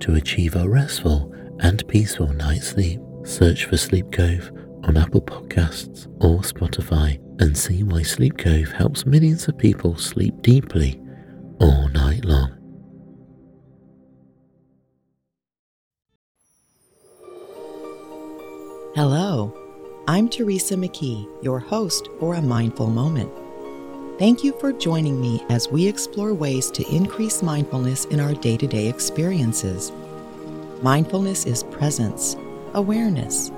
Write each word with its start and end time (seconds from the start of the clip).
to 0.00 0.14
achieve 0.14 0.56
a 0.56 0.68
restful 0.68 1.32
and 1.60 1.86
peaceful 1.88 2.32
night's 2.32 2.68
sleep. 2.68 3.00
Search 3.24 3.66
for 3.66 3.76
Sleep 3.76 4.10
Cove 4.12 4.50
on 4.84 4.96
Apple 4.96 5.20
Podcasts 5.20 6.06
or 6.20 6.40
Spotify 6.40 7.18
and 7.40 7.56
see 7.56 7.82
why 7.82 8.02
Sleep 8.02 8.36
Cove 8.38 8.72
helps 8.72 9.06
millions 9.06 9.46
of 9.48 9.58
people 9.58 9.96
sleep 9.96 10.40
deeply 10.42 11.00
all 11.60 11.88
night 11.88 12.24
long. 12.24 12.56
Hello. 18.94 19.56
I'm 20.08 20.28
Teresa 20.28 20.74
McKee, 20.74 21.28
your 21.42 21.60
host 21.60 22.08
for 22.18 22.34
A 22.34 22.42
Mindful 22.42 22.88
Moment. 22.88 23.30
Thank 24.20 24.44
you 24.44 24.52
for 24.60 24.70
joining 24.70 25.18
me 25.18 25.42
as 25.48 25.70
we 25.70 25.88
explore 25.88 26.34
ways 26.34 26.70
to 26.72 26.86
increase 26.94 27.42
mindfulness 27.42 28.04
in 28.04 28.20
our 28.20 28.34
day 28.34 28.58
to 28.58 28.66
day 28.66 28.86
experiences. 28.86 29.92
Mindfulness 30.82 31.46
is 31.46 31.62
presence, 31.62 32.36
awareness. 32.74 33.50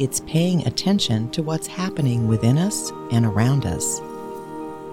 It's 0.00 0.18
paying 0.18 0.66
attention 0.66 1.30
to 1.30 1.44
what's 1.44 1.68
happening 1.68 2.26
within 2.26 2.58
us 2.58 2.90
and 3.12 3.24
around 3.24 3.64
us. 3.64 4.00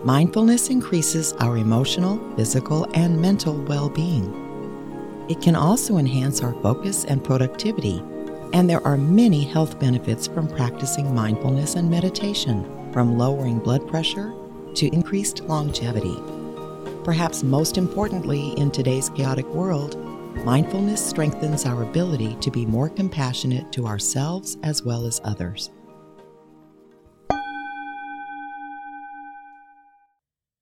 Mindfulness 0.05 0.69
increases 0.69 1.33
our 1.39 1.57
emotional, 1.57 2.19
physical, 2.35 2.85
and 2.93 3.19
mental 3.19 3.55
well 3.63 3.89
being. 3.89 5.25
It 5.27 5.41
can 5.41 5.55
also 5.55 5.97
enhance 5.97 6.43
our 6.43 6.53
focus 6.61 7.05
and 7.05 7.23
productivity 7.23 7.97
and 8.53 8.69
there 8.69 8.85
are 8.85 8.97
many 8.97 9.43
health 9.43 9.80
benefits 9.80 10.27
from 10.27 10.47
practicing 10.47 11.15
mindfulness 11.15 11.73
and 11.73 11.89
meditation, 11.89 12.91
from 12.93 13.17
lowering 13.17 13.57
blood 13.57 13.87
pressure 13.87 14.35
to 14.75 14.88
increased 14.94 15.42
longevity. 15.42 16.16
Perhaps 17.03 17.44
most 17.44 17.78
importantly, 17.78 18.50
in 18.58 18.72
today's 18.72 19.09
chaotic 19.09 19.45
world, 19.48 19.98
mindfulness 20.45 21.03
strengthens 21.06 21.66
our 21.66 21.84
ability 21.84 22.36
to 22.42 22.52
be 22.52 22.66
more 22.66 22.89
compassionate 22.89 23.72
to 23.72 23.88
ourselves 23.88 24.58
as 24.64 24.84
well 24.84 25.06
as 25.06 25.22
others. 25.23 25.72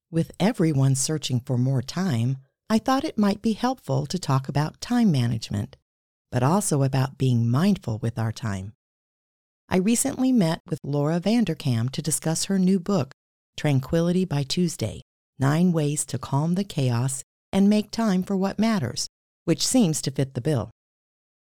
With 0.10 0.32
everyone 0.40 0.96
searching 0.96 1.42
for 1.42 1.58
more 1.58 1.82
time, 1.82 2.38
I 2.70 2.78
thought 2.78 3.04
it 3.04 3.18
might 3.18 3.42
be 3.42 3.54
helpful 3.54 4.06
to 4.06 4.18
talk 4.18 4.48
about 4.48 4.80
time 4.82 5.12
management 5.12 5.76
but 6.32 6.44
also 6.44 6.84
about 6.84 7.18
being 7.18 7.50
mindful 7.50 8.00
with 8.00 8.20
our 8.20 8.32
time. 8.32 8.74
I 9.70 9.78
recently 9.78 10.32
met 10.32 10.62
with 10.70 10.80
Laura 10.84 11.20
Vanderkam 11.20 11.90
to 11.92 12.02
discuss 12.02 12.46
her 12.46 12.60
new 12.60 12.80
book, 12.80 13.12
Tranquility 13.58 14.24
by 14.24 14.44
Tuesday 14.44 15.02
Nine 15.40 15.72
Ways 15.72 16.06
to 16.06 16.20
Calm 16.20 16.54
the 16.54 16.64
Chaos 16.64 17.24
and 17.52 17.68
Make 17.68 17.90
Time 17.90 18.22
for 18.22 18.38
What 18.38 18.60
Matters, 18.60 19.08
which 19.46 19.66
seems 19.66 20.00
to 20.04 20.12
fit 20.12 20.36
the 20.36 20.42
bill. 20.42 20.70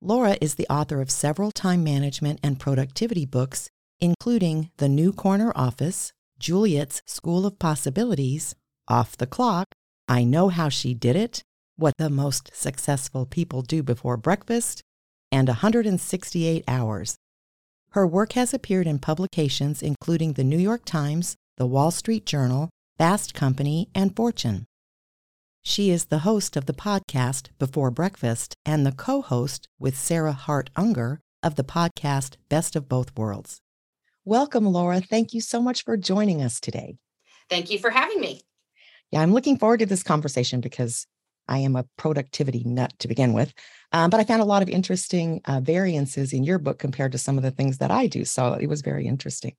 Laura 0.00 0.36
is 0.40 0.54
the 0.54 0.68
author 0.70 1.00
of 1.00 1.10
several 1.10 1.50
time 1.50 1.82
management 1.82 2.38
and 2.44 2.60
productivity 2.60 3.26
books, 3.26 3.68
including 3.98 4.70
The 4.76 4.88
New 4.88 5.12
Corner 5.12 5.52
Office, 5.56 6.12
Juliet's 6.38 7.02
School 7.06 7.44
of 7.44 7.58
Possibilities, 7.58 8.54
Off 8.86 9.16
the 9.16 9.26
Clock, 9.26 9.66
I 10.06 10.22
Know 10.22 10.48
How 10.48 10.68
She 10.68 10.94
Did 10.94 11.16
It, 11.16 11.42
what 11.74 11.94
the 11.98 12.08
most 12.08 12.52
successful 12.54 13.26
people 13.26 13.62
do 13.62 13.82
before 13.82 14.16
breakfast, 14.16 14.80
and 15.32 15.48
168 15.48 16.62
hours. 16.68 17.16
Her 17.90 18.06
work 18.06 18.34
has 18.34 18.54
appeared 18.54 18.86
in 18.86 19.00
publications 19.00 19.82
including 19.82 20.34
the 20.34 20.44
New 20.44 20.58
York 20.58 20.84
Times, 20.84 21.34
the 21.56 21.66
Wall 21.66 21.90
Street 21.90 22.26
Journal, 22.26 22.68
Fast 22.98 23.32
Company, 23.32 23.88
and 23.94 24.14
Fortune. 24.14 24.66
She 25.62 25.90
is 25.90 26.06
the 26.06 26.18
host 26.18 26.54
of 26.54 26.66
the 26.66 26.74
podcast 26.74 27.48
Before 27.58 27.90
Breakfast 27.90 28.54
and 28.66 28.84
the 28.84 28.92
co 28.92 29.22
host 29.22 29.66
with 29.78 29.96
Sarah 29.96 30.32
Hart 30.32 30.68
Unger 30.76 31.20
of 31.42 31.54
the 31.54 31.64
podcast 31.64 32.36
Best 32.50 32.76
of 32.76 32.90
Both 32.90 33.16
Worlds. 33.16 33.62
Welcome, 34.26 34.66
Laura. 34.66 35.00
Thank 35.00 35.32
you 35.32 35.40
so 35.40 35.62
much 35.62 35.82
for 35.82 35.96
joining 35.96 36.42
us 36.42 36.60
today. 36.60 36.98
Thank 37.48 37.70
you 37.70 37.78
for 37.78 37.88
having 37.88 38.20
me. 38.20 38.42
Yeah, 39.10 39.22
I'm 39.22 39.32
looking 39.32 39.56
forward 39.58 39.80
to 39.80 39.86
this 39.86 40.02
conversation 40.02 40.60
because 40.60 41.06
I 41.48 41.58
am 41.58 41.74
a 41.74 41.86
productivity 41.96 42.64
nut 42.64 42.92
to 42.98 43.08
begin 43.08 43.32
with. 43.32 43.54
Um, 43.92 44.10
but 44.10 44.20
I 44.20 44.24
found 44.24 44.42
a 44.42 44.46
lot 44.46 44.62
of 44.62 44.68
interesting 44.68 45.40
uh, 45.46 45.60
variances 45.60 46.34
in 46.34 46.44
your 46.44 46.58
book 46.58 46.78
compared 46.78 47.12
to 47.12 47.18
some 47.18 47.38
of 47.38 47.44
the 47.44 47.50
things 47.50 47.78
that 47.78 47.90
I 47.90 48.08
do. 48.08 48.26
So 48.26 48.52
it 48.54 48.66
was 48.66 48.82
very 48.82 49.06
interesting. 49.06 49.54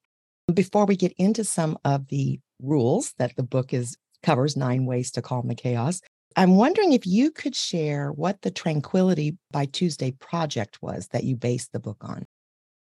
Before 0.53 0.85
we 0.85 0.95
get 0.95 1.13
into 1.17 1.43
some 1.43 1.77
of 1.83 2.07
the 2.07 2.39
rules 2.61 3.13
that 3.17 3.35
the 3.35 3.43
book 3.43 3.73
is 3.73 3.97
covers 4.23 4.57
nine 4.57 4.85
ways 4.85 5.11
to 5.11 5.21
calm 5.21 5.47
the 5.47 5.55
chaos. 5.55 6.01
I'm 6.35 6.55
wondering 6.55 6.93
if 6.93 7.05
you 7.05 7.31
could 7.31 7.55
share 7.55 8.11
what 8.11 8.41
the 8.41 8.51
Tranquility 8.51 9.37
by 9.51 9.65
Tuesday 9.65 10.11
project 10.11 10.79
was 10.81 11.07
that 11.07 11.23
you 11.23 11.35
based 11.35 11.71
the 11.71 11.79
book 11.79 11.97
on. 12.01 12.25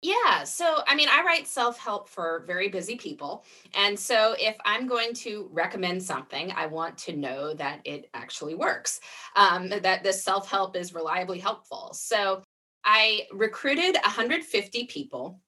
Yeah. 0.01 0.45
So, 0.45 0.81
I 0.87 0.95
mean, 0.95 1.09
I 1.11 1.23
write 1.23 1.47
self 1.47 1.79
help 1.79 2.09
for 2.09 2.45
very 2.47 2.69
busy 2.69 2.97
people. 2.97 3.45
And 3.75 3.99
so, 3.99 4.35
if 4.39 4.57
I'm 4.65 4.87
going 4.87 5.15
to 5.15 5.49
recommend 5.51 6.03
something, 6.03 6.53
I 6.53 6.67
want 6.67 6.99
to 6.99 7.17
know 7.17 7.55
that 7.55 7.81
it 7.85 8.11
actually 8.13 8.55
works, 8.55 9.01
um, 9.35 9.69
that 9.71 10.03
this 10.03 10.23
self 10.23 10.51
help 10.51 10.77
is 10.77 10.93
reliably 10.93 11.39
helpful. 11.39 11.91
So, 11.95 12.43
I 12.85 13.27
recruited 13.33 13.95
150 13.95 14.87
people 14.87 15.41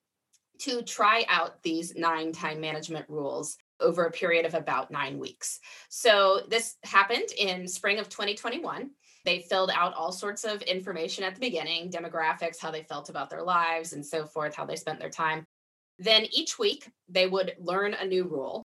to 0.60 0.82
try 0.82 1.24
out 1.28 1.62
these 1.62 1.94
nine 1.94 2.32
time 2.32 2.60
management 2.60 3.08
rules 3.08 3.56
over 3.80 4.04
a 4.04 4.10
period 4.10 4.46
of 4.46 4.54
about 4.54 4.90
nine 4.90 5.18
weeks. 5.18 5.60
So, 5.88 6.40
this 6.48 6.76
happened 6.84 7.30
in 7.38 7.68
spring 7.68 7.98
of 7.98 8.08
2021. 8.08 8.90
They 9.24 9.40
filled 9.40 9.70
out 9.74 9.94
all 9.94 10.12
sorts 10.12 10.44
of 10.44 10.62
information 10.62 11.24
at 11.24 11.34
the 11.34 11.40
beginning 11.40 11.90
demographics, 11.90 12.60
how 12.60 12.70
they 12.70 12.84
felt 12.84 13.08
about 13.08 13.28
their 13.28 13.42
lives, 13.42 13.92
and 13.92 14.06
so 14.06 14.24
forth, 14.24 14.54
how 14.54 14.64
they 14.64 14.76
spent 14.76 15.00
their 15.00 15.10
time. 15.10 15.44
Then 15.98 16.26
each 16.32 16.58
week, 16.58 16.90
they 17.08 17.26
would 17.26 17.54
learn 17.58 17.94
a 17.94 18.06
new 18.06 18.24
rule. 18.24 18.62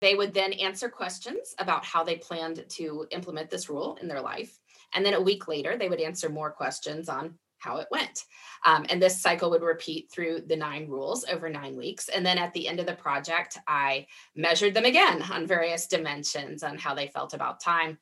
They 0.00 0.14
would 0.14 0.34
then 0.34 0.52
answer 0.54 0.88
questions 0.88 1.54
about 1.58 1.84
how 1.84 2.04
they 2.04 2.16
planned 2.16 2.64
to 2.70 3.06
implement 3.10 3.50
this 3.50 3.68
rule 3.68 3.98
in 4.00 4.08
their 4.08 4.20
life. 4.20 4.58
And 4.94 5.04
then 5.04 5.14
a 5.14 5.20
week 5.20 5.48
later, 5.48 5.76
they 5.76 5.88
would 5.88 6.00
answer 6.00 6.28
more 6.28 6.50
questions 6.50 7.08
on 7.08 7.38
how 7.66 7.78
it 7.78 7.88
went. 7.90 8.24
Um, 8.64 8.86
and 8.88 9.02
this 9.02 9.20
cycle 9.20 9.50
would 9.50 9.62
repeat 9.62 10.10
through 10.10 10.42
the 10.46 10.56
nine 10.56 10.88
rules 10.88 11.24
over 11.24 11.48
nine 11.48 11.76
weeks. 11.76 12.08
And 12.08 12.24
then 12.24 12.38
at 12.38 12.52
the 12.52 12.68
end 12.68 12.80
of 12.80 12.86
the 12.86 12.94
project, 12.94 13.58
I 13.66 14.06
measured 14.34 14.74
them 14.74 14.84
again 14.84 15.22
on 15.22 15.46
various 15.46 15.86
dimensions 15.86 16.62
on 16.62 16.78
how 16.78 16.94
they 16.94 17.08
felt 17.08 17.34
about 17.34 17.60
time 17.60 17.98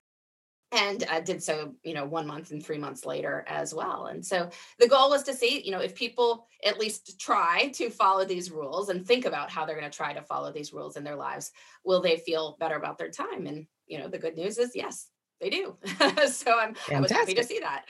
and 0.73 1.05
uh, 1.09 1.21
did 1.21 1.43
so 1.43 1.75
you 1.85 1.95
know 1.95 2.05
one 2.05 2.27
month 2.27 2.51
and 2.51 2.65
three 2.65 2.79
months 2.79 3.05
later 3.05 3.45
as 3.47 3.75
well 3.75 4.07
and 4.07 4.25
so 4.25 4.49
the 4.81 4.89
goal 4.89 5.11
was 5.11 5.23
to 5.23 5.33
see 5.33 5.63
you 5.65 5.71
know 5.71 5.79
if 5.79 5.95
people 5.95 6.47
at 6.65 6.81
least 6.81 7.21
try 7.21 7.69
to 7.69 7.91
follow 7.91 8.25
these 8.25 8.51
rules 8.51 8.89
and 8.89 9.07
think 9.07 9.25
about 9.25 9.51
how 9.51 9.65
they're 9.65 9.79
going 9.79 9.91
to 9.91 9.97
try 9.97 10.13
to 10.13 10.23
follow 10.23 10.53
these 10.53 10.73
rules 10.73 10.97
in 10.97 11.05
their 11.05 11.17
lives 11.17 11.53
will 11.85 12.03
they 12.03 12.17
feel 12.17 12.57
better 12.59 12.77
about 12.77 12.99
their 12.99 13.11
time 13.11 13.47
and 13.47 13.67
you 13.87 13.99
know 13.99 14.09
the 14.09 14.19
good 14.19 14.37
news 14.37 14.59
is 14.59 14.73
yes 14.75 15.09
they 15.41 15.51
do 15.51 15.77
so 16.29 16.59
I'm, 16.59 16.75
i 16.91 17.01
was 17.01 17.11
happy 17.11 17.35
to 17.35 17.45
see 17.45 17.61
that 17.61 17.85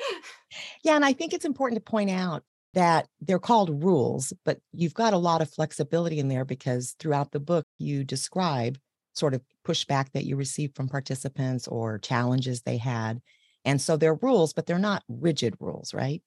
yeah 0.82 0.96
and 0.96 1.04
i 1.04 1.12
think 1.12 1.32
it's 1.32 1.44
important 1.44 1.84
to 1.84 1.90
point 1.90 2.10
out 2.10 2.42
that 2.74 3.06
they're 3.20 3.38
called 3.38 3.82
rules 3.84 4.32
but 4.44 4.58
you've 4.72 4.94
got 4.94 5.12
a 5.12 5.18
lot 5.18 5.42
of 5.42 5.50
flexibility 5.50 6.18
in 6.18 6.28
there 6.28 6.44
because 6.44 6.96
throughout 6.98 7.32
the 7.32 7.40
book 7.40 7.64
you 7.78 8.04
describe 8.04 8.78
sort 9.14 9.34
of 9.34 9.42
pushback 9.66 10.12
that 10.12 10.24
you 10.24 10.36
received 10.36 10.76
from 10.76 10.88
participants 10.88 11.66
or 11.68 11.98
challenges 11.98 12.62
they 12.62 12.76
had. 12.76 13.20
And 13.64 13.80
so 13.80 13.96
they're 13.96 14.16
rules, 14.16 14.52
but 14.52 14.66
they're 14.66 14.78
not 14.78 15.02
rigid 15.08 15.54
rules, 15.60 15.94
right? 15.94 16.22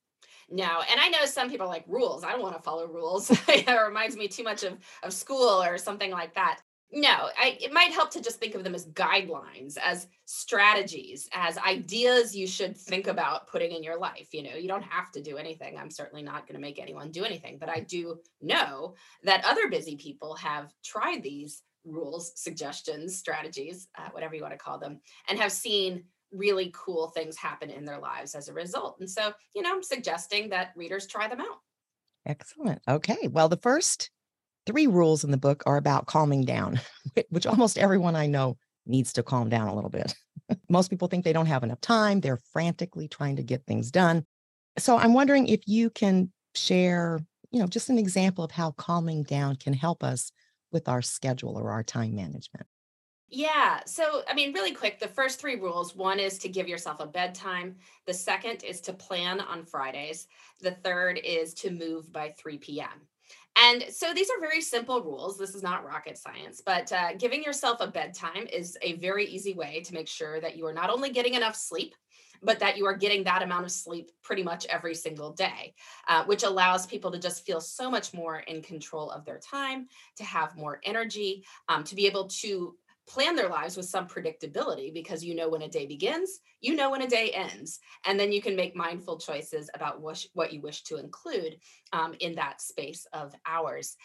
no. 0.49 0.81
And 0.89 0.99
I 0.99 1.09
know 1.09 1.25
some 1.25 1.49
people 1.49 1.67
like 1.67 1.83
rules. 1.87 2.23
I 2.23 2.31
don't 2.31 2.41
want 2.41 2.55
to 2.55 2.61
follow 2.61 2.87
rules. 2.87 3.29
it 3.49 3.67
reminds 3.67 4.15
me 4.15 4.29
too 4.29 4.43
much 4.43 4.63
of, 4.63 4.77
of 5.03 5.11
school 5.11 5.61
or 5.61 5.77
something 5.77 6.09
like 6.09 6.35
that. 6.35 6.61
No, 6.91 7.29
I, 7.37 7.57
it 7.59 7.73
might 7.73 7.91
help 7.91 8.11
to 8.11 8.21
just 8.21 8.39
think 8.39 8.55
of 8.55 8.63
them 8.63 8.73
as 8.73 8.85
guidelines, 8.87 9.77
as 9.83 10.07
strategies, 10.25 11.27
as 11.33 11.57
ideas 11.57 12.33
you 12.33 12.47
should 12.47 12.77
think 12.77 13.07
about 13.07 13.47
putting 13.47 13.73
in 13.73 13.83
your 13.83 13.99
life. 13.99 14.29
You 14.31 14.43
know, 14.43 14.55
you 14.55 14.69
don't 14.69 14.83
have 14.83 15.11
to 15.11 15.21
do 15.21 15.37
anything. 15.37 15.77
I'm 15.77 15.91
certainly 15.91 16.23
not 16.23 16.47
going 16.47 16.55
to 16.55 16.61
make 16.61 16.79
anyone 16.79 17.11
do 17.11 17.25
anything, 17.25 17.57
but 17.59 17.67
I 17.67 17.81
do 17.81 18.19
know 18.41 18.95
that 19.23 19.43
other 19.45 19.69
busy 19.69 19.97
people 19.97 20.35
have 20.35 20.73
tried 20.83 21.23
these 21.23 21.61
rules, 21.83 22.31
suggestions, 22.35 23.17
strategies, 23.17 23.89
uh, 23.97 24.09
whatever 24.11 24.35
you 24.35 24.41
want 24.41 24.53
to 24.53 24.57
call 24.57 24.79
them, 24.79 25.01
and 25.29 25.37
have 25.39 25.51
seen 25.51 26.05
really 26.31 26.71
cool 26.73 27.09
things 27.09 27.37
happen 27.37 27.69
in 27.69 27.83
their 27.83 27.99
lives 27.99 28.33
as 28.33 28.47
a 28.47 28.53
result. 28.53 28.97
And 28.99 29.09
so, 29.09 29.33
you 29.53 29.61
know, 29.61 29.73
I'm 29.73 29.83
suggesting 29.83 30.49
that 30.49 30.71
readers 30.75 31.07
try 31.07 31.27
them 31.27 31.41
out. 31.41 31.59
Excellent. 32.25 32.81
Okay. 32.87 33.27
Well, 33.29 33.49
the 33.49 33.57
first 33.57 34.09
three 34.67 34.87
rules 34.87 35.23
in 35.23 35.31
the 35.31 35.37
book 35.37 35.63
are 35.65 35.77
about 35.77 36.05
calming 36.05 36.45
down, 36.45 36.79
which 37.29 37.47
almost 37.47 37.77
everyone 37.77 38.15
I 38.15 38.27
know 38.27 38.57
needs 38.85 39.13
to 39.13 39.23
calm 39.23 39.49
down 39.49 39.67
a 39.67 39.75
little 39.75 39.89
bit. 39.89 40.13
Most 40.69 40.89
people 40.89 41.07
think 41.07 41.25
they 41.25 41.33
don't 41.33 41.47
have 41.47 41.63
enough 41.63 41.81
time. 41.81 42.19
They're 42.19 42.39
frantically 42.53 43.07
trying 43.07 43.37
to 43.37 43.43
get 43.43 43.65
things 43.65 43.91
done. 43.91 44.25
So 44.77 44.97
I'm 44.97 45.13
wondering 45.13 45.47
if 45.47 45.61
you 45.65 45.89
can 45.89 46.31
share, 46.55 47.19
you 47.51 47.59
know, 47.59 47.67
just 47.67 47.89
an 47.89 47.97
example 47.97 48.43
of 48.43 48.51
how 48.51 48.71
calming 48.71 49.23
down 49.23 49.55
can 49.55 49.73
help 49.73 50.03
us 50.03 50.31
with 50.71 50.87
our 50.87 51.01
schedule 51.01 51.57
or 51.57 51.71
our 51.71 51.83
time 51.83 52.15
management. 52.15 52.67
Yeah. 53.29 53.81
So, 53.85 54.23
I 54.29 54.33
mean, 54.33 54.53
really 54.53 54.71
quick, 54.71 54.99
the 54.99 55.07
first 55.07 55.39
three 55.39 55.55
rules 55.55 55.95
one 55.95 56.19
is 56.19 56.37
to 56.39 56.49
give 56.49 56.67
yourself 56.67 57.01
a 57.01 57.07
bedtime. 57.07 57.75
The 58.05 58.13
second 58.13 58.63
is 58.63 58.79
to 58.81 58.93
plan 58.93 59.41
on 59.41 59.65
Fridays. 59.65 60.27
The 60.61 60.71
third 60.71 61.19
is 61.21 61.53
to 61.55 61.71
move 61.71 62.11
by 62.13 62.33
3 62.37 62.57
p.m. 62.57 63.07
And 63.59 63.85
so 63.89 64.13
these 64.13 64.29
are 64.29 64.39
very 64.39 64.61
simple 64.61 65.01
rules. 65.01 65.37
This 65.37 65.55
is 65.55 65.63
not 65.63 65.83
rocket 65.83 66.17
science, 66.17 66.61
but 66.63 66.91
uh, 66.91 67.13
giving 67.17 67.43
yourself 67.43 67.77
a 67.81 67.87
bedtime 67.87 68.47
is 68.53 68.77
a 68.81 68.93
very 68.97 69.25
easy 69.25 69.53
way 69.55 69.81
to 69.81 69.93
make 69.93 70.07
sure 70.07 70.39
that 70.39 70.55
you 70.55 70.65
are 70.67 70.73
not 70.73 70.91
only 70.91 71.09
getting 71.09 71.33
enough 71.33 71.55
sleep, 71.55 71.95
but 72.43 72.59
that 72.59 72.77
you 72.77 72.85
are 72.85 72.95
getting 72.95 73.23
that 73.23 73.41
amount 73.41 73.65
of 73.65 73.71
sleep 73.71 74.11
pretty 74.21 74.43
much 74.43 74.67
every 74.67 74.93
single 74.93 75.33
day, 75.33 75.73
uh, 76.07 76.23
which 76.25 76.43
allows 76.43 76.85
people 76.85 77.11
to 77.11 77.17
just 77.17 77.45
feel 77.45 77.59
so 77.59 77.89
much 77.89 78.13
more 78.13 78.39
in 78.39 78.61
control 78.61 79.09
of 79.09 79.25
their 79.25 79.39
time, 79.39 79.87
to 80.15 80.23
have 80.23 80.55
more 80.55 80.79
energy, 80.83 81.43
um, 81.67 81.83
to 81.83 81.95
be 81.95 82.05
able 82.05 82.27
to 82.27 82.75
plan 83.07 83.35
their 83.35 83.49
lives 83.49 83.77
with 83.77 83.85
some 83.85 84.07
predictability 84.07 84.93
because 84.93 85.23
you 85.23 85.33
know 85.33 85.49
when 85.49 85.61
a 85.61 85.69
day 85.69 85.85
begins, 85.85 86.39
you 86.61 86.75
know 86.75 86.91
when 86.91 87.01
a 87.01 87.07
day 87.07 87.31
ends, 87.31 87.79
and 88.05 88.19
then 88.19 88.31
you 88.31 88.41
can 88.41 88.55
make 88.55 88.75
mindful 88.75 89.17
choices 89.17 89.69
about 89.73 90.01
what, 90.01 90.23
what 90.33 90.51
you 90.51 90.61
wish 90.61 90.83
to 90.83 90.97
include 90.97 91.57
um, 91.93 92.13
in 92.19 92.35
that 92.35 92.61
space 92.61 93.07
of 93.13 93.33
hours. 93.45 93.95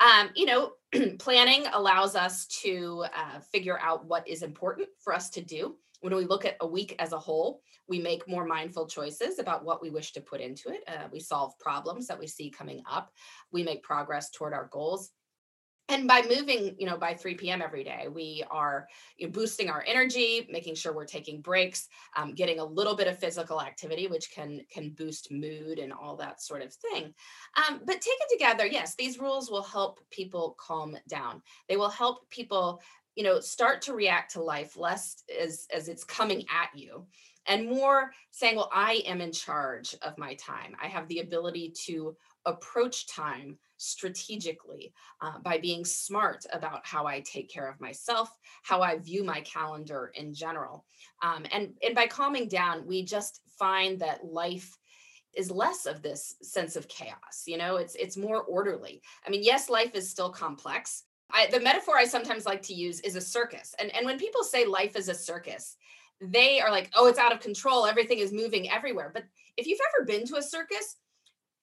Um, 0.00 0.30
you 0.34 0.46
know, 0.46 0.72
planning 1.18 1.64
allows 1.72 2.14
us 2.14 2.46
to 2.62 3.04
uh, 3.14 3.40
figure 3.52 3.78
out 3.80 4.06
what 4.06 4.26
is 4.28 4.42
important 4.42 4.88
for 4.98 5.12
us 5.12 5.28
to 5.30 5.42
do. 5.42 5.76
When 6.00 6.14
we 6.14 6.24
look 6.24 6.44
at 6.44 6.56
a 6.60 6.66
week 6.66 6.96
as 6.98 7.12
a 7.12 7.18
whole, 7.18 7.62
we 7.88 8.00
make 8.00 8.28
more 8.28 8.44
mindful 8.44 8.86
choices 8.86 9.38
about 9.38 9.64
what 9.64 9.82
we 9.82 9.90
wish 9.90 10.12
to 10.12 10.20
put 10.20 10.40
into 10.40 10.70
it. 10.70 10.82
Uh, 10.88 11.08
we 11.12 11.20
solve 11.20 11.58
problems 11.58 12.06
that 12.06 12.18
we 12.18 12.26
see 12.26 12.50
coming 12.50 12.82
up. 12.90 13.12
We 13.52 13.62
make 13.62 13.82
progress 13.82 14.30
toward 14.30 14.52
our 14.52 14.68
goals 14.72 15.10
and 15.88 16.06
by 16.06 16.22
moving 16.22 16.74
you 16.78 16.86
know 16.86 16.96
by 16.96 17.14
3 17.14 17.34
p.m 17.34 17.62
every 17.62 17.84
day 17.84 18.06
we 18.12 18.44
are 18.50 18.88
you 19.18 19.26
know, 19.26 19.32
boosting 19.32 19.68
our 19.68 19.84
energy 19.86 20.46
making 20.50 20.74
sure 20.74 20.92
we're 20.92 21.04
taking 21.04 21.40
breaks 21.40 21.88
um, 22.16 22.34
getting 22.34 22.58
a 22.58 22.64
little 22.64 22.96
bit 22.96 23.08
of 23.08 23.18
physical 23.18 23.60
activity 23.60 24.06
which 24.06 24.30
can 24.30 24.60
can 24.70 24.90
boost 24.90 25.30
mood 25.30 25.78
and 25.78 25.92
all 25.92 26.16
that 26.16 26.40
sort 26.40 26.62
of 26.62 26.72
thing. 26.72 27.12
Um, 27.56 27.80
but 27.84 28.00
taken 28.00 28.26
together 28.30 28.66
yes 28.66 28.94
these 28.94 29.18
rules 29.18 29.50
will 29.50 29.62
help 29.62 30.00
people 30.10 30.56
calm 30.58 30.96
down. 31.08 31.42
They 31.68 31.76
will 31.76 31.90
help 31.90 32.28
people 32.30 32.80
you 33.16 33.24
know 33.24 33.40
start 33.40 33.82
to 33.82 33.94
react 33.94 34.32
to 34.32 34.42
life 34.42 34.76
less 34.76 35.22
as 35.40 35.66
as 35.72 35.88
it's 35.88 36.04
coming 36.04 36.44
at 36.50 36.76
you 36.78 37.06
and 37.46 37.68
more 37.68 38.10
saying 38.30 38.56
well 38.56 38.70
i 38.72 39.02
am 39.06 39.20
in 39.20 39.32
charge 39.32 39.94
of 40.02 40.16
my 40.16 40.34
time. 40.34 40.74
I 40.82 40.86
have 40.86 41.08
the 41.08 41.20
ability 41.20 41.74
to 41.86 42.16
approach 42.46 43.06
time 43.06 43.58
strategically 43.82 44.92
uh, 45.20 45.38
by 45.40 45.58
being 45.58 45.84
smart 45.84 46.44
about 46.52 46.86
how 46.86 47.06
I 47.06 47.20
take 47.20 47.50
care 47.50 47.68
of 47.68 47.80
myself, 47.80 48.30
how 48.62 48.80
I 48.80 48.98
view 48.98 49.24
my 49.24 49.40
calendar 49.40 50.12
in 50.14 50.32
general. 50.32 50.84
Um, 51.22 51.44
and, 51.52 51.74
and 51.84 51.94
by 51.94 52.06
calming 52.06 52.48
down, 52.48 52.86
we 52.86 53.04
just 53.04 53.40
find 53.58 53.98
that 53.98 54.24
life 54.24 54.78
is 55.34 55.50
less 55.50 55.86
of 55.86 56.02
this 56.02 56.36
sense 56.42 56.76
of 56.76 56.88
chaos 56.88 57.44
you 57.46 57.56
know? 57.56 57.76
It's 57.76 57.94
it's 57.94 58.16
more 58.16 58.42
orderly. 58.42 59.00
I 59.26 59.30
mean 59.30 59.42
yes 59.42 59.70
life 59.70 59.94
is 59.94 60.10
still 60.10 60.30
complex. 60.30 61.04
I, 61.30 61.46
the 61.46 61.60
metaphor 61.60 61.96
i 61.96 62.04
sometimes 62.04 62.44
like 62.44 62.60
to 62.62 62.74
use 62.74 63.00
is 63.00 63.16
a 63.16 63.20
circus. 63.20 63.74
And 63.78 63.94
and 63.94 64.04
when 64.04 64.18
people 64.18 64.44
say 64.44 64.66
life 64.66 64.94
is 64.94 65.08
a 65.08 65.14
circus 65.14 65.76
they 66.20 66.60
are 66.60 66.70
like 66.70 66.90
oh 66.94 67.08
it's 67.08 67.18
out 67.18 67.32
of 67.32 67.40
control. 67.40 67.86
Everything 67.86 68.18
is 68.18 68.32
moving 68.32 68.70
everywhere. 68.70 69.10
But 69.12 69.24
if 69.56 69.66
you've 69.66 69.80
ever 69.94 70.04
been 70.04 70.26
to 70.26 70.36
a 70.36 70.42
circus 70.42 70.96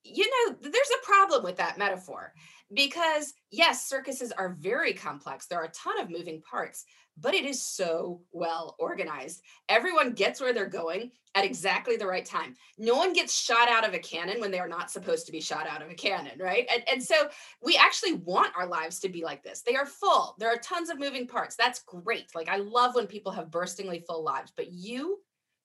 you 0.04 0.26
know, 0.26 0.56
there's 0.62 0.74
a 0.74 1.06
problem 1.06 1.44
with 1.44 1.58
that 1.58 1.78
metaphor 1.78 2.34
because, 2.74 3.34
yes, 3.52 3.88
circuses 3.88 4.32
are 4.32 4.56
very 4.60 4.94
complex. 4.94 5.48
There 5.48 5.60
are 5.60 5.66
a 5.66 5.72
ton 5.72 6.00
of 6.00 6.10
moving 6.10 6.42
parts, 6.42 6.86
but 7.18 7.34
it 7.34 7.46
is 7.46 7.62
so 7.62 8.22
well 8.32 8.76
organized. 8.80 9.42
Everyone 9.68 10.14
gets 10.14 10.40
where 10.40 10.54
they're 10.54 10.68
going 10.68 11.12
at 11.36 11.46
exactly 11.46 11.98
the 11.98 12.08
right 12.08 12.26
time. 12.26 12.56
No 12.78 12.96
one 12.96 13.14
gets 13.14 13.40
shot 13.40 13.70
out 13.70 13.88
of 13.88 13.94
a 13.94 14.00
cannon 14.00 14.40
when 14.40 14.52
they 14.52 14.60
are 14.60 14.68
not 14.68 14.90
supposed 14.90 15.26
to 15.26 15.32
be 15.32 15.42
shot 15.42 15.68
out 15.68 15.82
of 15.82 15.90
a 15.90 15.96
cannon, 15.96 16.40
right? 16.40 16.68
And, 16.74 16.84
and 16.92 17.04
so 17.04 17.30
we 17.64 17.76
actually 17.76 18.14
want 18.14 18.54
our 18.58 18.68
lives 18.68 19.00
to 19.00 19.10
be 19.10 19.24
like 19.24 19.44
this. 19.44 19.62
They 19.62 19.76
are 19.76 19.86
full, 19.86 20.36
there 20.40 20.52
are 20.52 20.58
tons 20.58 20.90
of 20.90 21.00
moving 21.00 21.28
parts. 21.28 21.56
That's 21.56 21.84
great. 21.84 22.30
Like, 22.34 22.50
I 22.50 22.58
love 22.58 22.96
when 22.96 23.08
people 23.08 23.32
have 23.34 23.52
burstingly 23.52 24.04
full 24.08 24.24
lives, 24.24 24.54
but 24.56 24.72
you 24.72 25.20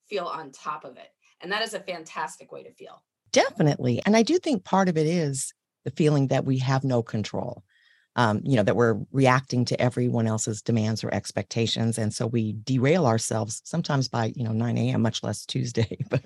feel 0.08 0.26
on 0.26 0.52
top 0.52 0.84
of 0.84 0.96
it. 0.96 1.08
And 1.40 1.52
that 1.52 1.62
is 1.62 1.74
a 1.74 1.80
fantastic 1.80 2.52
way 2.52 2.62
to 2.62 2.72
feel. 2.72 3.02
Definitely. 3.34 4.00
And 4.06 4.16
I 4.16 4.22
do 4.22 4.38
think 4.38 4.64
part 4.64 4.88
of 4.88 4.96
it 4.96 5.08
is 5.08 5.52
the 5.84 5.90
feeling 5.90 6.28
that 6.28 6.44
we 6.44 6.58
have 6.58 6.84
no 6.84 7.02
control. 7.02 7.64
Um, 8.16 8.42
you 8.44 8.54
know, 8.54 8.62
that 8.62 8.76
we're 8.76 9.00
reacting 9.10 9.64
to 9.64 9.80
everyone 9.80 10.28
else's 10.28 10.62
demands 10.62 11.02
or 11.02 11.12
expectations. 11.12 11.98
And 11.98 12.14
so 12.14 12.28
we 12.28 12.52
derail 12.62 13.06
ourselves 13.06 13.60
sometimes 13.64 14.06
by, 14.06 14.32
you 14.36 14.44
know, 14.44 14.52
9 14.52 14.78
a.m., 14.78 15.02
much 15.02 15.24
less 15.24 15.44
Tuesday. 15.44 15.98
But 16.10 16.22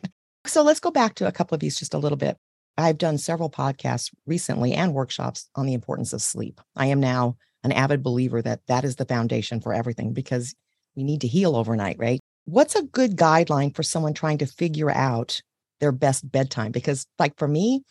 so 0.46 0.62
let's 0.62 0.80
go 0.80 0.90
back 0.90 1.14
to 1.14 1.26
a 1.26 1.32
couple 1.32 1.54
of 1.54 1.60
these 1.60 1.78
just 1.78 1.94
a 1.94 1.98
little 1.98 2.18
bit. 2.18 2.36
I've 2.76 2.98
done 2.98 3.16
several 3.16 3.48
podcasts 3.48 4.10
recently 4.26 4.74
and 4.74 4.92
workshops 4.92 5.48
on 5.56 5.64
the 5.64 5.72
importance 5.72 6.12
of 6.12 6.20
sleep. 6.20 6.60
I 6.76 6.86
am 6.88 7.00
now 7.00 7.38
an 7.64 7.72
avid 7.72 8.02
believer 8.02 8.42
that 8.42 8.60
that 8.68 8.84
is 8.84 8.96
the 8.96 9.06
foundation 9.06 9.62
for 9.62 9.72
everything 9.72 10.12
because 10.12 10.54
we 10.94 11.04
need 11.04 11.22
to 11.22 11.26
heal 11.26 11.56
overnight, 11.56 11.96
right? 11.98 12.20
What's 12.44 12.76
a 12.76 12.82
good 12.82 13.16
guideline 13.16 13.74
for 13.74 13.82
someone 13.82 14.12
trying 14.12 14.38
to 14.38 14.46
figure 14.46 14.90
out 14.90 15.40
their 15.80 15.92
best 15.92 16.30
bedtime 16.30 16.72
because 16.72 17.06
like 17.18 17.36
for 17.38 17.48
me 17.48 17.82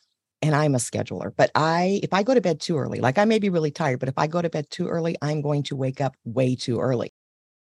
and 0.41 0.55
I'm 0.55 0.75
a 0.75 0.79
scheduler, 0.79 1.31
but 1.35 1.51
I 1.55 1.99
if 2.03 2.13
I 2.13 2.23
go 2.23 2.33
to 2.33 2.41
bed 2.41 2.59
too 2.59 2.77
early, 2.77 2.99
like 2.99 3.17
I 3.17 3.25
may 3.25 3.39
be 3.39 3.49
really 3.49 3.71
tired, 3.71 3.99
but 3.99 4.09
if 4.09 4.17
I 4.17 4.27
go 4.27 4.41
to 4.41 4.49
bed 4.49 4.69
too 4.69 4.87
early, 4.87 5.17
I'm 5.21 5.41
going 5.41 5.63
to 5.63 5.75
wake 5.75 6.01
up 6.01 6.15
way 6.25 6.55
too 6.55 6.79
early. 6.79 7.11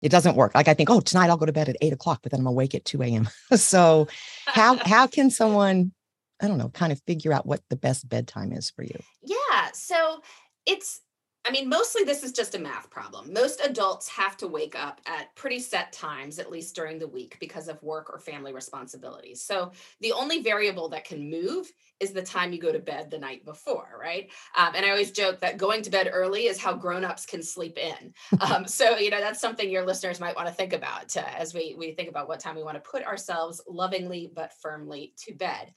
It 0.02 0.10
doesn't 0.10 0.36
work. 0.36 0.54
Like 0.54 0.68
I 0.68 0.74
think, 0.74 0.90
oh, 0.90 1.00
tonight 1.00 1.30
I'll 1.30 1.38
go 1.38 1.46
to 1.46 1.52
bed 1.52 1.68
at 1.68 1.76
eight 1.80 1.92
o'clock, 1.92 2.20
but 2.22 2.32
then 2.32 2.40
I'm 2.40 2.46
awake 2.46 2.74
at 2.74 2.84
2 2.84 3.02
a.m. 3.02 3.28
so 3.56 4.08
how 4.44 4.76
how 4.84 5.06
can 5.06 5.30
someone, 5.30 5.92
I 6.40 6.48
don't 6.48 6.58
know, 6.58 6.68
kind 6.68 6.92
of 6.92 7.00
figure 7.06 7.32
out 7.32 7.46
what 7.46 7.62
the 7.70 7.76
best 7.76 8.08
bedtime 8.08 8.52
is 8.52 8.70
for 8.70 8.82
you? 8.82 8.98
Yeah. 9.22 9.70
So 9.72 10.20
it's 10.66 11.00
I 11.46 11.52
mean, 11.52 11.68
mostly 11.68 12.02
this 12.02 12.24
is 12.24 12.32
just 12.32 12.56
a 12.56 12.58
math 12.58 12.90
problem. 12.90 13.32
Most 13.32 13.60
adults 13.64 14.08
have 14.08 14.36
to 14.38 14.48
wake 14.48 14.74
up 14.74 15.00
at 15.06 15.34
pretty 15.36 15.60
set 15.60 15.92
times, 15.92 16.40
at 16.40 16.50
least 16.50 16.74
during 16.74 16.98
the 16.98 17.06
week, 17.06 17.36
because 17.38 17.68
of 17.68 17.80
work 17.82 18.10
or 18.10 18.18
family 18.18 18.52
responsibilities. 18.52 19.42
So 19.42 19.70
the 20.00 20.12
only 20.12 20.42
variable 20.42 20.88
that 20.88 21.04
can 21.04 21.30
move 21.30 21.70
is 22.00 22.10
the 22.10 22.22
time 22.22 22.52
you 22.52 22.60
go 22.60 22.72
to 22.72 22.80
bed 22.80 23.10
the 23.10 23.18
night 23.18 23.44
before, 23.44 23.96
right? 24.00 24.28
Um, 24.56 24.72
and 24.74 24.84
I 24.84 24.90
always 24.90 25.12
joke 25.12 25.38
that 25.40 25.56
going 25.56 25.82
to 25.82 25.90
bed 25.90 26.10
early 26.12 26.46
is 26.46 26.58
how 26.58 26.74
grown-ups 26.74 27.26
can 27.26 27.42
sleep 27.42 27.78
in. 27.78 28.12
Um, 28.46 28.66
so 28.66 28.96
you 28.98 29.10
know 29.10 29.18
that's 29.18 29.40
something 29.40 29.68
your 29.68 29.84
listeners 29.84 30.20
might 30.20 30.36
want 30.36 30.46
to 30.46 30.54
think 30.54 30.72
about 30.72 31.16
uh, 31.16 31.24
as 31.36 31.54
we 31.54 31.74
we 31.76 31.92
think 31.92 32.08
about 32.08 32.28
what 32.28 32.38
time 32.38 32.54
we 32.54 32.62
want 32.62 32.76
to 32.76 32.90
put 32.90 33.02
ourselves 33.02 33.60
lovingly 33.66 34.30
but 34.34 34.52
firmly 34.60 35.14
to 35.24 35.34
bed. 35.34 35.72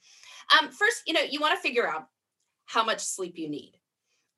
Um, 0.56 0.70
first, 0.70 1.02
you 1.06 1.14
know, 1.14 1.22
you 1.28 1.40
want 1.40 1.54
to 1.56 1.60
figure 1.60 1.88
out 1.88 2.06
how 2.66 2.84
much 2.84 3.00
sleep 3.00 3.38
you 3.38 3.48
need 3.48 3.72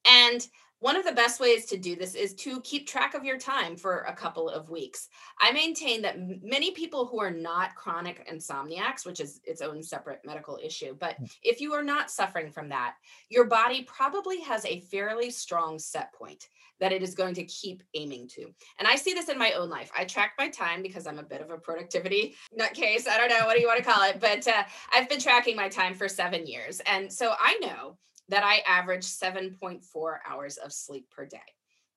And 0.07 0.47
one 0.83 0.97
of 0.97 1.05
the 1.05 1.13
best 1.13 1.39
ways 1.39 1.65
to 1.67 1.77
do 1.77 1.95
this 1.95 2.17
is 2.17 2.35
to 2.35 2.61
keep 2.63 2.89
track 2.89 3.15
of 3.15 3.25
your 3.25 3.39
time 3.39 3.77
for 3.77 4.01
a 4.01 4.13
couple 4.13 4.49
of 4.49 4.69
weeks. 4.69 5.09
I 5.39 5.53
maintain 5.53 6.03
that 6.03 6.19
many 6.43 6.73
people 6.73 7.07
who 7.07 7.21
are 7.21 7.31
not 7.31 7.77
chronic 7.77 8.29
insomniacs, 8.29 9.07
which 9.07 9.21
is 9.21 9.41
its 9.45 9.63
own 9.63 9.81
separate 9.81 10.23
medical 10.25 10.59
issue, 10.61 10.97
but 10.99 11.23
mm. 11.23 11.33
if 11.45 11.61
you 11.61 11.73
are 11.73 11.85
not 11.85 12.11
suffering 12.11 12.51
from 12.51 12.69
that, 12.71 12.97
your 13.29 13.45
body 13.45 13.85
probably 13.85 14.41
has 14.41 14.65
a 14.65 14.81
fairly 14.81 15.31
strong 15.31 15.79
set 15.79 16.13
point 16.15 16.49
that 16.81 16.93
it 16.93 17.01
is 17.01 17.15
going 17.15 17.35
to 17.35 17.45
keep 17.45 17.85
aiming 17.95 18.27
to. 18.27 18.53
And 18.81 18.89
I 18.89 18.97
see 18.97 19.15
this 19.15 19.29
in 19.29 19.39
my 19.39 19.53
own 19.53 19.71
life. 19.71 19.89
I 19.97 20.05
track 20.05 20.33
my 20.37 20.49
time 20.49 20.83
because 20.83 21.07
I'm 21.07 21.21
a 21.21 21.23
bit 21.23 21.41
of 21.41 21.51
a 21.53 21.59
productivity 21.59 22.35
nutcase. 22.59 23.07
I 23.07 23.19
don't 23.19 23.29
know 23.29 23.47
what 23.47 23.55
do 23.55 23.61
you 23.61 23.69
want 23.69 23.79
to 23.79 23.89
call 23.89 24.03
it, 24.03 24.19
but 24.19 24.49
uh, 24.49 24.65
I've 24.93 25.09
been 25.09 25.21
tracking 25.21 25.55
my 25.55 25.69
time 25.69 25.95
for 25.95 26.09
seven 26.09 26.45
years, 26.45 26.81
and 26.87 27.13
so 27.13 27.35
I 27.39 27.57
know 27.61 27.99
that 28.29 28.45
I 28.45 28.63
average 28.67 29.05
7.4 29.05 29.83
hours 30.29 30.57
of 30.57 30.73
sleep 30.73 31.11
per 31.11 31.27
day. 31.27 31.39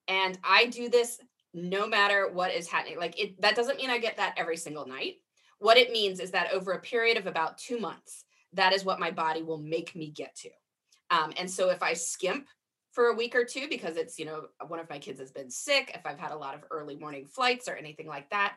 And 0.08 0.38
I 0.44 0.68
do 0.68 0.90
this 0.90 1.20
no 1.54 1.88
matter 1.88 2.30
what 2.32 2.54
is 2.54 2.68
happening. 2.68 2.98
Like 3.00 3.20
it 3.20 3.42
that 3.42 3.56
doesn't 3.56 3.78
mean 3.78 3.90
I 3.90 3.98
get 3.98 4.18
that 4.18 4.36
every 4.38 4.58
single 4.58 4.86
night. 4.86 5.16
What 5.60 5.78
it 5.78 5.92
means 5.92 6.20
is 6.20 6.32
that 6.32 6.52
over 6.52 6.74
a 6.74 6.82
period 6.82 7.18
of 7.18 7.28
about 7.28 7.58
2 7.58 7.80
months, 7.80 8.26
that 8.54 8.74
is 8.74 8.84
what 8.84 9.00
my 9.00 9.12
body 9.12 9.42
will 9.42 9.58
make 9.58 9.96
me 9.96 10.12
get 10.12 10.36
to. 10.38 10.50
Um, 11.12 11.34
and 11.38 11.50
so 11.50 11.70
if 11.70 11.82
I 11.82 11.94
skimp 11.94 12.48
for 12.92 13.08
a 13.08 13.16
week 13.16 13.36
or 13.36 13.44
two 13.44 13.68
because 13.70 13.98
it's, 13.98 14.18
you 14.18 14.26
know, 14.26 14.46
one 14.68 14.80
of 14.80 14.90
my 14.90 15.00
kids 15.00 15.20
has 15.20 15.32
been 15.32 15.50
sick, 15.50 15.92
if 15.94 16.06
I've 16.06 16.20
had 16.20 16.32
a 16.32 16.38
lot 16.38 16.56
of 16.56 16.64
early 16.72 16.96
morning 16.96 17.26
flights 17.26 17.68
or 17.68 17.76
anything 17.76 18.08
like 18.08 18.30
that, 18.32 18.56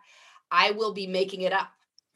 I 0.50 0.70
will 0.70 0.92
be 0.92 1.06
making 1.06 1.42
it 1.42 1.52
up 1.52 1.68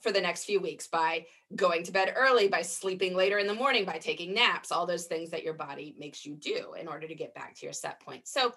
for 0.02 0.12
the 0.12 0.20
next 0.20 0.44
few 0.44 0.60
weeks 0.60 0.86
by 0.88 1.24
going 1.54 1.84
to 1.84 1.92
bed 1.92 2.12
early, 2.16 2.48
by 2.48 2.62
sleeping 2.62 3.14
later 3.14 3.38
in 3.38 3.46
the 3.46 3.54
morning, 3.54 3.84
by 3.84 3.98
taking 3.98 4.34
naps, 4.34 4.72
all 4.72 4.84
those 4.84 5.06
things 5.06 5.30
that 5.30 5.44
your 5.44 5.54
body 5.54 5.94
makes 5.98 6.26
you 6.26 6.34
do 6.34 6.74
in 6.78 6.88
order 6.88 7.06
to 7.06 7.14
get 7.14 7.34
back 7.34 7.54
to 7.54 7.66
your 7.66 7.72
set 7.72 8.00
point. 8.00 8.26
So, 8.26 8.52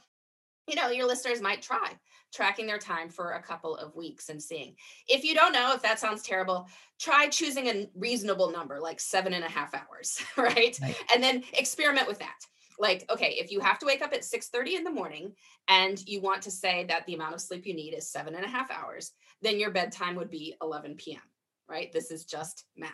you 0.67 0.75
know, 0.75 0.89
your 0.89 1.05
listeners 1.05 1.41
might 1.41 1.61
try 1.61 1.91
tracking 2.33 2.65
their 2.65 2.79
time 2.79 3.09
for 3.09 3.33
a 3.33 3.41
couple 3.41 3.75
of 3.77 3.95
weeks 3.95 4.29
and 4.29 4.41
seeing. 4.41 4.75
If 5.07 5.23
you 5.23 5.35
don't 5.35 5.53
know, 5.53 5.73
if 5.73 5.83
that 5.83 5.99
sounds 5.99 6.23
terrible, 6.23 6.67
try 6.99 7.27
choosing 7.27 7.67
a 7.67 7.87
reasonable 7.95 8.51
number, 8.51 8.79
like 8.79 8.99
seven 8.99 9.33
and 9.33 9.45
a 9.45 9.49
half 9.49 9.75
hours, 9.75 10.23
right? 10.37 10.77
right. 10.81 10.97
And 11.13 11.23
then 11.23 11.43
experiment 11.53 12.07
with 12.07 12.19
that 12.19 12.35
like 12.79 13.05
okay 13.09 13.37
if 13.39 13.51
you 13.51 13.59
have 13.59 13.79
to 13.79 13.85
wake 13.85 14.01
up 14.01 14.13
at 14.13 14.25
6 14.25 14.47
30 14.49 14.75
in 14.75 14.83
the 14.83 14.91
morning 14.91 15.33
and 15.67 16.03
you 16.07 16.21
want 16.21 16.41
to 16.41 16.51
say 16.51 16.85
that 16.85 17.05
the 17.05 17.13
amount 17.13 17.33
of 17.33 17.41
sleep 17.41 17.65
you 17.65 17.73
need 17.73 17.93
is 17.93 18.09
seven 18.09 18.35
and 18.35 18.45
a 18.45 18.49
half 18.49 18.69
hours 18.71 19.11
then 19.41 19.59
your 19.59 19.71
bedtime 19.71 20.15
would 20.15 20.29
be 20.29 20.55
11 20.61 20.95
p.m 20.95 21.21
right? 21.69 21.91
This 21.91 22.11
is 22.11 22.25
just 22.25 22.65
math. 22.75 22.91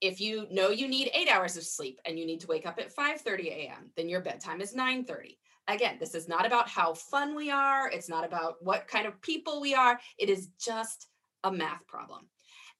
If 0.00 0.20
you 0.20 0.46
know 0.50 0.68
you 0.68 0.88
need 0.88 1.10
eight 1.14 1.28
hours 1.28 1.56
of 1.56 1.64
sleep 1.64 2.00
and 2.04 2.18
you 2.18 2.26
need 2.26 2.40
to 2.40 2.46
wake 2.46 2.66
up 2.66 2.78
at 2.78 2.92
5 2.92 3.20
30 3.20 3.48
a.m., 3.48 3.90
then 3.96 4.08
your 4.08 4.20
bedtime 4.20 4.60
is 4.60 4.74
9 4.74 5.04
30. 5.04 5.38
Again, 5.68 5.96
this 5.98 6.14
is 6.14 6.28
not 6.28 6.46
about 6.46 6.68
how 6.68 6.94
fun 6.94 7.34
we 7.34 7.50
are. 7.50 7.90
It's 7.90 8.08
not 8.08 8.24
about 8.24 8.56
what 8.60 8.86
kind 8.86 9.06
of 9.06 9.20
people 9.20 9.60
we 9.60 9.74
are. 9.74 9.98
It 10.18 10.28
is 10.28 10.48
just 10.60 11.08
a 11.44 11.50
math 11.50 11.86
problem. 11.86 12.28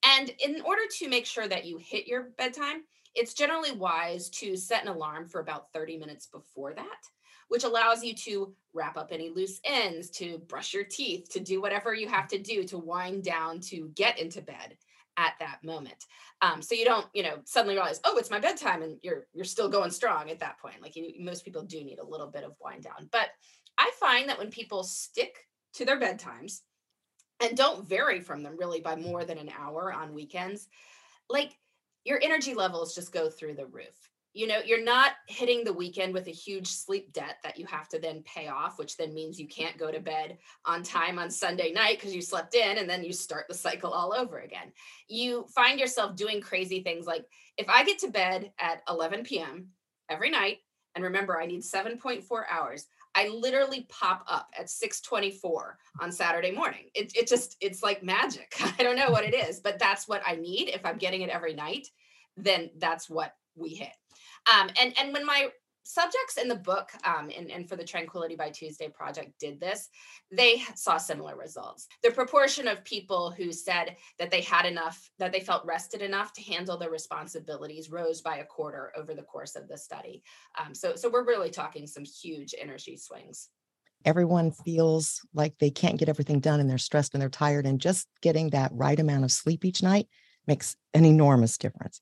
And 0.04 0.30
in 0.44 0.60
order 0.60 0.82
to 0.98 1.08
make 1.08 1.26
sure 1.26 1.48
that 1.48 1.64
you 1.64 1.78
hit 1.78 2.06
your 2.06 2.30
bedtime, 2.36 2.82
it's 3.14 3.34
generally 3.34 3.72
wise 3.72 4.28
to 4.30 4.56
set 4.56 4.82
an 4.82 4.88
alarm 4.88 5.26
for 5.26 5.40
about 5.40 5.72
30 5.72 5.96
minutes 5.96 6.26
before 6.26 6.74
that, 6.74 7.00
which 7.48 7.64
allows 7.64 8.04
you 8.04 8.14
to 8.14 8.54
wrap 8.74 8.96
up 8.96 9.08
any 9.10 9.30
loose 9.30 9.58
ends, 9.64 10.10
to 10.10 10.38
brush 10.46 10.74
your 10.74 10.84
teeth, 10.84 11.30
to 11.30 11.40
do 11.40 11.60
whatever 11.60 11.94
you 11.94 12.08
have 12.08 12.28
to 12.28 12.38
do 12.38 12.62
to 12.64 12.78
wind 12.78 13.24
down 13.24 13.58
to 13.60 13.90
get 13.94 14.18
into 14.18 14.42
bed 14.42 14.76
at 15.16 15.34
that 15.40 15.58
moment. 15.62 16.04
Um, 16.42 16.60
so 16.62 16.74
you 16.74 16.84
don't, 16.84 17.06
you 17.14 17.22
know, 17.22 17.38
suddenly 17.44 17.74
realize, 17.74 18.00
oh, 18.04 18.16
it's 18.18 18.30
my 18.30 18.38
bedtime, 18.38 18.82
and 18.82 18.98
you're 19.02 19.26
you're 19.32 19.44
still 19.44 19.68
going 19.68 19.90
strong 19.90 20.30
at 20.30 20.40
that 20.40 20.58
point. 20.58 20.82
Like 20.82 20.96
you, 20.96 21.12
most 21.18 21.44
people 21.44 21.62
do 21.62 21.82
need 21.82 21.98
a 21.98 22.06
little 22.06 22.26
bit 22.28 22.44
of 22.44 22.54
wind 22.60 22.84
down. 22.84 23.08
But 23.10 23.28
I 23.78 23.90
find 23.98 24.28
that 24.28 24.38
when 24.38 24.50
people 24.50 24.82
stick 24.82 25.36
to 25.74 25.84
their 25.84 26.00
bedtimes 26.00 26.60
and 27.40 27.56
don't 27.56 27.86
vary 27.86 28.20
from 28.20 28.42
them 28.42 28.56
really 28.58 28.80
by 28.80 28.96
more 28.96 29.24
than 29.24 29.38
an 29.38 29.50
hour 29.58 29.92
on 29.92 30.14
weekends, 30.14 30.68
like 31.28 31.52
your 32.04 32.20
energy 32.22 32.54
levels 32.54 32.94
just 32.94 33.12
go 33.12 33.28
through 33.28 33.54
the 33.54 33.66
roof 33.66 34.10
you 34.36 34.46
know 34.46 34.58
you're 34.66 34.84
not 34.84 35.12
hitting 35.28 35.64
the 35.64 35.72
weekend 35.72 36.12
with 36.12 36.26
a 36.26 36.32
huge 36.32 36.66
sleep 36.66 37.10
debt 37.14 37.36
that 37.42 37.58
you 37.58 37.64
have 37.64 37.88
to 37.88 37.98
then 37.98 38.22
pay 38.26 38.48
off 38.48 38.78
which 38.78 38.98
then 38.98 39.14
means 39.14 39.40
you 39.40 39.48
can't 39.48 39.78
go 39.78 39.90
to 39.90 39.98
bed 39.98 40.36
on 40.66 40.82
time 40.82 41.18
on 41.18 41.30
sunday 41.30 41.72
night 41.72 41.98
because 41.98 42.14
you 42.14 42.20
slept 42.20 42.54
in 42.54 42.76
and 42.76 42.88
then 42.88 43.02
you 43.02 43.14
start 43.14 43.46
the 43.48 43.54
cycle 43.54 43.90
all 43.90 44.12
over 44.12 44.40
again. 44.40 44.72
You 45.08 45.46
find 45.54 45.80
yourself 45.80 46.16
doing 46.16 46.42
crazy 46.42 46.82
things 46.82 47.06
like 47.06 47.24
if 47.56 47.66
i 47.68 47.82
get 47.82 47.98
to 48.00 48.08
bed 48.08 48.52
at 48.58 48.82
11 48.90 49.24
p.m 49.24 49.68
every 50.10 50.30
night 50.30 50.58
and 50.94 51.02
remember 51.02 51.40
i 51.40 51.46
need 51.46 51.62
7.4 51.62 52.22
hours 52.50 52.86
i 53.14 53.28
literally 53.28 53.86
pop 53.88 54.22
up 54.28 54.48
at 54.58 54.66
6.24 54.66 55.72
on 56.02 56.12
saturday 56.12 56.50
morning. 56.50 56.90
It, 56.94 57.16
it 57.16 57.26
just 57.26 57.56
it's 57.62 57.82
like 57.82 58.02
magic. 58.02 58.54
I 58.78 58.82
don't 58.82 58.96
know 58.96 59.10
what 59.10 59.24
it 59.24 59.34
is 59.34 59.60
but 59.60 59.78
that's 59.78 60.06
what 60.06 60.20
i 60.26 60.36
need. 60.36 60.68
If 60.68 60.84
i'm 60.84 60.98
getting 60.98 61.22
it 61.22 61.30
every 61.30 61.54
night 61.54 61.88
then 62.36 62.68
that's 62.76 63.08
what 63.08 63.32
we 63.54 63.70
hit 63.70 63.88
um, 64.52 64.70
and 64.80 64.94
and 64.98 65.12
when 65.12 65.24
my 65.24 65.48
subjects 65.88 66.36
in 66.36 66.48
the 66.48 66.56
book 66.56 66.90
um, 67.04 67.30
and, 67.36 67.48
and 67.48 67.68
for 67.68 67.76
the 67.76 67.84
tranquility 67.84 68.34
by 68.34 68.50
tuesday 68.50 68.88
project 68.88 69.30
did 69.38 69.60
this 69.60 69.88
they 70.32 70.62
saw 70.74 70.96
similar 70.96 71.36
results. 71.36 71.86
The 72.02 72.10
proportion 72.10 72.66
of 72.66 72.84
people 72.84 73.30
who 73.30 73.52
said 73.52 73.96
that 74.18 74.30
they 74.30 74.40
had 74.42 74.66
enough 74.66 75.08
that 75.18 75.32
they 75.32 75.40
felt 75.40 75.64
rested 75.64 76.02
enough 76.02 76.32
to 76.34 76.42
handle 76.42 76.76
their 76.76 76.90
responsibilities 76.90 77.90
rose 77.90 78.20
by 78.20 78.38
a 78.38 78.44
quarter 78.44 78.92
over 78.96 79.14
the 79.14 79.22
course 79.22 79.54
of 79.54 79.68
the 79.68 79.78
study. 79.78 80.22
Um, 80.58 80.74
so 80.74 80.96
so 80.96 81.08
we're 81.08 81.24
really 81.24 81.50
talking 81.50 81.86
some 81.86 82.04
huge 82.04 82.54
energy 82.60 82.96
swings. 82.96 83.48
Everyone 84.04 84.52
feels 84.52 85.20
like 85.32 85.54
they 85.58 85.70
can't 85.70 85.98
get 85.98 86.08
everything 86.08 86.40
done 86.40 86.60
and 86.60 86.68
they're 86.68 86.78
stressed 86.78 87.14
and 87.14 87.22
they're 87.22 87.28
tired 87.28 87.66
and 87.66 87.80
just 87.80 88.06
getting 88.20 88.50
that 88.50 88.70
right 88.72 88.98
amount 88.98 89.24
of 89.24 89.32
sleep 89.32 89.64
each 89.64 89.82
night 89.82 90.08
makes 90.46 90.76
an 90.94 91.04
enormous 91.04 91.58
difference 91.58 92.00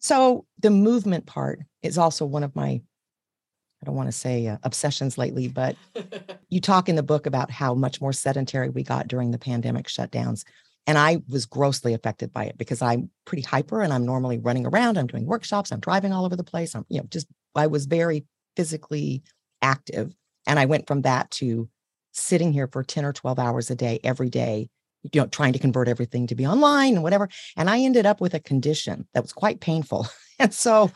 so 0.00 0.46
the 0.58 0.70
movement 0.70 1.26
part 1.26 1.60
is 1.82 1.98
also 1.98 2.24
one 2.24 2.42
of 2.42 2.56
my, 2.56 2.68
I 2.68 3.84
don't 3.84 3.94
want 3.94 4.08
to 4.08 4.12
say 4.12 4.46
uh, 4.46 4.56
obsessions 4.62 5.18
lately, 5.18 5.48
but 5.48 5.76
you 6.48 6.60
talk 6.60 6.88
in 6.88 6.96
the 6.96 7.02
book 7.02 7.26
about 7.26 7.50
how 7.50 7.74
much 7.74 8.00
more 8.00 8.12
sedentary 8.12 8.70
we 8.70 8.82
got 8.82 9.08
during 9.08 9.30
the 9.30 9.38
pandemic 9.38 9.86
shutdowns. 9.86 10.44
And 10.86 10.96
I 10.96 11.22
was 11.28 11.44
grossly 11.44 11.92
affected 11.92 12.32
by 12.32 12.46
it 12.46 12.56
because 12.56 12.80
I'm 12.80 13.10
pretty 13.26 13.42
hyper 13.42 13.82
and 13.82 13.92
I'm 13.92 14.06
normally 14.06 14.38
running 14.38 14.66
around. 14.66 14.96
I'm 14.96 15.06
doing 15.06 15.26
workshops. 15.26 15.70
I'm 15.70 15.80
driving 15.80 16.12
all 16.12 16.24
over 16.24 16.36
the 16.36 16.42
place. 16.42 16.74
I'm, 16.74 16.86
you 16.88 16.98
know, 16.98 17.06
just, 17.10 17.26
I 17.54 17.66
was 17.66 17.84
very 17.84 18.24
physically 18.56 19.22
active. 19.60 20.14
And 20.46 20.58
I 20.58 20.64
went 20.64 20.88
from 20.88 21.02
that 21.02 21.30
to 21.32 21.68
sitting 22.12 22.52
here 22.52 22.66
for 22.66 22.82
10 22.82 23.04
or 23.04 23.12
12 23.12 23.38
hours 23.38 23.70
a 23.70 23.74
day 23.74 24.00
every 24.02 24.30
day 24.30 24.68
you 25.02 25.20
know, 25.20 25.26
trying 25.26 25.52
to 25.52 25.58
convert 25.58 25.88
everything 25.88 26.26
to 26.26 26.34
be 26.34 26.46
online 26.46 26.94
and 26.94 27.02
whatever. 27.02 27.28
And 27.56 27.70
I 27.70 27.80
ended 27.80 28.06
up 28.06 28.20
with 28.20 28.34
a 28.34 28.40
condition 28.40 29.06
that 29.14 29.22
was 29.22 29.32
quite 29.32 29.60
painful. 29.60 30.06
And 30.40 30.54
so 30.54 30.90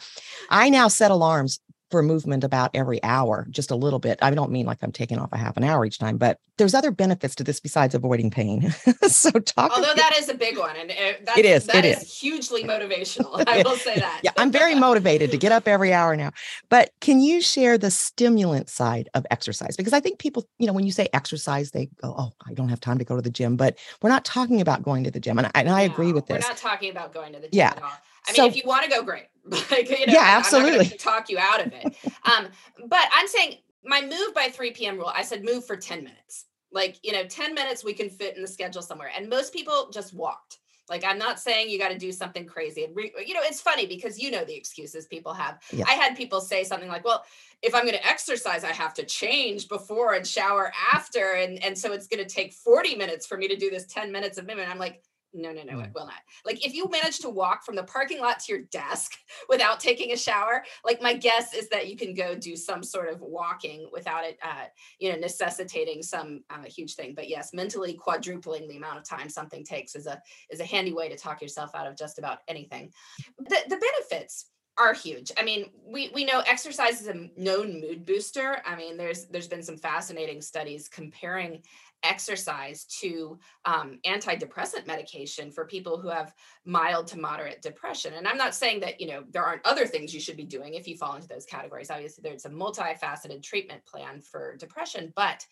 I 0.49 0.71
now 0.71 0.89
set 0.89 1.11
alarms 1.11 1.61
for 1.95 2.03
movement 2.03 2.43
about 2.43 2.73
every 2.75 3.01
hour, 3.05 3.47
just 3.51 3.71
a 3.71 3.77
little 3.77 4.01
bit. 4.01 4.19
I 4.21 4.29
don't 4.33 4.51
mean 4.51 4.67
like 4.67 4.79
I'm 4.83 4.91
taking 4.91 5.17
off 5.17 5.29
a 5.31 5.39
half 5.39 5.57
an 5.57 5.63
hour 5.63 5.85
each 5.85 6.01
time, 6.01 6.17
but 6.17 6.41
there's 6.59 6.75
other 6.75 6.91
benefits 6.91 7.37
to 7.37 7.45
this 7.45 7.61
besides 7.61 7.95
avoiding 7.95 8.33
pain. 8.33 8.69
so 9.07 9.31
talk. 9.31 9.71
Although 9.71 9.95
that 9.95 10.13
is 10.19 10.29
a 10.29 10.35
big 10.35 10.59
one, 10.59 10.75
and 10.75 10.91
eh, 10.91 10.95
it, 10.95 11.29
it 11.39 11.45
is. 11.45 11.67
That 11.67 11.85
it 11.85 11.85
is, 11.85 12.03
is 12.03 12.19
hugely 12.19 12.65
motivational. 12.75 13.45
I 13.47 13.63
will 13.63 13.77
say 13.77 13.95
that. 13.95 14.23
yeah, 14.25 14.33
I'm 14.37 14.51
very 14.51 14.75
motivated 14.75 15.31
to 15.31 15.37
get 15.37 15.53
up 15.53 15.69
every 15.69 15.93
hour 15.93 16.17
now. 16.17 16.33
But 16.69 16.91
can 17.01 17.21
you 17.21 17.41
share 17.41 17.79
the 17.79 17.93
stimulant 17.93 18.69
side 18.69 19.09
of 19.15 19.25
exercise? 19.31 19.77
Because 19.77 19.93
I 19.93 20.01
think 20.01 20.19
people, 20.19 20.49
you 20.59 20.67
know, 20.67 20.73
when 20.73 20.85
you 20.85 20.91
say 20.91 21.09
exercise, 21.13 21.71
they 21.71 21.87
go, 22.03 22.13
"Oh, 22.19 22.33
I 22.45 22.55
don't 22.55 22.71
have 22.71 22.81
time 22.81 22.99
to 22.99 23.05
go 23.05 23.15
to 23.15 23.23
the 23.23 23.31
gym." 23.31 23.57
But 23.57 23.79
we're 24.03 24.11
not 24.11 24.25
talking 24.25 24.61
about 24.61 24.83
going 24.83 25.05
to 25.05 25.13
the 25.13 25.21
gym, 25.21 25.39
and 25.39 25.47
I, 25.47 25.51
and 25.55 25.69
I 25.69 25.83
agree 25.83 26.13
with 26.13 26.27
this. 26.27 26.43
We're 26.43 26.49
not 26.49 26.57
talking 26.57 26.91
about 26.91 27.15
going 27.15 27.35
to 27.35 27.39
the 27.39 27.47
gym 27.47 27.51
yeah. 27.53 27.71
at 27.71 27.83
all. 27.85 27.93
I 28.27 28.33
mean, 28.33 28.37
so, 28.37 28.47
if 28.47 28.57
you 28.57 28.63
want 28.67 28.83
to 28.83 28.91
go, 28.91 29.05
great. 29.05 29.27
like, 29.71 29.91
you 29.91 30.07
know, 30.07 30.13
yeah, 30.13 30.37
absolutely. 30.39 30.89
talk 30.99 31.29
you 31.29 31.39
out 31.39 31.65
of 31.65 31.73
it. 31.73 31.95
um, 32.25 32.49
but 32.89 33.09
I'm 33.15 33.29
saying 33.29 33.57
my 33.85 34.01
move 34.01 34.35
by 34.35 34.49
3 34.49 34.71
p.m. 34.73 34.97
rule, 34.97 35.13
I 35.15 35.23
said 35.23 35.45
move 35.45 35.67
for 35.67 35.77
10 35.77 36.03
minutes. 36.03 36.47
Like, 36.73 36.99
you 37.03 37.13
know, 37.13 37.25
10 37.25 37.55
minutes 37.55 37.85
we 37.85 37.93
can 37.93 38.09
fit 38.09 38.37
in 38.37 38.43
the 38.43 38.49
schedule 38.49 38.83
somewhere. 38.83 39.11
And 39.17 39.29
most 39.29 39.53
people 39.53 39.91
just 39.93 40.15
walked. 40.15 40.59
Like, 40.89 41.05
I'm 41.05 41.19
not 41.19 41.41
saying 41.41 41.71
you 41.71 41.79
got 41.79 41.91
to 41.91 41.99
do 41.99 42.13
something 42.13 42.45
crazy. 42.45 42.85
And, 42.85 42.95
re- 42.95 43.13
you 43.25 43.33
know, 43.33 43.41
it's 43.43 43.61
funny 43.61 43.87
because 43.87 44.19
you 44.19 44.31
know 44.31 44.45
the 44.45 44.55
excuses 44.55 45.07
people 45.07 45.33
have. 45.33 45.63
Yeah. 45.73 45.85
I 45.89 45.93
had 45.93 46.17
people 46.17 46.41
say 46.41 46.63
something 46.63 46.89
like, 46.89 47.05
well, 47.05 47.25
if 47.63 47.75
I'm 47.75 47.83
going 47.83 47.95
to 47.95 48.07
exercise, 48.07 48.65
I 48.65 48.73
have 48.73 48.93
to 48.95 49.05
change 49.05 49.69
before 49.69 50.15
and 50.15 50.27
shower 50.27 50.73
after. 50.93 51.35
And, 51.35 51.63
and 51.65 51.79
so 51.79 51.93
it's 51.93 52.07
going 52.07 52.23
to 52.23 52.29
take 52.29 52.53
40 52.53 52.97
minutes 52.97 53.27
for 53.27 53.39
me 53.39 53.49
to 53.49 53.57
do 53.57 53.71
this 53.71 53.87
10 53.87 54.13
minutes 54.13 54.37
of 54.37 54.47
movement. 54.47 54.69
I'm 54.69 54.79
like, 54.79 55.03
no, 55.35 55.53
no, 55.53 55.63
no, 55.65 55.81
it 55.81 55.91
will 55.95 56.07
not. 56.07 56.21
Like 56.47 56.65
if 56.65 56.75
you 56.75 56.89
manage 56.89 57.19
to 57.19 57.29
walk 57.29 57.65
from 57.65 57.75
the 57.75 57.83
parking 57.83 58.21
lot 58.21 58.39
to 58.41 58.53
your 58.53 58.63
desk 58.71 59.13
without 59.49 59.81
taking 59.81 60.13
a 60.13 60.17
shower, 60.17 60.65
like 60.85 61.03
my 61.03 61.15
guess 61.15 61.55
is 61.55 61.69
that 61.71 61.89
you 61.89 61.97
can 61.97 62.15
go 62.15 62.35
do 62.35 62.57
some 62.57 62.83
sort 62.83 63.09
of 63.09 63.21
walking 63.21 63.89
without 63.93 64.25
it, 64.25 64.39
uh, 64.43 64.67
you 64.99 65.11
know, 65.11 65.19
necessitating 65.19 66.03
some 66.03 66.45
uh, 66.51 66.63
huge 66.65 66.95
thing. 66.95 67.15
But 67.15 67.29
yes, 67.29 67.53
mentally 67.53 67.95
quadrupling 67.95 68.69
the 68.69 68.77
amount 68.77 68.99
of 68.99 69.05
time 69.05 69.29
something 69.29 69.65
takes 69.65 69.97
is 69.97 70.07
a 70.07 70.21
is 70.51 70.61
a 70.61 70.65
handy 70.65 70.93
way 70.93 71.09
to 71.09 71.17
talk 71.17 71.43
yourself 71.43 71.75
out 71.75 71.87
of 71.87 71.97
just 71.97 72.19
about 72.19 72.39
anything. 72.49 72.93
The, 73.39 73.59
the 73.69 73.77
benefits 73.77 74.47
are 74.77 74.93
huge. 74.93 75.31
I 75.37 75.45
mean, 75.45 75.67
we 75.85 76.11
we 76.15 76.25
know 76.25 76.43
exercise 76.47 77.01
is 77.01 77.09
a 77.09 77.29
known 77.37 77.81
mood 77.81 78.05
booster. 78.05 78.59
I 78.65 78.77
mean, 78.77 78.97
there's 78.97 79.27
there's 79.27 79.49
been 79.49 79.63
some 79.63 79.77
fascinating 79.77 80.41
studies 80.41 80.89
comparing 80.89 81.63
exercise 82.05 82.85
to 83.01 83.39
um, 83.65 83.99
antidepressant 84.07 84.87
medication 84.87 85.51
for 85.51 85.65
people 85.65 85.99
who 85.99 86.09
have 86.09 86.35
mild 86.65 87.07
to 87.09 87.19
moderate 87.19 87.63
depression. 87.63 88.15
And 88.15 88.29
I'm 88.29 88.37
not 88.37 88.55
saying 88.55 88.81
that 88.81 89.01
you 89.01 89.09
know 89.09 89.25
there 89.31 89.45
aren't 89.45 89.67
other 89.67 89.87
things 89.87 90.15
you 90.15 90.21
should 90.21 90.37
be 90.37 90.45
doing 90.45 90.75
if 90.75 90.87
you 90.87 90.97
fall 90.97 91.17
into 91.17 91.29
those 91.29 91.47
categories. 91.47 91.91
Obviously, 91.91 92.23
there's 92.23 92.45
a 92.45 92.51
multifaceted 92.51 93.43
treatment 93.43 93.85
plan 93.87 94.21
for 94.21 94.57
depression, 94.57 95.13
but 95.17 95.45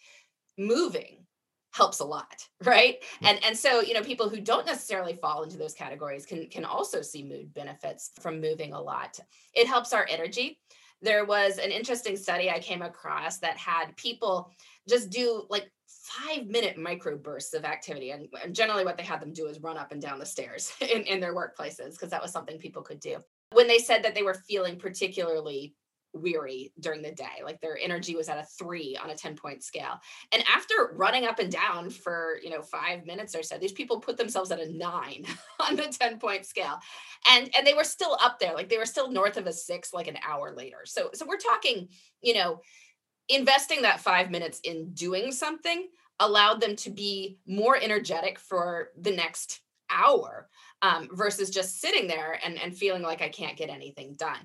moving 0.59 1.27
helps 1.73 2.01
a 2.01 2.05
lot 2.05 2.47
right 2.65 3.03
and 3.23 3.43
and 3.45 3.57
so 3.57 3.81
you 3.81 3.95
know 3.95 4.03
people 4.03 4.29
who 4.29 4.41
don't 4.41 4.67
necessarily 4.67 5.15
fall 5.15 5.43
into 5.43 5.57
those 5.57 5.75
categories 5.75 6.27
can 6.27 6.47
can 6.49 6.65
also 6.65 7.01
see 7.03 7.23
mood 7.23 7.53
benefits 7.55 8.11
from 8.21 8.41
moving 8.41 8.73
a 8.73 8.81
lot 8.81 9.19
it 9.55 9.67
helps 9.67 9.93
our 9.93 10.07
energy 10.11 10.59
there 11.01 11.25
was 11.25 11.59
an 11.59 11.71
interesting 11.71 12.17
study 12.17 12.51
i 12.51 12.59
came 12.59 12.83
across 12.83 13.39
that 13.39 13.57
had 13.57 13.97
people 13.97 14.53
just 14.89 15.11
do 15.11 15.47
like 15.49 15.71
five 16.03 16.47
minute 16.47 16.77
micro 16.77 17.17
bursts 17.17 17.55
of 17.55 17.65
activity 17.65 18.11
and, 18.11 18.29
and 18.43 18.55
generally 18.55 18.85
what 18.85 18.97
they 18.97 19.03
had 19.03 19.21
them 19.21 19.33
do 19.33 19.47
is 19.47 19.61
run 19.61 19.77
up 19.77 19.93
and 19.93 20.03
down 20.03 20.19
the 20.19 20.27
stairs 20.27 20.73
in, 20.81 21.03
in 21.03 21.21
their 21.21 21.35
workplaces 21.35 21.93
because 21.93 22.11
that 22.11 22.23
was 22.23 22.33
something 22.33 22.59
people 22.59 22.83
could 22.83 23.01
do 23.01 23.19
when 23.53 23.69
they 23.69 23.79
said 23.79 24.03
that 24.03 24.15
they 24.15 24.23
were 24.23 24.35
feeling 24.35 24.77
particularly 24.77 25.75
weary 26.15 26.73
during 26.81 27.03
the 27.03 27.13
day. 27.13 27.43
Like 27.43 27.61
their 27.61 27.79
energy 27.83 28.15
was 28.15 28.29
at 28.29 28.39
a 28.39 28.45
three 28.59 28.99
on 29.03 29.11
a 29.11 29.17
10 29.17 29.37
point 29.37 29.63
scale. 29.63 30.01
And 30.33 30.43
after 30.53 30.93
running 30.95 31.25
up 31.25 31.39
and 31.39 31.51
down 31.51 31.91
for, 31.91 32.39
you 32.43 32.51
know, 32.51 32.63
five 32.63 33.07
minutes 33.07 33.35
or 33.35 33.43
so, 33.43 33.59
these 33.59 33.73
people 33.73 34.01
put 34.01 34.17
themselves 34.17 34.51
at 34.51 34.61
a 34.61 34.77
nine 34.77 35.25
on 35.61 35.77
the 35.77 35.85
10 35.85 36.19
point 36.19 36.47
scale. 36.47 36.79
And 37.31 37.51
and 37.57 37.67
they 37.67 37.75
were 37.75 37.85
still 37.85 38.19
up 38.21 38.39
there, 38.39 38.55
like 38.55 38.69
they 38.69 38.79
were 38.79 38.87
still 38.87 39.11
north 39.11 39.37
of 39.37 39.47
a 39.47 39.53
six 39.53 39.93
like 39.93 40.09
an 40.09 40.19
hour 40.27 40.55
later. 40.55 40.81
So 40.85 41.11
so 41.15 41.27
we're 41.27 41.39
talking, 41.39 41.89
you 42.21 42.35
know, 42.35 42.61
investing 43.35 43.83
that 43.83 44.01
five 44.01 44.31
minutes 44.31 44.61
in 44.65 44.93
doing 44.93 45.33
something 45.33 45.89
allowed 46.21 46.61
them 46.61 46.77
to 46.77 46.91
be 46.91 47.39
more 47.47 47.77
energetic 47.77 48.39
for 48.39 48.91
the 49.01 49.11
next 49.11 49.61
hour 49.91 50.49
um, 50.83 51.09
versus 51.13 51.51
just 51.51 51.81
sitting 51.81 52.07
there 52.07 52.39
and, 52.45 52.61
and 52.61 52.77
feeling 52.77 53.03
like 53.03 53.23
I 53.23 53.29
can't 53.29 53.57
get 53.57 53.71
anything 53.71 54.15
done. 54.15 54.41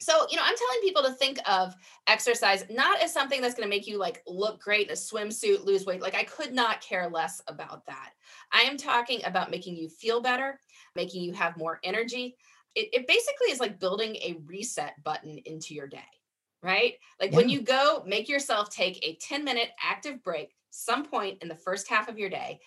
So, 0.00 0.26
you 0.30 0.36
know, 0.36 0.42
I'm 0.44 0.56
telling 0.56 0.80
people 0.82 1.02
to 1.04 1.12
think 1.12 1.38
of 1.48 1.76
exercise 2.08 2.64
not 2.68 3.00
as 3.00 3.12
something 3.12 3.40
that's 3.40 3.54
going 3.54 3.68
to 3.68 3.74
make 3.74 3.86
you 3.86 3.98
like 3.98 4.20
look 4.26 4.60
great 4.60 4.88
in 4.88 4.92
a 4.92 4.96
swimsuit, 4.96 5.64
lose 5.64 5.86
weight. 5.86 6.02
Like, 6.02 6.16
I 6.16 6.24
could 6.24 6.52
not 6.52 6.80
care 6.80 7.08
less 7.08 7.40
about 7.46 7.86
that. 7.86 8.10
I 8.52 8.62
am 8.62 8.76
talking 8.76 9.20
about 9.24 9.52
making 9.52 9.76
you 9.76 9.88
feel 9.88 10.20
better, 10.20 10.58
making 10.96 11.22
you 11.22 11.32
have 11.34 11.56
more 11.56 11.78
energy. 11.84 12.36
It, 12.74 12.88
it 12.92 13.06
basically 13.06 13.52
is 13.52 13.60
like 13.60 13.78
building 13.78 14.16
a 14.16 14.40
reset 14.44 15.00
button 15.04 15.38
into 15.44 15.72
your 15.72 15.86
day, 15.86 16.00
right? 16.62 16.94
Like, 17.20 17.32
yeah. 17.32 17.36
when 17.36 17.48
you 17.48 17.60
go, 17.62 18.02
make 18.06 18.28
yourself 18.28 18.70
take 18.70 19.04
a 19.04 19.16
10 19.16 19.44
minute 19.44 19.70
active 19.82 20.22
break 20.22 20.54
some 20.70 21.04
point 21.04 21.42
in 21.42 21.48
the 21.48 21.54
first 21.54 21.88
half 21.88 22.08
of 22.08 22.18
your 22.18 22.30
day. 22.30 22.60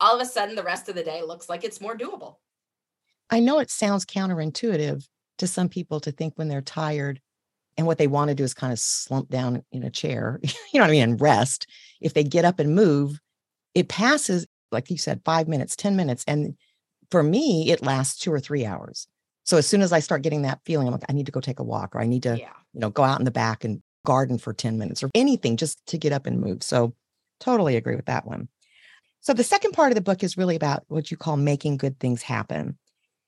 All 0.00 0.16
of 0.16 0.20
a 0.20 0.30
sudden, 0.30 0.56
the 0.56 0.62
rest 0.62 0.88
of 0.88 0.94
the 0.94 1.04
day 1.04 1.22
looks 1.22 1.48
like 1.48 1.64
it's 1.64 1.80
more 1.80 1.96
doable. 1.96 2.36
I 3.30 3.40
know 3.40 3.58
it 3.58 3.70
sounds 3.70 4.04
counterintuitive 4.04 5.06
to 5.38 5.46
some 5.46 5.68
people 5.68 6.00
to 6.00 6.12
think 6.12 6.34
when 6.36 6.48
they're 6.48 6.60
tired 6.60 7.20
and 7.76 7.86
what 7.86 7.98
they 7.98 8.06
want 8.06 8.28
to 8.28 8.34
do 8.34 8.44
is 8.44 8.54
kind 8.54 8.72
of 8.72 8.78
slump 8.78 9.28
down 9.28 9.62
in 9.70 9.82
a 9.82 9.90
chair, 9.90 10.40
you 10.42 10.50
know 10.74 10.80
what 10.80 10.88
I 10.88 10.92
mean, 10.92 11.02
and 11.02 11.20
rest. 11.20 11.66
If 12.00 12.14
they 12.14 12.24
get 12.24 12.44
up 12.44 12.58
and 12.58 12.74
move, 12.74 13.20
it 13.74 13.88
passes, 13.88 14.46
like 14.72 14.90
you 14.90 14.98
said, 14.98 15.20
five 15.24 15.48
minutes, 15.48 15.76
10 15.76 15.96
minutes. 15.96 16.24
And 16.26 16.56
for 17.10 17.22
me, 17.22 17.70
it 17.70 17.82
lasts 17.82 18.18
two 18.18 18.32
or 18.32 18.40
three 18.40 18.64
hours. 18.64 19.06
So 19.46 19.56
as 19.56 19.66
soon 19.66 19.80
as 19.80 19.92
I 19.92 20.00
start 20.00 20.22
getting 20.22 20.42
that 20.42 20.60
feeling, 20.64 20.88
I'm 20.88 20.92
like, 20.92 21.04
I 21.08 21.12
need 21.12 21.26
to 21.26 21.32
go 21.32 21.40
take 21.40 21.60
a 21.60 21.64
walk 21.64 21.94
or 21.94 22.00
I 22.00 22.06
need 22.06 22.24
to, 22.24 22.36
yeah. 22.36 22.50
you 22.74 22.80
know, 22.80 22.90
go 22.90 23.04
out 23.04 23.20
in 23.20 23.24
the 23.24 23.30
back 23.30 23.64
and 23.64 23.80
garden 24.04 24.38
for 24.38 24.52
10 24.52 24.76
minutes 24.76 25.02
or 25.02 25.10
anything 25.14 25.56
just 25.56 25.84
to 25.86 25.98
get 25.98 26.12
up 26.12 26.26
and 26.26 26.40
move. 26.40 26.62
So 26.62 26.94
totally 27.38 27.76
agree 27.76 27.94
with 27.94 28.06
that 28.06 28.26
one. 28.26 28.48
So 29.20 29.32
the 29.32 29.44
second 29.44 29.72
part 29.72 29.92
of 29.92 29.94
the 29.94 30.02
book 30.02 30.24
is 30.24 30.36
really 30.36 30.56
about 30.56 30.84
what 30.88 31.10
you 31.10 31.16
call 31.16 31.36
making 31.36 31.76
good 31.76 31.98
things 32.00 32.22
happen. 32.22 32.76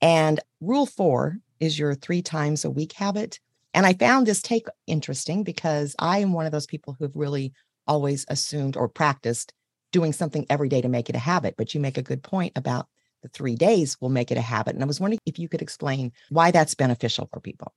And 0.00 0.40
rule 0.60 0.86
four 0.86 1.38
is 1.60 1.78
your 1.78 1.94
three 1.94 2.22
times 2.22 2.64
a 2.64 2.70
week 2.70 2.92
habit. 2.92 3.38
And 3.72 3.86
I 3.86 3.92
found 3.92 4.26
this 4.26 4.42
take 4.42 4.66
interesting 4.86 5.44
because 5.44 5.94
I 6.00 6.18
am 6.18 6.32
one 6.32 6.46
of 6.46 6.52
those 6.52 6.66
people 6.66 6.96
who 6.98 7.04
have 7.04 7.14
really 7.14 7.52
always 7.86 8.26
assumed 8.28 8.76
or 8.76 8.88
practiced 8.88 9.52
doing 9.92 10.12
something 10.12 10.46
every 10.50 10.68
day 10.68 10.80
to 10.80 10.88
make 10.88 11.08
it 11.08 11.16
a 11.16 11.20
habit. 11.20 11.54
But 11.56 11.74
you 11.74 11.80
make 11.80 11.96
a 11.96 12.02
good 12.02 12.22
point 12.22 12.52
about 12.56 12.88
the 13.22 13.28
three 13.28 13.56
days 13.56 14.00
will 14.00 14.08
make 14.08 14.30
it 14.30 14.38
a 14.38 14.42
habit. 14.42 14.74
And 14.74 14.82
I 14.82 14.86
was 14.86 15.00
wondering 15.00 15.20
if 15.26 15.38
you 15.38 15.48
could 15.48 15.62
explain 15.62 16.12
why 16.30 16.50
that's 16.50 16.74
beneficial 16.74 17.28
for 17.32 17.40
people. 17.40 17.74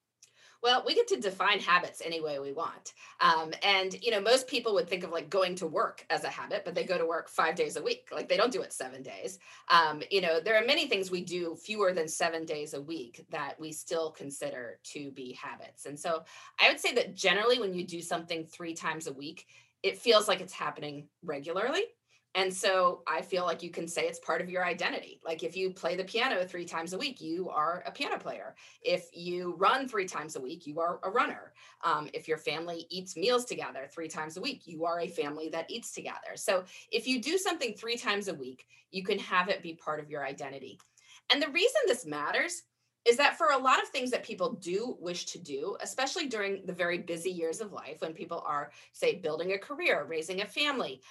Well, 0.64 0.84
we 0.86 0.94
get 0.94 1.08
to 1.08 1.20
define 1.20 1.60
habits 1.60 2.04
any 2.06 2.22
way 2.22 2.38
we 2.38 2.52
want. 2.52 2.94
Um, 3.20 3.52
and, 3.64 3.96
you 4.00 4.12
know, 4.12 4.22
most 4.22 4.48
people 4.48 4.76
would 4.76 4.88
think 4.88 5.04
of 5.04 5.10
like 5.10 5.28
going 5.28 5.56
to 5.56 5.66
work 5.66 6.06
as 6.12 6.24
a 6.24 6.30
habit, 6.30 6.64
but 6.64 6.76
they 6.76 6.84
go 6.84 7.00
to 7.00 7.06
work 7.06 7.30
five 7.30 7.56
days 7.56 7.78
a 7.78 7.82
week. 7.82 8.10
Like 8.12 8.30
they 8.30 8.38
don't 8.38 8.54
do 8.54 8.62
it 8.62 8.72
seven 8.72 9.02
days. 9.02 9.40
Um, 9.70 10.04
you 10.12 10.22
know, 10.22 10.40
there 10.40 10.62
are 10.62 10.66
many 10.66 10.88
things 10.88 11.10
we 11.10 11.24
do 11.24 11.56
fewer 11.56 11.94
than 11.94 12.08
seven 12.08 12.46
days 12.46 12.76
a 12.76 12.82
week 12.82 13.26
that 13.32 13.60
we 13.60 13.72
still 13.72 14.12
consider 14.12 14.78
to 14.94 15.10
be 15.12 15.34
habits. 15.34 15.88
And 15.88 16.00
so 16.00 16.24
I 16.60 16.70
would 16.70 16.80
say 16.80 16.94
that 16.94 17.16
generally 17.16 17.60
when 17.60 17.74
you 17.74 17.84
do 17.84 18.02
something 18.02 18.46
three 18.46 18.76
times 18.76 19.08
a 19.08 19.14
week, 19.14 19.48
it 19.82 19.98
feels 19.98 20.28
like 20.28 20.42
it's 20.42 20.54
happening 20.54 21.08
regularly. 21.24 21.86
And 22.34 22.54
so 22.54 23.04
I 23.08 23.22
feel 23.22 23.46
like 23.46 23.62
you 23.62 23.70
can 23.70 23.88
say 23.88 24.04
it's 24.04 24.20
part 24.20 24.42
of 24.42 24.50
your 24.50 24.66
identity. 24.66 25.20
Like 25.24 25.44
if 25.44 25.58
you 25.58 25.72
play 25.72 25.98
the 25.98 26.04
piano 26.04 26.46
three 26.46 26.64
times 26.64 26.94
a 26.94 26.98
week, 26.98 27.20
you 27.20 27.50
are 27.50 27.84
a 27.86 27.92
piano 27.92 28.18
player. 28.18 28.56
If 28.82 29.10
you 29.14 29.56
run 29.58 29.88
three 29.88 30.06
times 30.06 30.38
a 30.38 30.42
week, 30.42 30.66
you 30.66 30.80
are 30.80 31.00
a 31.04 31.10
runner. 31.10 31.52
Um, 31.84 32.10
if 32.14 32.30
your 32.30 32.38
family 32.38 32.88
eats 32.90 33.18
meals 33.18 33.44
together 33.44 33.90
three 33.92 34.08
times 34.08 34.38
a 34.38 34.42
week, 34.42 34.62
you 34.66 34.86
are 34.86 35.02
a 35.02 35.10
family 35.10 35.50
that 35.50 35.70
eats 35.70 35.92
together. 35.92 36.36
So 36.36 36.64
if 36.90 37.06
you 37.06 37.22
do 37.22 37.38
something 37.38 37.74
three 37.74 37.98
times 37.98 38.30
a 38.30 38.34
week, 38.34 38.66
you 38.92 39.04
can 39.04 39.20
have 39.20 39.50
it 39.50 39.62
be 39.62 39.74
part 39.74 40.00
of 40.00 40.10
your 40.10 40.26
identity. 40.26 40.80
And 41.34 41.42
the 41.42 41.50
reason 41.50 41.82
this 41.86 42.06
matters 42.06 42.64
is 43.06 43.18
that 43.18 43.38
for 43.38 43.48
a 43.48 43.58
lot 43.58 43.82
of 43.82 43.90
things 43.90 44.12
that 44.12 44.24
people 44.24 44.54
do 44.54 44.96
wish 45.00 45.26
to 45.26 45.40
do, 45.40 45.76
especially 45.82 46.28
during 46.28 46.64
the 46.66 46.74
very 46.74 47.00
busy 47.00 47.32
years 47.32 47.60
of 47.60 47.74
life 47.74 47.98
when 48.00 48.14
people 48.14 48.44
are, 48.46 48.72
say, 48.94 49.16
building 49.16 49.54
a 49.54 49.58
career, 49.58 50.06
raising 50.08 50.42
a 50.42 50.46
family, 50.46 51.02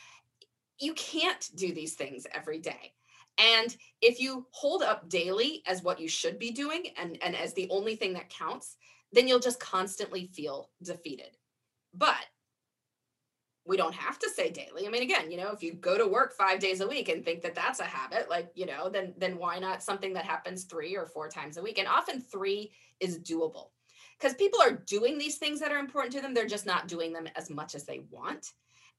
you 0.81 0.95
can't 0.95 1.51
do 1.55 1.73
these 1.73 1.95
things 1.95 2.27
every 2.35 2.59
day. 2.59 2.93
And 3.39 3.75
if 4.03 4.21
you 4.21 4.47
hold 4.51 4.83
up 4.83 5.09
daily 5.09 5.63
as 5.67 5.83
what 5.83 6.01
you 6.01 6.09
should 6.09 6.39
be 6.39 6.51
doing 6.51 6.89
and, 6.99 7.19
and 7.23 7.35
as 7.37 7.55
the 7.55 7.69
only 7.71 7.97
thing 7.97 8.13
that 8.15 8.29
counts, 8.29 8.77
then 9.13 9.27
you'll 9.27 9.41
just 9.41 9.61
constantly 9.61 10.27
feel 10.27 10.71
defeated. 10.83 11.37
But 11.95 12.25
we 13.67 13.77
don't 13.77 13.95
have 13.95 14.19
to 14.19 14.31
say 14.31 14.51
daily. 14.51 14.87
I 14.87 14.91
mean, 14.91 15.03
again, 15.03 15.31
you 15.31 15.37
know, 15.37 15.53
if 15.53 15.63
you 15.63 15.75
go 15.75 15.97
to 15.97 16.07
work 16.07 16.33
five 16.33 16.59
days 16.59 16.81
a 16.81 16.89
week 16.89 17.09
and 17.09 17.25
think 17.25 17.43
that 17.43 17.55
that's 17.55 17.81
a 17.81 17.85
habit, 17.85 18.29
like, 18.29 18.51
you 18.55 18.67
know, 18.67 18.89
then 18.89 19.15
then 19.17 19.37
why 19.37 19.59
not 19.59 19.83
something 19.83 20.13
that 20.15 20.25
happens 20.25 20.65
three 20.65 20.97
or 20.97 21.07
four 21.07 21.29
times 21.29 21.57
a 21.57 21.63
week? 21.63 21.79
And 21.79 21.87
often 21.87 22.21
three 22.21 22.73
is 23.01 23.19
doable 23.19 23.69
because 24.19 24.35
people 24.35 24.61
are 24.61 24.73
doing 24.73 25.19
these 25.19 25.37
things 25.37 25.61
that 25.61 25.73
are 25.73 25.79
important 25.79 26.13
to 26.15 26.21
them. 26.21 26.35
They're 26.35 26.47
just 26.47 26.67
not 26.67 26.89
doing 26.89 27.13
them 27.13 27.29
as 27.37 27.51
much 27.51 27.75
as 27.75 27.85
they 27.85 28.01
want. 28.11 28.53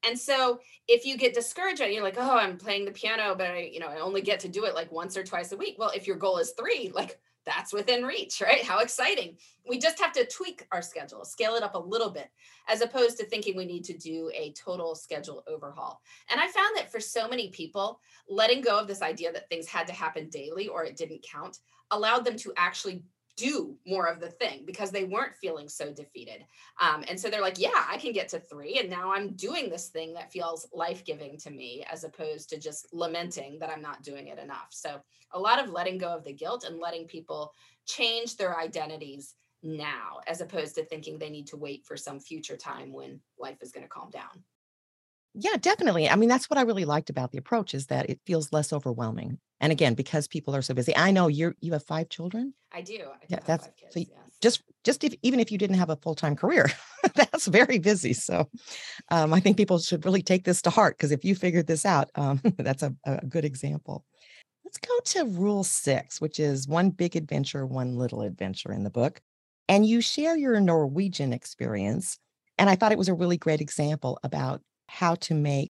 And 0.04 0.18
so 0.18 0.60
if 0.88 1.06
you 1.06 1.18
get 1.18 1.34
discouraged 1.34 1.82
and 1.82 1.94
you're 1.94 2.04
like, 2.04 2.18
oh, 2.18 2.38
I'm 2.38 2.58
playing 2.58 2.86
the 2.86 2.92
piano, 2.92 3.36
but 3.38 3.52
I, 3.52 3.70
you 3.72 3.80
know, 3.80 3.88
I 3.88 4.00
only 4.00 4.22
get 4.22 4.40
to 4.42 4.48
do 4.48 4.66
it 4.66 4.76
like 4.76 4.92
once 4.92 5.16
or 5.16 5.24
twice 5.24 5.52
a 5.52 5.58
week. 5.58 5.76
Well, 5.78 5.92
if 5.96 6.08
your 6.08 6.16
goal 6.16 6.38
is 6.38 6.54
three, 6.58 6.92
like 6.94 7.20
that's 7.46 7.74
within 7.74 8.04
reach, 8.04 8.42
right? 8.42 8.64
How 8.64 8.80
exciting. 8.80 9.38
We 9.68 9.80
just 9.80 10.00
have 10.00 10.12
to 10.14 10.26
tweak 10.26 10.68
our 10.72 10.82
schedule, 10.82 11.26
scale 11.26 11.56
it 11.56 11.64
up 11.64 11.76
a 11.76 11.80
little 11.80 12.10
bit, 12.10 12.30
as 12.68 12.82
opposed 12.82 13.18
to 13.18 13.26
thinking 13.26 13.56
we 13.56 13.66
need 13.66 13.84
to 13.86 13.98
do 13.98 14.32
a 14.34 14.54
total 14.54 14.96
schedule 14.96 15.44
overhaul. 15.48 16.02
And 16.30 16.40
I 16.40 16.48
found 16.48 16.78
that 16.78 16.92
for 16.92 17.00
so 17.00 17.28
many 17.28 17.50
people, 17.50 18.00
letting 18.30 18.62
go 18.62 18.80
of 18.80 18.88
this 18.88 19.02
idea 19.02 19.32
that 19.32 19.50
things 19.50 19.68
had 19.68 19.88
to 19.88 19.94
happen 19.94 20.30
daily 20.30 20.68
or 20.68 20.84
it 20.84 20.98
didn't 20.98 21.24
count 21.24 21.60
allowed 21.92 22.26
them 22.26 22.38
to 22.38 22.54
actually 22.58 23.04
do 23.42 23.76
more 23.88 24.06
of 24.06 24.20
the 24.20 24.30
thing 24.30 24.64
because 24.66 24.92
they 24.92 25.06
weren't 25.06 25.36
feeling 25.42 25.68
so 25.68 25.92
defeated. 25.92 26.46
Um, 26.80 27.04
and 27.08 27.20
so 27.20 27.30
they're 27.30 27.42
like, 27.42 27.60
yeah, 27.60 27.86
I 27.90 27.98
can 27.98 28.14
get 28.14 28.30
to 28.30 28.40
three. 28.40 28.80
And 28.80 28.90
now 28.90 29.12
I'm 29.12 29.36
doing 29.36 29.70
this 29.70 29.90
thing 29.90 30.14
that 30.14 30.32
feels 30.32 30.68
life 30.74 31.04
giving 31.04 31.38
to 31.40 31.50
me 31.50 31.84
as 31.92 32.04
opposed 32.04 32.50
to 32.50 32.60
just 32.60 32.88
lamenting 32.94 33.58
that 33.60 33.70
I'm 33.70 33.82
not 33.82 34.04
doing 34.04 34.28
it 34.28 34.38
enough. 34.38 34.68
So 34.70 35.02
a 35.34 35.40
lot 35.40 35.64
of 35.64 35.72
letting 35.72 35.98
go 35.98 36.10
of 36.10 36.24
the 36.24 36.34
guilt 36.34 36.66
and 36.68 36.80
letting 36.80 37.08
people 37.08 37.52
change 37.88 38.38
their 38.38 38.60
identities 38.60 39.34
now 39.64 40.20
as 40.28 40.42
opposed 40.42 40.76
to 40.76 40.86
thinking 40.86 41.18
they 41.18 41.30
need 41.30 41.48
to 41.48 41.58
wait 41.58 41.86
for 41.86 41.98
some 41.98 42.20
future 42.20 42.58
time 42.58 42.94
when 42.94 43.20
life 43.40 43.58
is 43.62 43.72
going 43.72 43.86
to 43.86 43.90
calm 43.90 44.10
down. 44.10 44.44
Yeah, 45.34 45.56
definitely. 45.60 46.10
I 46.10 46.16
mean, 46.16 46.28
that's 46.28 46.50
what 46.50 46.58
I 46.58 46.64
really 46.64 46.84
liked 46.84 47.10
about 47.10 47.32
the 47.32 47.38
approach 47.38 47.74
is 47.74 47.88
that 47.88 48.10
it 48.10 48.20
feels 48.26 48.52
less 48.52 48.74
overwhelming. 48.74 49.40
And 49.62 49.72
again, 49.72 49.94
because 49.94 50.28
people 50.28 50.56
are 50.56 50.62
so 50.62 50.74
busy, 50.74 50.96
I 50.96 51.12
know 51.12 51.28
you're 51.28 51.56
you 51.62 51.72
have 51.74 51.86
five 51.86 52.10
children. 52.10 52.54
I 52.72 52.82
do. 52.82 52.96
I 52.96 52.98
do 52.98 53.28
yeah, 53.30 53.40
that's 53.46 53.68
kids, 53.80 53.94
so 53.94 54.00
yes. 54.00 54.10
just 54.42 54.64
just 54.84 55.04
if 55.04 55.14
even 55.22 55.40
if 55.40 55.52
you 55.52 55.58
didn't 55.58 55.78
have 55.78 55.90
a 55.90 55.96
full 55.96 56.16
time 56.16 56.36
career, 56.36 56.70
that's 57.16 57.48
very 57.48 57.80
busy. 57.80 58.14
So, 58.14 58.50
um, 59.10 59.34
I 59.34 59.40
think 59.40 59.56
people 59.56 59.80
should 59.80 60.04
really 60.04 60.22
take 60.22 60.44
this 60.44 60.62
to 60.64 60.70
heart 60.70 60.98
because 60.98 61.12
if 61.12 61.24
you 61.24 61.36
figured 61.36 61.68
this 61.68 61.86
out, 61.86 62.10
um, 62.16 62.42
that's 62.58 62.84
a, 62.84 62.94
a 63.06 63.26
good 63.26 63.46
example. 63.46 64.04
Let's 64.66 64.80
go 64.80 65.00
to 65.00 65.40
rule 65.40 65.64
six, 65.64 66.20
which 66.20 66.40
is 66.40 66.68
one 66.68 66.90
big 66.90 67.16
adventure, 67.16 67.66
one 67.66 67.96
little 67.98 68.22
adventure 68.22 68.72
in 68.74 68.84
the 68.84 68.90
book. 68.90 69.22
And 69.70 69.86
you 69.86 70.02
share 70.02 70.36
your 70.36 70.60
Norwegian 70.60 71.34
experience. 71.34 72.18
And 72.58 72.70
I 72.70 72.76
thought 72.76 72.92
it 72.92 72.98
was 72.98 73.10
a 73.10 73.14
really 73.14 73.38
great 73.38 73.62
example 73.62 74.20
about 74.24 74.62
how 74.92 75.16
to 75.16 75.34
make 75.34 75.72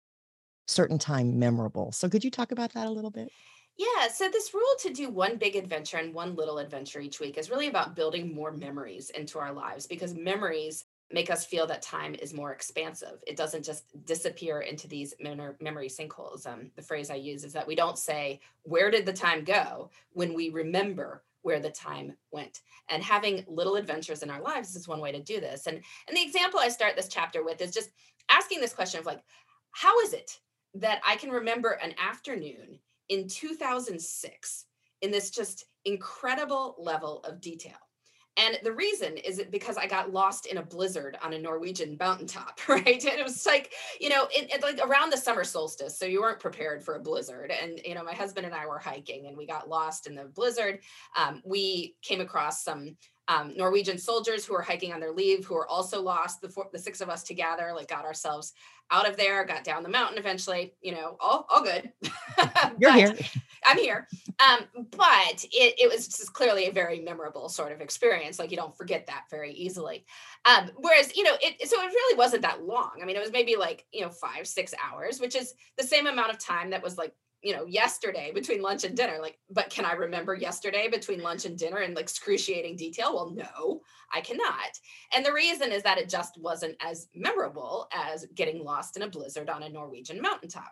certain 0.66 0.98
time 0.98 1.38
memorable. 1.38 1.92
So 1.92 2.08
could 2.08 2.24
you 2.24 2.30
talk 2.30 2.52
about 2.52 2.74
that 2.74 2.86
a 2.86 2.90
little 2.90 3.10
bit? 3.10 3.32
Yeah, 3.76 4.08
so 4.08 4.28
this 4.28 4.52
rule 4.52 4.74
to 4.80 4.92
do 4.92 5.08
one 5.08 5.36
big 5.36 5.54
adventure 5.54 5.98
and 5.98 6.12
one 6.12 6.34
little 6.34 6.58
adventure 6.58 7.00
each 7.00 7.20
week 7.20 7.38
is 7.38 7.50
really 7.50 7.68
about 7.68 7.94
building 7.94 8.34
more 8.34 8.50
memories 8.52 9.10
into 9.10 9.38
our 9.38 9.52
lives 9.52 9.86
because 9.86 10.14
memories 10.14 10.84
make 11.10 11.30
us 11.30 11.46
feel 11.46 11.66
that 11.66 11.80
time 11.80 12.14
is 12.14 12.34
more 12.34 12.52
expansive. 12.52 13.22
It 13.26 13.36
doesn't 13.36 13.64
just 13.64 14.04
disappear 14.04 14.60
into 14.60 14.88
these 14.88 15.14
memory 15.20 15.88
sinkholes. 15.88 16.46
Um, 16.46 16.70
the 16.76 16.82
phrase 16.82 17.08
I 17.08 17.14
use 17.14 17.44
is 17.44 17.52
that 17.54 17.66
we 17.66 17.76
don't 17.76 17.98
say, 17.98 18.40
Where 18.62 18.90
did 18.90 19.06
the 19.06 19.12
time 19.12 19.44
go? 19.44 19.90
when 20.12 20.34
we 20.34 20.50
remember 20.50 21.22
where 21.48 21.60
the 21.60 21.70
time 21.70 22.12
went. 22.30 22.60
And 22.90 23.02
having 23.02 23.42
little 23.48 23.76
adventures 23.76 24.22
in 24.22 24.28
our 24.28 24.42
lives 24.42 24.76
is 24.76 24.86
one 24.86 25.00
way 25.00 25.12
to 25.12 25.22
do 25.22 25.40
this. 25.40 25.66
And, 25.66 25.80
and 26.06 26.14
the 26.14 26.22
example 26.22 26.60
I 26.60 26.68
start 26.68 26.94
this 26.94 27.08
chapter 27.08 27.42
with 27.42 27.62
is 27.62 27.72
just 27.72 27.88
asking 28.28 28.60
this 28.60 28.74
question 28.74 29.00
of 29.00 29.06
like, 29.06 29.22
How 29.70 29.98
is 30.00 30.12
it 30.12 30.38
that 30.74 31.00
I 31.06 31.16
can 31.16 31.30
remember 31.30 31.70
an 31.82 31.94
afternoon 31.98 32.78
in 33.08 33.28
2006 33.28 34.66
in 35.00 35.10
this 35.10 35.30
just 35.30 35.64
incredible 35.86 36.74
level 36.78 37.20
of 37.24 37.40
detail? 37.40 37.78
And 38.36 38.58
the 38.62 38.72
reason 38.72 39.16
is 39.16 39.38
it 39.38 39.50
because 39.50 39.76
I 39.76 39.86
got 39.86 40.12
lost 40.12 40.46
in 40.46 40.58
a 40.58 40.62
blizzard 40.62 41.18
on 41.22 41.32
a 41.32 41.38
Norwegian 41.38 41.96
mountaintop, 41.98 42.60
right? 42.68 42.86
And 42.86 43.18
it 43.18 43.24
was 43.24 43.44
like, 43.44 43.72
you 44.00 44.08
know, 44.08 44.28
it, 44.30 44.52
it, 44.52 44.62
like 44.62 44.78
around 44.82 45.10
the 45.10 45.16
summer 45.16 45.44
solstice. 45.44 45.98
So 45.98 46.06
you 46.06 46.20
weren't 46.20 46.38
prepared 46.38 46.84
for 46.84 46.94
a 46.94 47.00
blizzard. 47.00 47.50
And, 47.50 47.80
you 47.84 47.94
know, 47.94 48.04
my 48.04 48.14
husband 48.14 48.46
and 48.46 48.54
I 48.54 48.66
were 48.66 48.78
hiking 48.78 49.26
and 49.26 49.36
we 49.36 49.46
got 49.46 49.68
lost 49.68 50.06
in 50.06 50.14
the 50.14 50.24
blizzard. 50.24 50.80
Um, 51.18 51.42
we 51.44 51.96
came 52.02 52.20
across 52.20 52.62
some 52.62 52.96
um, 53.28 53.52
Norwegian 53.56 53.98
soldiers 53.98 54.44
who 54.44 54.54
were 54.54 54.62
hiking 54.62 54.92
on 54.92 55.00
their 55.00 55.12
leave 55.12 55.44
who 55.44 55.54
were 55.54 55.68
also 55.68 56.00
lost. 56.00 56.40
The, 56.40 56.48
four, 56.48 56.68
the 56.72 56.78
six 56.78 57.00
of 57.00 57.10
us 57.10 57.22
together, 57.22 57.72
like, 57.74 57.88
got 57.88 58.04
ourselves 58.04 58.54
out 58.90 59.08
of 59.08 59.16
there, 59.16 59.44
got 59.44 59.64
down 59.64 59.82
the 59.82 59.88
mountain 59.88 60.18
eventually, 60.18 60.74
you 60.80 60.92
know, 60.92 61.16
all, 61.20 61.46
all 61.50 61.62
good. 61.62 61.92
You're 62.78 62.92
here. 62.92 63.14
I'm 63.66 63.76
here. 63.76 64.08
Um, 64.40 64.66
but 64.92 65.44
it, 65.52 65.74
it 65.78 65.90
was 65.92 66.08
just 66.08 66.32
clearly 66.32 66.66
a 66.66 66.72
very 66.72 67.00
memorable 67.00 67.48
sort 67.48 67.72
of 67.72 67.82
experience. 67.82 68.38
Like 68.38 68.50
you 68.50 68.56
don't 68.56 68.76
forget 68.76 69.06
that 69.08 69.24
very 69.30 69.52
easily. 69.52 70.06
Um, 70.44 70.70
whereas, 70.78 71.14
you 71.14 71.22
know, 71.22 71.36
it, 71.42 71.68
so 71.68 71.80
it 71.82 71.86
really 71.86 72.16
wasn't 72.16 72.42
that 72.42 72.62
long. 72.62 72.92
I 73.02 73.04
mean, 73.04 73.16
it 73.16 73.22
was 73.22 73.32
maybe 73.32 73.56
like, 73.56 73.84
you 73.92 74.00
know, 74.00 74.10
five, 74.10 74.46
six 74.46 74.72
hours, 74.82 75.20
which 75.20 75.36
is 75.36 75.54
the 75.76 75.84
same 75.84 76.06
amount 76.06 76.30
of 76.30 76.38
time 76.38 76.70
that 76.70 76.82
was 76.82 76.96
like 76.96 77.12
you 77.48 77.56
know 77.56 77.64
yesterday 77.64 78.30
between 78.30 78.60
lunch 78.60 78.84
and 78.84 78.94
dinner 78.94 79.16
like 79.22 79.38
but 79.48 79.70
can 79.70 79.86
i 79.86 79.92
remember 79.92 80.34
yesterday 80.34 80.86
between 80.86 81.22
lunch 81.22 81.46
and 81.46 81.56
dinner 81.56 81.78
in 81.78 81.94
like 81.94 82.02
excruciating 82.02 82.76
detail? 82.76 83.14
Well 83.14 83.30
no 83.30 83.80
i 84.14 84.20
cannot. 84.20 84.78
And 85.14 85.24
the 85.24 85.32
reason 85.32 85.72
is 85.72 85.82
that 85.82 85.96
it 85.96 86.10
just 86.10 86.38
wasn't 86.38 86.76
as 86.84 87.08
memorable 87.14 87.88
as 87.90 88.26
getting 88.34 88.62
lost 88.62 88.98
in 88.98 89.02
a 89.02 89.08
blizzard 89.08 89.48
on 89.48 89.62
a 89.62 89.68
norwegian 89.70 90.20
mountaintop. 90.20 90.70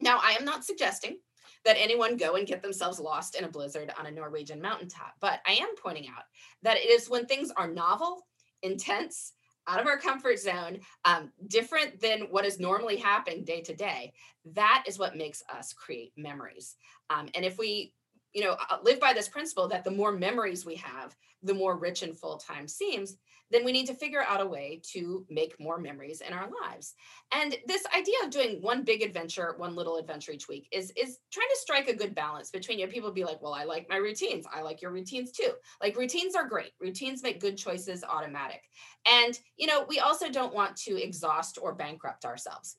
Now 0.00 0.20
i 0.22 0.32
am 0.40 0.46
not 0.46 0.64
suggesting 0.64 1.18
that 1.66 1.76
anyone 1.78 2.16
go 2.16 2.36
and 2.36 2.46
get 2.46 2.62
themselves 2.62 2.98
lost 2.98 3.34
in 3.34 3.44
a 3.44 3.50
blizzard 3.50 3.92
on 3.98 4.06
a 4.06 4.10
norwegian 4.10 4.62
mountaintop 4.62 5.12
but 5.20 5.40
i 5.46 5.52
am 5.52 5.74
pointing 5.82 6.08
out 6.08 6.24
that 6.62 6.78
it 6.78 6.88
is 6.88 7.10
when 7.10 7.26
things 7.26 7.50
are 7.58 7.68
novel 7.68 8.26
intense 8.62 9.34
out 9.70 9.80
of 9.80 9.86
our 9.86 9.98
comfort 9.98 10.38
zone, 10.38 10.80
um, 11.04 11.30
different 11.46 12.00
than 12.00 12.22
what 12.30 12.44
is 12.44 12.58
normally 12.58 12.96
happening 12.96 13.44
day 13.44 13.60
to 13.62 13.74
day. 13.74 14.12
That 14.54 14.84
is 14.86 14.98
what 14.98 15.16
makes 15.16 15.42
us 15.54 15.72
create 15.72 16.12
memories. 16.16 16.76
Um, 17.08 17.28
and 17.34 17.44
if 17.44 17.56
we, 17.56 17.92
you 18.32 18.42
know, 18.42 18.56
uh, 18.70 18.78
live 18.82 19.00
by 19.00 19.12
this 19.12 19.28
principle 19.28 19.68
that 19.68 19.84
the 19.84 19.90
more 19.90 20.12
memories 20.12 20.64
we 20.64 20.76
have, 20.76 21.16
the 21.42 21.54
more 21.54 21.76
rich 21.76 22.02
and 22.02 22.16
full 22.16 22.38
time 22.38 22.68
seems, 22.68 23.16
then 23.50 23.64
we 23.64 23.72
need 23.72 23.86
to 23.86 23.94
figure 23.94 24.22
out 24.22 24.40
a 24.40 24.46
way 24.46 24.80
to 24.92 25.26
make 25.28 25.58
more 25.58 25.78
memories 25.78 26.20
in 26.20 26.32
our 26.32 26.48
lives. 26.62 26.94
And 27.32 27.56
this 27.66 27.84
idea 27.96 28.14
of 28.24 28.30
doing 28.30 28.62
one 28.62 28.84
big 28.84 29.02
adventure, 29.02 29.54
one 29.56 29.74
little 29.74 29.96
adventure 29.96 30.32
each 30.32 30.48
week 30.48 30.68
is 30.70 30.92
is 30.96 31.18
trying 31.32 31.48
to 31.48 31.58
strike 31.60 31.88
a 31.88 31.96
good 31.96 32.14
balance 32.14 32.50
between 32.50 32.78
you 32.78 32.86
know, 32.86 32.92
people 32.92 33.10
be 33.10 33.24
like, 33.24 33.42
"Well, 33.42 33.54
I 33.54 33.64
like 33.64 33.88
my 33.88 33.96
routines. 33.96 34.46
I 34.52 34.62
like 34.62 34.80
your 34.80 34.92
routines 34.92 35.32
too." 35.32 35.52
Like 35.82 35.96
routines 35.96 36.34
are 36.34 36.48
great. 36.48 36.72
Routines 36.80 37.22
make 37.22 37.40
good 37.40 37.56
choices 37.56 38.04
automatic. 38.04 38.62
And, 39.06 39.38
you 39.56 39.66
know, 39.66 39.84
we 39.88 39.98
also 39.98 40.30
don't 40.30 40.54
want 40.54 40.76
to 40.78 41.02
exhaust 41.02 41.58
or 41.60 41.74
bankrupt 41.74 42.24
ourselves. 42.24 42.76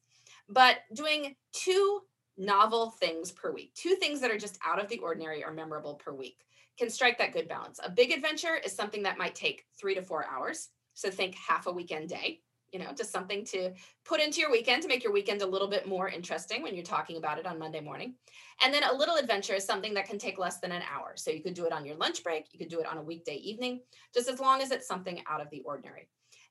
But 0.48 0.80
doing 0.94 1.36
two 1.54 2.02
novel 2.42 2.90
things 2.90 3.32
per 3.32 3.52
week, 3.52 3.72
two 3.76 3.96
things 3.96 4.20
that 4.20 4.32
are 4.32 4.38
just 4.38 4.58
out 4.66 4.82
of 4.82 4.90
the 4.90 4.98
ordinary 4.98 5.44
or 5.44 5.52
memorable 5.52 5.96
per 5.96 6.12
week 6.12 6.44
can 6.78 6.90
strike 6.90 7.18
that 7.20 7.34
good 7.34 7.48
balance. 7.48 7.80
A 7.84 7.90
big 7.90 8.12
adventure 8.12 8.56
is 8.56 8.74
something 8.74 9.04
that 9.04 9.18
might 9.18 9.36
take 9.36 9.66
three 9.80 9.94
to 9.94 10.02
four 10.02 10.26
hours. 10.26 10.70
So 10.96 11.12
think 11.12 11.36
half 11.36 11.68
a 11.68 11.72
weekend 11.72 12.10
day, 12.10 12.42
you 12.72 12.80
know, 12.80 12.92
just 12.98 13.12
something 13.12 13.46
to 13.46 13.72
put 14.06 14.20
into 14.20 14.40
your 14.40 14.50
weekend 14.50 14.82
to 14.82 14.88
make 14.88 15.04
your 15.04 15.14
weekend 15.14 15.42
a 15.44 15.46
little 15.46 15.68
bit 15.68 15.88
more 15.88 16.10
interesting 16.10 16.64
when 16.64 16.74
you're 16.74 16.84
talking 16.84 17.18
about 17.18 17.38
it 17.38 17.46
on 17.46 17.60
Monday 17.60 17.82
morning. 17.82 18.16
And 18.64 18.74
then 18.74 18.84
a 18.84 18.94
little 18.94 19.18
adventure 19.18 19.54
is 19.54 19.66
something 19.66 19.94
that 19.94 20.08
can 20.08 20.18
take 20.18 20.40
less 20.40 20.60
than 20.60 20.72
an 20.72 20.84
hour. 20.92 21.14
So 21.16 21.30
you 21.30 21.44
could 21.44 21.54
do 21.54 21.66
it 21.66 21.74
on 21.74 21.86
your 21.86 21.96
lunch 21.96 22.24
break, 22.24 22.48
you 22.52 22.60
could 22.60 22.70
do 22.70 22.80
it 22.80 22.88
on 22.88 22.98
a 22.98 23.04
weekday 23.04 23.36
evening, 23.36 23.82
just 24.14 24.30
as 24.30 24.40
long 24.40 24.62
as 24.62 24.72
it's 24.72 24.88
something 24.88 25.22
out 25.30 25.42
of 25.42 25.50
the 25.52 25.62
ordinary. 25.62 26.08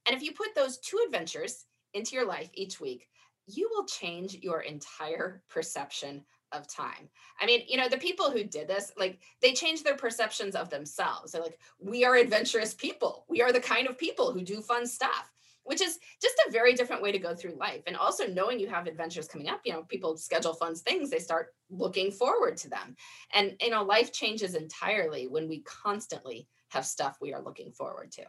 And 0.06 0.14
if 0.14 0.22
you 0.22 0.32
put 0.32 0.54
those 0.54 0.78
two 0.78 1.02
adventures 1.04 1.64
into 1.94 2.14
your 2.14 2.26
life 2.26 2.50
each 2.54 2.80
week, 2.80 3.08
you 3.56 3.68
will 3.72 3.84
change 3.84 4.34
your 4.42 4.60
entire 4.62 5.42
perception 5.48 6.24
of 6.52 6.66
time. 6.66 7.08
I 7.40 7.46
mean, 7.46 7.62
you 7.68 7.76
know, 7.76 7.88
the 7.88 7.98
people 7.98 8.30
who 8.30 8.44
did 8.44 8.68
this, 8.68 8.92
like 8.96 9.20
they 9.40 9.52
changed 9.52 9.84
their 9.84 9.96
perceptions 9.96 10.54
of 10.54 10.70
themselves. 10.70 11.32
They're 11.32 11.42
like, 11.42 11.58
we 11.78 12.04
are 12.04 12.16
adventurous 12.16 12.74
people. 12.74 13.24
We 13.28 13.42
are 13.42 13.52
the 13.52 13.60
kind 13.60 13.86
of 13.86 13.98
people 13.98 14.32
who 14.32 14.42
do 14.42 14.60
fun 14.60 14.86
stuff, 14.86 15.30
which 15.62 15.80
is 15.80 15.98
just 16.20 16.42
a 16.46 16.50
very 16.50 16.74
different 16.74 17.02
way 17.02 17.12
to 17.12 17.18
go 17.18 17.34
through 17.34 17.56
life. 17.56 17.82
And 17.86 17.96
also 17.96 18.26
knowing 18.26 18.58
you 18.58 18.68
have 18.68 18.86
adventures 18.86 19.28
coming 19.28 19.48
up, 19.48 19.60
you 19.64 19.72
know, 19.72 19.84
people 19.84 20.16
schedule 20.16 20.54
fun 20.54 20.74
things, 20.74 21.10
they 21.10 21.18
start 21.18 21.54
looking 21.70 22.10
forward 22.10 22.56
to 22.58 22.68
them. 22.68 22.96
And, 23.32 23.56
you 23.60 23.70
know, 23.70 23.84
life 23.84 24.12
changes 24.12 24.54
entirely 24.54 25.28
when 25.28 25.48
we 25.48 25.60
constantly 25.60 26.48
have 26.70 26.86
stuff 26.86 27.18
we 27.20 27.32
are 27.32 27.42
looking 27.42 27.72
forward 27.72 28.10
to. 28.12 28.24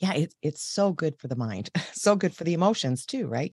Yeah, 0.00 0.14
it, 0.14 0.34
it's 0.40 0.62
so 0.62 0.92
good 0.92 1.18
for 1.18 1.28
the 1.28 1.36
mind, 1.36 1.70
so 1.92 2.16
good 2.16 2.34
for 2.34 2.44
the 2.44 2.54
emotions 2.54 3.04
too, 3.04 3.28
right? 3.28 3.54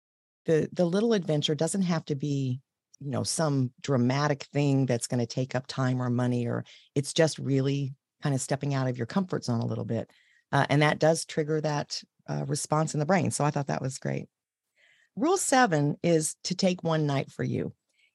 The 0.46 0.68
the 0.72 0.84
little 0.84 1.12
adventure 1.12 1.54
doesn't 1.54 1.82
have 1.82 2.04
to 2.06 2.14
be 2.14 2.60
you 3.02 3.10
know 3.10 3.24
some 3.24 3.72
dramatic 3.80 4.44
thing 4.44 4.86
that's 4.86 5.06
going 5.06 5.20
to 5.20 5.26
take 5.26 5.54
up 5.54 5.66
time 5.66 6.00
or 6.00 6.08
money 6.08 6.46
or 6.46 6.64
it's 6.94 7.12
just 7.12 7.38
really 7.38 7.94
kind 8.22 8.34
of 8.34 8.40
stepping 8.40 8.74
out 8.74 8.88
of 8.88 8.96
your 8.96 9.06
comfort 9.06 9.44
zone 9.44 9.60
a 9.60 9.66
little 9.66 9.84
bit 9.84 10.10
uh, 10.52 10.66
and 10.70 10.82
that 10.82 10.98
does 10.98 11.24
trigger 11.24 11.60
that 11.60 12.00
uh, 12.28 12.44
response 12.46 12.94
in 12.94 13.00
the 13.00 13.06
brain 13.06 13.30
so 13.30 13.44
i 13.44 13.50
thought 13.50 13.66
that 13.66 13.82
was 13.82 13.98
great. 13.98 14.26
Rule 15.14 15.36
seven 15.36 15.96
is 16.02 16.36
to 16.44 16.54
take 16.54 16.82
one 16.82 17.06
night 17.06 17.30
for 17.30 17.42
you 17.42 17.72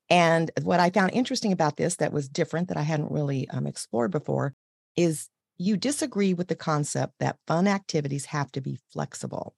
and 0.10 0.50
what 0.63 0.80
i 0.80 0.90
found 0.90 1.12
interesting 1.12 1.52
about 1.52 1.76
this 1.76 1.98
that 1.98 2.13
was 2.13 2.30
different 2.30 2.70
that 2.70 2.78
i 2.78 2.82
hadn't 2.82 3.12
really 3.12 3.50
um, 3.50 3.68
explored 3.68 4.12
before 4.12 4.54
is 4.96 5.28
you 5.58 5.76
disagree 5.76 6.34
with 6.34 6.48
the 6.48 6.56
concept 6.56 7.13
that 7.20 7.38
fun 7.46 7.68
activities 7.68 8.26
have 8.26 8.52
to 8.54 8.62
be 8.62 8.80
flexible 8.94 9.56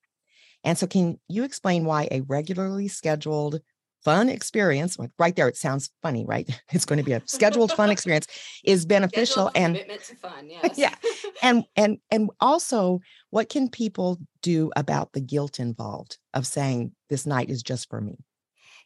and 0.64 0.78
so 0.78 0.88
can 0.88 1.20
you 1.28 1.44
explain 1.44 1.86
why 1.86 2.08
a 2.12 2.22
regularly 2.22 2.88
scheduled 2.88 3.62
fun 4.04 4.30
experience 4.30 4.98
right 5.18 5.36
there 5.36 5.48
it 5.48 5.58
sounds 5.58 5.90
funny 6.02 6.26
right? 6.26 6.50
It's 6.72 6.86
going 6.86 7.00
to 7.00 7.04
be 7.04 7.14
a 7.14 7.22
scheduled 7.26 7.72
fun 7.74 7.90
experience 7.96 8.28
is 8.64 8.86
beneficial 8.86 9.52
and 9.56 9.76
commitment 9.76 10.04
to 10.04 10.16
fun 10.16 10.48
yes. 10.50 10.78
Yeah 10.78 10.96
and 11.42 11.66
and 11.76 11.98
and 12.10 12.30
also 12.40 13.00
what 13.30 13.50
can 13.50 13.70
people 13.70 14.18
do 14.42 14.72
about 14.76 15.12
the 15.14 15.22
guilt 15.22 15.60
involved 15.60 16.18
of 16.34 16.48
saying 16.48 16.94
this 17.10 17.26
night 17.26 17.50
is 17.50 17.62
just 17.62 17.90
for 17.90 18.00
me 18.00 18.18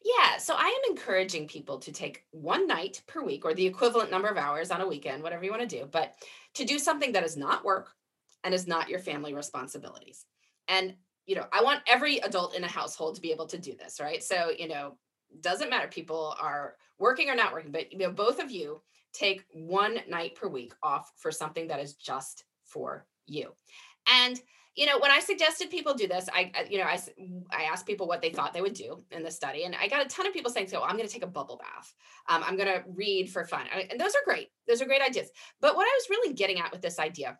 yeah 0.03 0.37
so 0.37 0.55
i 0.57 0.65
am 0.67 0.91
encouraging 0.91 1.47
people 1.47 1.77
to 1.77 1.91
take 1.91 2.25
one 2.31 2.67
night 2.67 3.01
per 3.07 3.23
week 3.23 3.45
or 3.45 3.53
the 3.53 3.65
equivalent 3.65 4.09
number 4.09 4.27
of 4.27 4.37
hours 4.37 4.71
on 4.71 4.81
a 4.81 4.87
weekend 4.87 5.21
whatever 5.21 5.43
you 5.45 5.51
want 5.51 5.67
to 5.67 5.79
do 5.79 5.87
but 5.91 6.15
to 6.55 6.65
do 6.65 6.79
something 6.79 7.11
that 7.11 7.23
is 7.23 7.37
not 7.37 7.63
work 7.63 7.93
and 8.43 8.53
is 8.53 8.67
not 8.67 8.89
your 8.89 8.99
family 8.99 9.33
responsibilities. 9.33 10.25
And 10.67 10.95
you 11.25 11.35
know, 11.35 11.45
I 11.51 11.63
want 11.63 11.81
every 11.87 12.17
adult 12.17 12.55
in 12.55 12.63
a 12.63 12.67
household 12.67 13.15
to 13.15 13.21
be 13.21 13.31
able 13.31 13.47
to 13.47 13.57
do 13.57 13.75
this, 13.75 13.99
right? 13.99 14.23
So, 14.23 14.51
you 14.57 14.67
know, 14.67 14.97
doesn't 15.41 15.69
matter 15.69 15.87
people 15.87 16.35
are 16.39 16.75
working 16.99 17.29
or 17.29 17.35
not 17.35 17.53
working, 17.53 17.71
but 17.71 17.91
you 17.91 17.99
know, 17.99 18.11
both 18.11 18.39
of 18.39 18.51
you 18.51 18.81
take 19.13 19.45
one 19.53 19.99
night 20.07 20.35
per 20.35 20.47
week 20.47 20.73
off 20.83 21.11
for 21.17 21.31
something 21.31 21.67
that 21.67 21.79
is 21.79 21.93
just 21.93 22.43
for 22.65 23.05
you. 23.25 23.53
And 24.07 24.39
you 24.75 24.87
know, 24.87 24.97
when 24.97 25.11
I 25.11 25.19
suggested 25.19 25.69
people 25.69 25.93
do 25.93 26.07
this, 26.07 26.27
I, 26.33 26.51
you 26.67 26.79
know, 26.79 26.85
I, 26.85 26.99
I 27.51 27.63
asked 27.65 27.85
people 27.85 28.07
what 28.07 28.23
they 28.23 28.31
thought 28.31 28.53
they 28.53 28.61
would 28.61 28.73
do 28.73 29.03
in 29.11 29.21
the 29.21 29.29
study, 29.29 29.65
and 29.65 29.75
I 29.75 29.87
got 29.87 30.03
a 30.03 30.09
ton 30.09 30.25
of 30.25 30.33
people 30.33 30.51
saying, 30.51 30.67
"So, 30.67 30.81
I'm 30.81 30.97
going 30.97 31.07
to 31.07 31.13
take 31.13 31.23
a 31.23 31.27
bubble 31.27 31.57
bath. 31.57 31.93
Um, 32.27 32.43
I'm 32.43 32.57
going 32.57 32.69
to 32.69 32.83
read 32.95 33.29
for 33.29 33.45
fun," 33.45 33.67
and 33.71 33.99
those 33.99 34.15
are 34.15 34.25
great. 34.25 34.49
Those 34.67 34.81
are 34.81 34.85
great 34.85 35.03
ideas. 35.03 35.29
But 35.61 35.75
what 35.75 35.85
I 35.85 35.93
was 35.95 36.09
really 36.09 36.33
getting 36.33 36.59
at 36.59 36.71
with 36.71 36.81
this 36.81 36.97
idea 36.97 37.37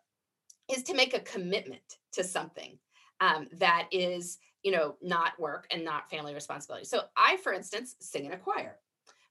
is 0.72 0.84
to 0.84 0.94
make 0.94 1.12
a 1.12 1.20
commitment 1.20 1.82
to 2.12 2.22
something 2.22 2.78
um, 3.20 3.48
that 3.58 3.88
is 3.92 4.38
you 4.62 4.72
know 4.72 4.96
not 5.02 5.38
work 5.38 5.66
and 5.70 5.84
not 5.84 6.10
family 6.10 6.34
responsibility 6.34 6.84
so 6.84 7.02
i 7.16 7.36
for 7.38 7.52
instance 7.52 7.96
sing 8.00 8.24
in 8.24 8.32
a 8.32 8.38
choir 8.38 8.76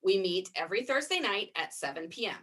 we 0.04 0.18
meet 0.18 0.50
every 0.56 0.84
thursday 0.84 1.20
night 1.20 1.50
at 1.56 1.74
7 1.74 2.08
p.m 2.08 2.36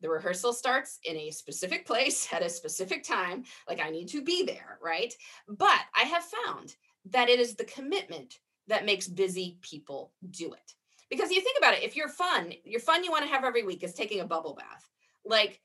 the 0.00 0.10
rehearsal 0.10 0.52
starts 0.52 0.98
in 1.04 1.16
a 1.16 1.30
specific 1.30 1.86
place 1.86 2.28
at 2.32 2.42
a 2.42 2.48
specific 2.48 3.02
time. 3.02 3.44
Like 3.68 3.80
I 3.80 3.90
need 3.90 4.08
to 4.08 4.22
be 4.22 4.44
there, 4.44 4.78
right? 4.82 5.12
But 5.48 5.80
I 5.94 6.02
have 6.02 6.24
found 6.44 6.76
that 7.10 7.28
it 7.28 7.40
is 7.40 7.54
the 7.54 7.64
commitment 7.64 8.38
that 8.68 8.84
makes 8.84 9.06
busy 9.06 9.58
people 9.62 10.12
do 10.30 10.52
it. 10.52 10.74
Because 11.08 11.30
you 11.30 11.40
think 11.40 11.56
about 11.56 11.74
it, 11.74 11.84
if 11.84 11.94
you're 11.94 12.08
fun, 12.08 12.52
your 12.64 12.80
fun 12.80 13.04
you 13.04 13.12
want 13.12 13.24
to 13.24 13.30
have 13.30 13.44
every 13.44 13.62
week 13.62 13.84
is 13.84 13.94
taking 13.94 14.20
a 14.20 14.26
bubble 14.26 14.54
bath. 14.54 14.88
Like 15.24 15.60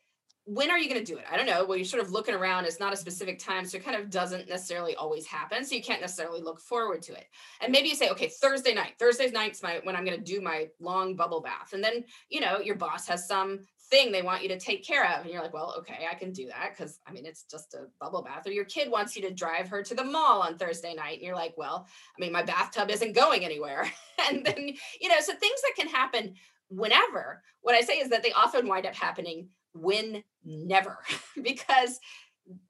when 0.45 0.71
are 0.71 0.79
you 0.79 0.89
going 0.89 1.03
to 1.03 1.11
do 1.13 1.19
it? 1.19 1.25
I 1.31 1.37
don't 1.37 1.45
know. 1.45 1.65
Well, 1.65 1.77
you're 1.77 1.85
sort 1.85 2.03
of 2.03 2.11
looking 2.11 2.33
around. 2.33 2.65
It's 2.65 2.79
not 2.79 2.93
a 2.93 2.97
specific 2.97 3.37
time. 3.37 3.63
So 3.63 3.77
it 3.77 3.85
kind 3.85 3.99
of 3.99 4.09
doesn't 4.09 4.49
necessarily 4.49 4.95
always 4.95 5.27
happen. 5.27 5.63
So 5.63 5.75
you 5.75 5.83
can't 5.83 6.01
necessarily 6.01 6.41
look 6.41 6.59
forward 6.59 7.03
to 7.03 7.13
it. 7.13 7.25
And 7.61 7.71
maybe 7.71 7.89
you 7.89 7.95
say, 7.95 8.09
okay, 8.09 8.27
Thursday 8.27 8.73
night, 8.73 8.93
Thursday 8.97 9.29
night's 9.29 9.61
my, 9.61 9.79
when 9.83 9.95
I'm 9.95 10.03
going 10.03 10.17
to 10.17 10.23
do 10.23 10.41
my 10.41 10.67
long 10.79 11.15
bubble 11.15 11.41
bath. 11.41 11.73
And 11.73 11.83
then, 11.83 12.03
you 12.29 12.39
know, 12.39 12.59
your 12.59 12.75
boss 12.75 13.07
has 13.07 13.27
some 13.27 13.59
thing 13.91 14.11
they 14.11 14.23
want 14.23 14.41
you 14.41 14.49
to 14.49 14.59
take 14.59 14.83
care 14.83 15.05
of. 15.11 15.21
And 15.21 15.31
you're 15.31 15.43
like, 15.43 15.53
well, 15.53 15.75
okay, 15.77 16.07
I 16.09 16.15
can 16.15 16.31
do 16.31 16.47
that. 16.47 16.75
Cause 16.75 16.99
I 17.05 17.11
mean, 17.11 17.25
it's 17.25 17.43
just 17.43 17.75
a 17.75 17.85
bubble 17.99 18.23
bath 18.23 18.47
or 18.47 18.51
your 18.51 18.65
kid 18.65 18.89
wants 18.89 19.15
you 19.15 19.21
to 19.23 19.33
drive 19.33 19.67
her 19.69 19.83
to 19.83 19.93
the 19.93 20.03
mall 20.03 20.41
on 20.41 20.57
Thursday 20.57 20.95
night. 20.95 21.19
And 21.19 21.21
you're 21.21 21.35
like, 21.35 21.53
well, 21.55 21.85
I 22.17 22.21
mean, 22.21 22.31
my 22.31 22.41
bathtub 22.41 22.89
isn't 22.89 23.13
going 23.13 23.45
anywhere. 23.45 23.91
and 24.29 24.43
then, 24.43 24.73
you 24.99 25.09
know, 25.09 25.19
so 25.19 25.33
things 25.33 25.61
that 25.61 25.73
can 25.77 25.87
happen 25.87 26.33
whenever, 26.69 27.43
what 27.61 27.75
I 27.75 27.81
say 27.81 27.99
is 27.99 28.09
that 28.09 28.23
they 28.23 28.31
often 28.31 28.67
wind 28.67 28.87
up 28.87 28.95
happening 28.95 29.49
when 29.73 30.23
never 30.43 30.99
because 31.41 31.99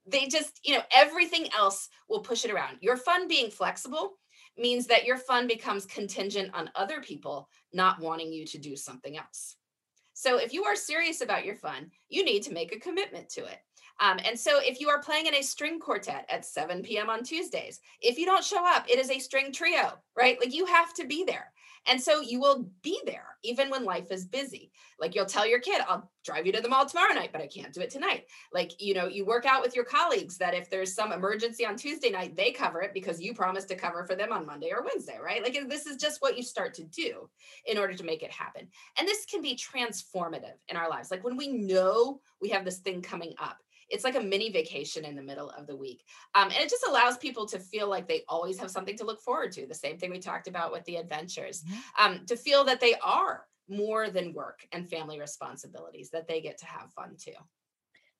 they 0.06 0.26
just, 0.26 0.60
you 0.64 0.74
know, 0.74 0.82
everything 0.94 1.48
else 1.56 1.88
will 2.08 2.20
push 2.20 2.44
it 2.44 2.50
around. 2.50 2.78
Your 2.80 2.96
fun 2.96 3.28
being 3.28 3.50
flexible 3.50 4.12
means 4.58 4.86
that 4.86 5.04
your 5.04 5.16
fun 5.16 5.46
becomes 5.46 5.86
contingent 5.86 6.50
on 6.54 6.70
other 6.74 7.00
people 7.00 7.48
not 7.72 8.00
wanting 8.00 8.32
you 8.32 8.44
to 8.46 8.58
do 8.58 8.76
something 8.76 9.16
else. 9.16 9.56
So 10.14 10.38
if 10.38 10.52
you 10.52 10.64
are 10.64 10.76
serious 10.76 11.22
about 11.22 11.44
your 11.44 11.56
fun, 11.56 11.90
you 12.08 12.24
need 12.24 12.42
to 12.44 12.52
make 12.52 12.74
a 12.74 12.80
commitment 12.80 13.28
to 13.30 13.44
it. 13.44 13.58
Um, 14.00 14.18
and 14.24 14.38
so 14.38 14.58
if 14.60 14.80
you 14.80 14.88
are 14.88 15.00
playing 15.00 15.26
in 15.26 15.34
a 15.34 15.42
string 15.42 15.78
quartet 15.78 16.26
at 16.28 16.44
7 16.44 16.82
p.m. 16.82 17.08
on 17.08 17.22
Tuesdays, 17.22 17.80
if 18.00 18.18
you 18.18 18.26
don't 18.26 18.44
show 18.44 18.66
up, 18.66 18.88
it 18.88 18.98
is 18.98 19.10
a 19.10 19.18
string 19.18 19.52
trio, 19.52 19.92
right? 20.16 20.38
Like 20.40 20.54
you 20.54 20.66
have 20.66 20.92
to 20.94 21.06
be 21.06 21.24
there. 21.24 21.52
And 21.86 22.00
so 22.00 22.20
you 22.20 22.40
will 22.40 22.68
be 22.82 23.00
there 23.04 23.26
even 23.42 23.70
when 23.70 23.84
life 23.84 24.10
is 24.10 24.24
busy. 24.24 24.70
Like 25.00 25.14
you'll 25.14 25.26
tell 25.26 25.46
your 25.46 25.58
kid, 25.58 25.82
I'll 25.88 26.10
drive 26.24 26.46
you 26.46 26.52
to 26.52 26.60
the 26.60 26.68
mall 26.68 26.86
tomorrow 26.86 27.12
night, 27.12 27.30
but 27.32 27.42
I 27.42 27.48
can't 27.48 27.72
do 27.72 27.80
it 27.80 27.90
tonight. 27.90 28.26
Like, 28.52 28.80
you 28.80 28.94
know, 28.94 29.08
you 29.08 29.24
work 29.24 29.46
out 29.46 29.62
with 29.62 29.74
your 29.74 29.84
colleagues 29.84 30.38
that 30.38 30.54
if 30.54 30.70
there's 30.70 30.94
some 30.94 31.12
emergency 31.12 31.66
on 31.66 31.76
Tuesday 31.76 32.10
night, 32.10 32.36
they 32.36 32.52
cover 32.52 32.82
it 32.82 32.94
because 32.94 33.20
you 33.20 33.34
promised 33.34 33.68
to 33.68 33.74
cover 33.74 34.04
for 34.04 34.14
them 34.14 34.32
on 34.32 34.46
Monday 34.46 34.70
or 34.70 34.84
Wednesday, 34.84 35.18
right? 35.22 35.42
Like 35.42 35.58
this 35.68 35.86
is 35.86 35.96
just 35.96 36.22
what 36.22 36.36
you 36.36 36.42
start 36.42 36.74
to 36.74 36.84
do 36.84 37.28
in 37.66 37.78
order 37.78 37.94
to 37.94 38.04
make 38.04 38.22
it 38.22 38.30
happen. 38.30 38.68
And 38.96 39.08
this 39.08 39.26
can 39.26 39.42
be 39.42 39.56
transformative 39.56 40.56
in 40.68 40.76
our 40.76 40.88
lives. 40.88 41.10
Like 41.10 41.24
when 41.24 41.36
we 41.36 41.48
know 41.48 42.20
we 42.40 42.50
have 42.50 42.64
this 42.64 42.78
thing 42.78 43.02
coming 43.02 43.34
up, 43.40 43.58
it's 43.92 44.04
like 44.04 44.16
a 44.16 44.20
mini 44.20 44.50
vacation 44.50 45.04
in 45.04 45.14
the 45.14 45.22
middle 45.22 45.50
of 45.50 45.66
the 45.66 45.76
week. 45.76 46.02
Um, 46.34 46.44
and 46.44 46.54
it 46.54 46.70
just 46.70 46.86
allows 46.88 47.18
people 47.18 47.46
to 47.46 47.58
feel 47.58 47.88
like 47.88 48.08
they 48.08 48.22
always 48.28 48.58
have 48.58 48.70
something 48.70 48.96
to 48.96 49.04
look 49.04 49.20
forward 49.20 49.52
to. 49.52 49.66
The 49.66 49.74
same 49.74 49.98
thing 49.98 50.10
we 50.10 50.18
talked 50.18 50.48
about 50.48 50.72
with 50.72 50.84
the 50.84 50.96
adventures, 50.96 51.62
mm-hmm. 51.62 52.04
um, 52.04 52.26
to 52.26 52.36
feel 52.36 52.64
that 52.64 52.80
they 52.80 52.94
are 53.04 53.44
more 53.68 54.10
than 54.10 54.32
work 54.32 54.66
and 54.72 54.88
family 54.88 55.20
responsibilities, 55.20 56.10
that 56.10 56.26
they 56.26 56.40
get 56.40 56.58
to 56.58 56.66
have 56.66 56.90
fun 56.92 57.16
too. 57.18 57.32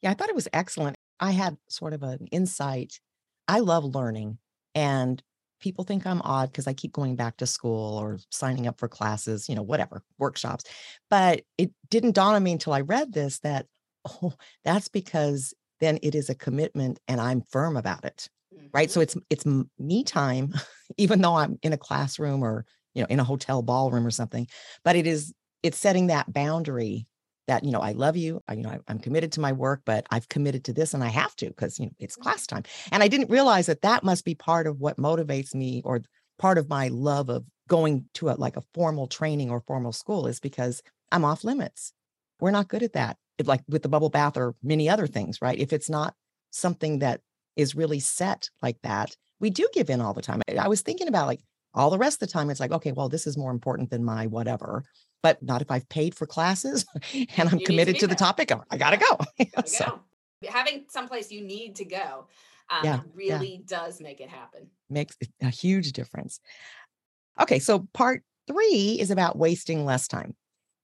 Yeah, 0.03 0.11
I 0.11 0.15
thought 0.15 0.29
it 0.29 0.35
was 0.35 0.49
excellent. 0.53 0.97
I 1.19 1.31
had 1.31 1.57
sort 1.69 1.95
of 1.95 2.03
an 2.03 2.27
insight. 2.31 3.01
I 3.49 3.61
love 3.61 3.85
learning, 3.85 4.39
and 4.75 5.23
people 5.61 5.85
think 5.85 6.07
I'm 6.07 6.21
odd 6.23 6.51
because 6.51 6.67
I 6.67 6.75
keep 6.75 6.93
going 6.93 7.17
back 7.17 7.37
to 7.39 7.47
school 7.47 7.97
or 7.99 8.19
signing 8.31 8.67
up 8.67 8.79
for 8.79 8.89
classes, 8.89 9.49
you 9.49 9.55
know, 9.55 9.63
whatever, 9.63 10.03
workshops. 10.19 10.65
But 11.09 11.43
it 11.57 11.71
didn't 11.89 12.17
dawn 12.17 12.35
on 12.35 12.43
me 12.43 12.53
until 12.53 12.73
I 12.73 12.81
read 12.81 13.13
this 13.13 13.39
that, 13.41 13.67
oh, 14.23 14.35
that's 14.65 14.89
because 14.89 15.55
then 15.83 15.99
it 16.01 16.15
is 16.15 16.31
a 16.31 16.35
commitment 16.35 17.01
and 17.09 17.21
I'm 17.21 17.43
firm 17.51 17.77
about 17.77 18.05
it. 18.05 18.29
Mm-hmm. 18.55 18.67
Right. 18.73 18.91
So 18.91 19.01
it's 19.01 19.17
it's 19.29 19.45
me 19.79 20.05
time, 20.05 20.55
even 20.97 21.21
though 21.21 21.35
I'm 21.35 21.59
in 21.63 21.73
a 21.73 21.79
classroom 21.79 22.43
or 22.43 22.65
you 22.95 23.03
know 23.03 23.09
in 23.11 23.21
a 23.21 23.25
hotel 23.25 23.61
ballroom 23.63 24.07
or 24.07 24.11
something. 24.11 24.47
But 24.85 24.97
it 24.97 25.07
is 25.07 25.35
it's 25.63 25.79
setting 25.79 26.07
that 26.07 26.33
boundary 26.33 27.07
that 27.49 27.65
you 27.65 27.73
know 27.73 27.81
I 27.81 27.93
love 27.93 28.17
you. 28.17 28.41
I, 28.47 28.55
you 28.55 28.63
know 28.63 28.71
I, 28.71 28.79
I'm 28.87 29.01
committed 29.01 29.33
to 29.33 29.41
my 29.41 29.53
work, 29.53 29.83
but 29.85 30.07
I've 30.11 30.29
committed 30.29 30.65
to 30.65 30.73
this 30.73 30.95
and 30.95 31.03
I 31.03 31.09
have 31.09 31.35
to 31.37 31.49
because 31.49 31.79
you 31.79 31.87
know 31.87 31.93
it's 31.99 32.15
mm-hmm. 32.15 32.23
class 32.23 32.47
time. 32.47 32.63
And 32.93 33.03
I 33.03 33.09
didn't 33.09 33.31
realize 33.31 33.67
that 33.67 33.83
that 33.83 34.05
must 34.05 34.25
be 34.25 34.37
part 34.37 34.67
of 34.67 34.81
what 34.81 34.99
motivates 34.99 35.55
me 35.55 35.83
or 35.85 36.03
part 36.39 36.59
of 36.59 36.69
my 36.69 36.89
love 36.89 37.29
of 37.29 37.45
going 37.69 38.05
to 38.15 38.29
a 38.29 38.33
like 38.33 38.57
a 38.57 38.63
formal 38.75 39.09
training 39.09 39.51
or 39.51 39.61
formal 39.61 39.93
school 39.93 40.29
is 40.29 40.39
because 40.39 40.81
I'm 41.11 41.25
off 41.25 41.43
limits. 41.43 41.93
We're 42.41 42.53
not 42.53 42.69
good 42.69 42.83
at 42.83 42.93
that 42.93 43.17
like 43.47 43.63
with 43.69 43.83
the 43.83 43.89
bubble 43.89 44.11
bath 44.11 44.37
or 44.37 44.55
many 44.63 44.89
other 44.89 45.07
things, 45.07 45.41
right? 45.43 45.59
If 45.59 45.73
it's 45.73 45.91
not 45.91 46.15
something 46.51 47.01
that 47.01 47.21
is 47.57 47.75
really 47.75 48.01
set 48.01 48.51
like 48.61 48.81
that, 48.83 49.17
we 49.41 49.51
do 49.51 49.69
give 49.73 49.91
in 49.91 50.01
all 50.01 50.15
the 50.15 50.23
time. 50.23 50.43
I 50.59 50.69
was 50.69 50.83
thinking 50.83 51.09
about 51.09 51.27
like 51.27 51.41
all 51.75 51.91
the 51.91 51.99
rest 51.99 52.23
of 52.23 52.29
the 52.29 52.33
time, 52.33 52.51
it's 52.51 52.61
like, 52.61 52.73
okay, 52.73 52.93
well, 52.93 53.09
this 53.09 53.27
is 53.27 53.37
more 53.37 53.51
important 53.51 53.91
than 53.91 54.05
my 54.05 54.27
whatever, 54.27 54.85
but 55.23 55.43
not 55.43 55.63
if 55.63 55.71
I've 55.71 55.89
paid 55.89 56.15
for 56.15 56.27
classes 56.27 56.85
and 57.15 57.49
I'm 57.49 57.59
you 57.59 57.67
committed 57.67 57.97
to, 57.97 58.01
to 58.03 58.07
the 58.09 58.15
topic. 58.15 58.53
I 58.71 58.77
gotta 58.77 58.99
go. 58.99 59.45
so. 59.65 59.85
go. 59.85 60.01
Having 60.49 60.87
someplace 60.89 61.31
you 61.31 61.41
need 61.41 61.77
to 61.77 61.85
go 61.85 62.27
um, 62.69 62.81
yeah, 62.85 63.01
really 63.15 63.57
yeah. 63.57 63.67
does 63.67 64.01
make 64.01 64.21
it 64.21 64.29
happen. 64.29 64.69
Makes 64.89 65.17
a 65.41 65.51
huge 65.51 65.93
difference. 65.93 66.41
Okay, 67.41 67.59
so 67.59 67.89
part 67.93 68.23
three 68.47 68.97
is 69.01 69.11
about 69.11 69.37
wasting 69.39 69.85
less 69.85 70.09
time. 70.09 70.35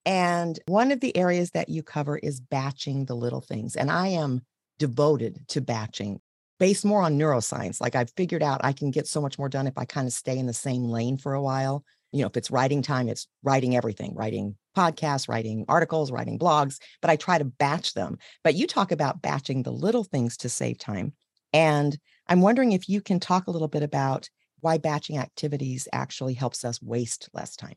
And 0.09 0.59
one 0.65 0.91
of 0.91 1.01
the 1.01 1.15
areas 1.19 1.51
that 1.51 1.69
you 1.69 1.83
cover 1.83 2.17
is 2.17 2.41
batching 2.41 3.05
the 3.05 3.15
little 3.15 3.43
things. 3.43 3.77
And 3.77 3.91
I 3.91 4.09
am 4.09 4.41
devoted 4.79 5.47
to 5.49 5.61
batching 5.61 6.23
based 6.59 6.83
more 6.87 7.03
on 7.03 7.19
neuroscience. 7.19 7.79
Like 7.79 7.95
I've 7.95 8.11
figured 8.17 8.43
out 8.43 8.63
I 8.65 8.73
can 8.73 8.91
get 8.91 9.07
so 9.07 9.21
much 9.21 9.39
more 9.39 9.51
done 9.51 9.67
if 9.67 9.77
I 9.77 9.85
kind 9.85 10.07
of 10.07 10.15
stay 10.15 10.39
in 10.39 10.47
the 10.47 10.55
same 10.55 10.85
lane 10.85 11.19
for 11.19 11.35
a 11.35 11.43
while. 11.43 11.85
You 12.11 12.23
know, 12.23 12.27
if 12.29 12.39
it's 12.39 12.51
writing 12.51 12.81
time, 12.81 13.07
it's 13.07 13.29
writing 13.43 13.77
everything, 13.77 14.15
writing 14.15 14.57
podcasts, 14.75 15.29
writing 15.29 15.67
articles, 15.69 16.11
writing 16.11 16.39
blogs, 16.39 16.79
but 17.03 17.11
I 17.11 17.17
try 17.17 17.37
to 17.37 17.45
batch 17.45 17.93
them. 17.93 18.17
But 18.43 18.55
you 18.55 18.67
talk 18.67 18.91
about 18.91 19.21
batching 19.21 19.63
the 19.63 19.73
little 19.73 20.05
things 20.05 20.39
to 20.39 20.49
save 20.49 20.79
time. 20.79 21.13
And 21.53 21.99
I'm 22.29 22.41
wondering 22.41 22.73
if 22.73 22.89
you 22.89 23.03
can 23.03 23.21
talk 23.21 23.47
a 23.47 23.51
little 23.51 23.69
bit 23.69 23.83
about 23.83 24.31
why 24.61 24.79
batching 24.79 25.19
activities 25.19 25.87
actually 25.93 26.33
helps 26.33 26.65
us 26.65 26.81
waste 26.81 27.29
less 27.35 27.57
time. 27.57 27.77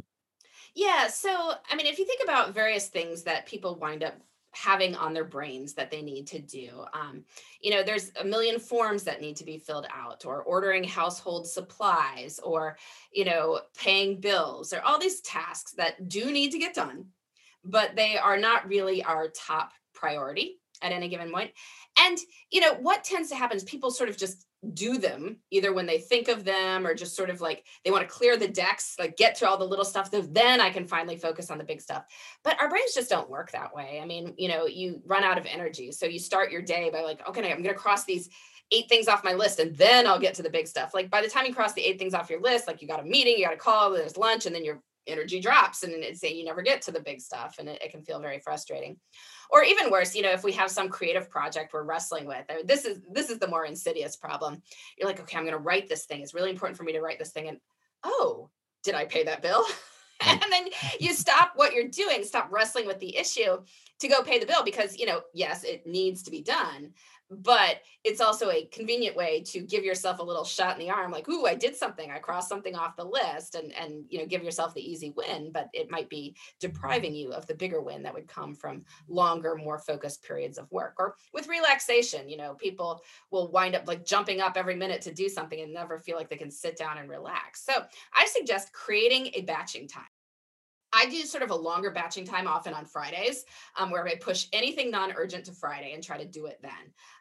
Yeah. 0.75 1.07
So, 1.07 1.53
I 1.69 1.75
mean, 1.75 1.85
if 1.85 1.99
you 1.99 2.05
think 2.05 2.21
about 2.23 2.53
various 2.53 2.87
things 2.87 3.23
that 3.23 3.45
people 3.45 3.75
wind 3.75 4.03
up 4.03 4.15
having 4.53 4.95
on 4.95 5.13
their 5.13 5.23
brains 5.23 5.73
that 5.73 5.89
they 5.89 6.01
need 6.01 6.27
to 6.27 6.39
do. 6.39 6.83
Um, 6.93 7.23
you 7.61 7.71
know, 7.71 7.83
there's 7.83 8.11
a 8.19 8.25
million 8.25 8.59
forms 8.59 9.03
that 9.03 9.21
need 9.21 9.37
to 9.37 9.45
be 9.45 9.57
filled 9.57 9.87
out, 9.93 10.25
or 10.25 10.43
ordering 10.43 10.83
household 10.83 11.47
supplies, 11.47 12.39
or, 12.43 12.77
you 13.13 13.25
know, 13.25 13.61
paying 13.77 14.19
bills, 14.19 14.73
or 14.73 14.81
all 14.81 14.99
these 14.99 15.21
tasks 15.21 15.71
that 15.73 16.09
do 16.09 16.31
need 16.31 16.51
to 16.51 16.59
get 16.59 16.75
done, 16.75 17.05
but 17.63 17.95
they 17.95 18.17
are 18.17 18.37
not 18.37 18.67
really 18.67 19.03
our 19.03 19.29
top 19.29 19.71
priority 19.93 20.59
at 20.81 20.91
any 20.91 21.07
given 21.07 21.31
point. 21.31 21.51
And, 21.97 22.17
you 22.51 22.59
know, 22.59 22.73
what 22.73 23.03
tends 23.03 23.29
to 23.29 23.35
happen 23.35 23.55
is 23.55 23.63
people 23.63 23.91
sort 23.91 24.09
of 24.09 24.17
just 24.17 24.45
do 24.73 24.99
them 24.99 25.37
either 25.49 25.73
when 25.73 25.87
they 25.87 25.97
think 25.97 26.27
of 26.27 26.43
them 26.43 26.85
or 26.85 26.93
just 26.93 27.15
sort 27.15 27.31
of 27.31 27.41
like 27.41 27.65
they 27.83 27.89
want 27.89 28.07
to 28.07 28.13
clear 28.13 28.37
the 28.37 28.47
decks 28.47 28.95
like 28.99 29.17
get 29.17 29.33
to 29.33 29.47
all 29.47 29.57
the 29.57 29.65
little 29.65 29.83
stuff 29.83 30.11
then 30.11 30.61
i 30.61 30.69
can 30.69 30.85
finally 30.85 31.17
focus 31.17 31.49
on 31.49 31.57
the 31.57 31.63
big 31.63 31.81
stuff. 31.81 32.03
But 32.43 32.61
our 32.61 32.69
brains 32.69 32.93
just 32.93 33.09
don't 33.09 33.29
work 33.29 33.51
that 33.51 33.73
way. 33.73 33.99
I 34.01 34.05
mean 34.05 34.33
you 34.37 34.47
know 34.47 34.67
you 34.67 35.01
run 35.05 35.23
out 35.23 35.37
of 35.37 35.45
energy. 35.45 35.91
So 35.91 36.05
you 36.05 36.19
start 36.19 36.51
your 36.51 36.61
day 36.61 36.89
by 36.91 37.01
like 37.01 37.27
okay 37.27 37.51
i'm 37.51 37.63
going 37.63 37.73
to 37.73 37.73
cross 37.73 38.03
these 38.05 38.29
eight 38.71 38.87
things 38.87 39.07
off 39.07 39.23
my 39.23 39.33
list 39.33 39.59
and 39.59 39.75
then 39.75 40.07
i'll 40.07 40.19
get 40.19 40.35
to 40.35 40.43
the 40.43 40.49
big 40.49 40.67
stuff. 40.67 40.93
Like 40.93 41.09
by 41.09 41.21
the 41.21 41.29
time 41.29 41.45
you 41.45 41.53
cross 41.53 41.73
the 41.73 41.81
eight 41.81 41.97
things 41.97 42.13
off 42.13 42.29
your 42.29 42.41
list 42.41 42.67
like 42.67 42.81
you 42.81 42.87
got 42.87 42.99
a 42.99 43.03
meeting 43.03 43.37
you 43.37 43.45
got 43.45 43.53
a 43.53 43.57
call 43.57 43.91
there's 43.91 44.17
lunch 44.17 44.45
and 44.45 44.55
then 44.55 44.63
your 44.63 44.81
energy 45.07 45.39
drops 45.39 45.83
and 45.83 45.93
it's 45.93 46.19
say 46.19 46.33
you 46.33 46.45
never 46.45 46.61
get 46.61 46.81
to 46.83 46.91
the 46.91 46.99
big 46.99 47.19
stuff 47.19 47.55
and 47.59 47.67
it, 47.67 47.81
it 47.81 47.91
can 47.91 48.03
feel 48.03 48.19
very 48.19 48.39
frustrating. 48.39 48.97
Or 49.49 49.63
even 49.63 49.91
worse 49.91 50.15
you 50.15 50.21
know 50.21 50.31
if 50.31 50.43
we 50.43 50.51
have 50.53 50.71
some 50.71 50.89
creative 50.89 51.29
project 51.29 51.73
we're 51.73 51.83
wrestling 51.83 52.25
with 52.25 52.45
this 52.65 52.85
is 52.85 53.01
this 53.11 53.29
is 53.29 53.39
the 53.39 53.47
more 53.47 53.65
insidious 53.65 54.15
problem. 54.15 54.61
You're 54.97 55.07
like 55.07 55.19
okay 55.21 55.37
i'm 55.37 55.43
going 55.43 55.53
to 55.53 55.59
write 55.59 55.89
this 55.89 56.05
thing. 56.05 56.21
It's 56.21 56.33
really 56.33 56.51
important 56.51 56.77
for 56.77 56.83
me 56.83 56.93
to 56.93 57.01
write 57.01 57.19
this 57.19 57.31
thing. 57.31 57.47
And 57.47 57.57
oh 58.03 58.49
did 58.83 58.95
i 58.95 59.05
pay 59.05 59.23
that 59.23 59.41
bill? 59.41 59.65
And 60.23 60.39
then 60.51 60.67
you 60.99 61.13
stop 61.15 61.53
what 61.55 61.73
you're 61.73 61.87
doing 61.87 62.23
stop 62.23 62.51
wrestling 62.51 62.85
with 62.85 62.99
the 62.99 63.17
issue 63.17 63.57
to 63.99 64.07
go 64.07 64.21
pay 64.21 64.37
the 64.37 64.45
bill 64.45 64.63
because 64.63 64.97
you 64.99 65.07
know 65.07 65.21
yes 65.33 65.63
it 65.63 65.87
needs 65.87 66.21
to 66.23 66.29
be 66.29 66.43
done 66.43 66.93
but 67.31 67.77
it's 68.03 68.19
also 68.19 68.49
a 68.49 68.65
convenient 68.65 69.15
way 69.15 69.41
to 69.41 69.61
give 69.61 69.85
yourself 69.85 70.19
a 70.19 70.23
little 70.23 70.43
shot 70.43 70.77
in 70.77 70.85
the 70.85 70.91
arm 70.91 71.11
like 71.11 71.27
ooh 71.29 71.45
i 71.45 71.55
did 71.55 71.75
something. 71.75 72.11
I 72.11 72.19
crossed 72.19 72.49
something 72.49 72.75
off 72.75 72.95
the 72.95 73.05
list 73.05 73.55
and 73.55 73.73
and 73.73 74.05
you 74.09 74.19
know 74.19 74.25
give 74.25 74.43
yourself 74.43 74.73
the 74.73 74.81
easy 74.81 75.13
win 75.15 75.51
but 75.51 75.69
it 75.73 75.89
might 75.89 76.09
be 76.09 76.35
depriving 76.59 77.15
you 77.15 77.31
of 77.31 77.47
the 77.47 77.55
bigger 77.55 77.81
win 77.81 78.03
that 78.03 78.13
would 78.13 78.27
come 78.27 78.53
from 78.53 78.83
longer 79.07 79.55
more 79.55 79.79
focused 79.79 80.23
periods 80.23 80.57
of 80.57 80.71
work 80.71 80.95
or 80.99 81.15
with 81.33 81.47
relaxation 81.47 82.27
you 82.27 82.37
know 82.37 82.53
people 82.55 83.01
will 83.31 83.49
wind 83.51 83.75
up 83.75 83.87
like 83.87 84.05
jumping 84.05 84.41
up 84.41 84.57
every 84.57 84.75
minute 84.75 85.01
to 85.01 85.13
do 85.13 85.29
something 85.29 85.61
and 85.61 85.73
never 85.73 85.99
feel 85.99 86.17
like 86.17 86.29
they 86.29 86.35
can 86.35 86.51
sit 86.51 86.77
down 86.77 86.97
and 86.97 87.09
relax. 87.09 87.65
So 87.65 87.73
i 88.13 88.25
suggest 88.25 88.73
creating 88.73 89.31
a 89.33 89.41
batching 89.41 89.87
time 89.87 90.03
I 90.93 91.09
do 91.09 91.21
sort 91.23 91.43
of 91.43 91.51
a 91.51 91.55
longer 91.55 91.91
batching 91.91 92.25
time 92.25 92.47
often 92.47 92.73
on 92.73 92.85
Fridays, 92.85 93.45
um, 93.77 93.91
where 93.91 94.05
I 94.07 94.15
push 94.15 94.47
anything 94.51 94.91
non-urgent 94.91 95.45
to 95.45 95.53
Friday 95.53 95.93
and 95.93 96.03
try 96.03 96.17
to 96.17 96.25
do 96.25 96.47
it 96.47 96.59
then. 96.61 96.71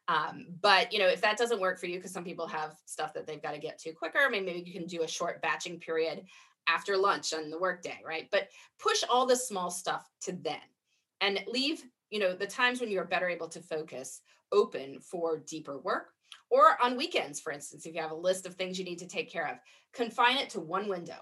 Um, 0.09 0.47
but 0.61 0.93
you 0.93 0.99
know, 0.99 1.07
if 1.07 1.21
that 1.21 1.39
doesn't 1.39 1.61
work 1.61 1.79
for 1.79 1.87
you, 1.87 1.97
because 1.97 2.13
some 2.13 2.25
people 2.25 2.47
have 2.49 2.77
stuff 2.85 3.15
that 3.15 3.27
they've 3.27 3.43
got 3.43 3.53
to 3.53 3.61
get 3.61 3.79
to 3.81 3.93
quicker, 3.93 4.29
maybe, 4.31 4.63
you 4.67 4.73
can 4.73 4.87
do 4.87 5.03
a 5.03 5.09
short 5.09 5.41
batching 5.41 5.79
period 5.79 6.25
after 6.69 6.97
lunch 6.97 7.33
on 7.33 7.51
the 7.51 7.59
workday, 7.59 7.99
right? 8.05 8.29
But 8.31 8.49
push 8.79 9.03
all 9.09 9.27
the 9.27 9.37
small 9.37 9.71
stuff 9.71 10.09
to 10.23 10.33
then, 10.33 10.59
and 11.21 11.41
leave 11.47 11.85
you 12.11 12.19
know 12.19 12.35
the 12.35 12.47
times 12.47 12.81
when 12.81 12.91
you're 12.91 13.05
better 13.05 13.29
able 13.29 13.49
to 13.49 13.61
focus 13.61 14.21
open 14.53 15.01
for 15.01 15.39
deeper 15.39 15.79
work 15.79 16.13
or 16.51 16.77
on 16.83 16.97
weekends 16.97 17.41
for 17.41 17.53
instance 17.53 17.87
if 17.87 17.95
you 17.95 18.01
have 18.01 18.11
a 18.11 18.15
list 18.15 18.47
of 18.47 18.55
things 18.55 18.79
you 18.79 18.85
need 18.85 18.99
to 18.99 19.07
take 19.07 19.31
care 19.31 19.47
of 19.47 19.57
confine 19.93 20.37
it 20.37 20.51
to 20.51 20.61
one 20.61 20.89
window 20.89 21.17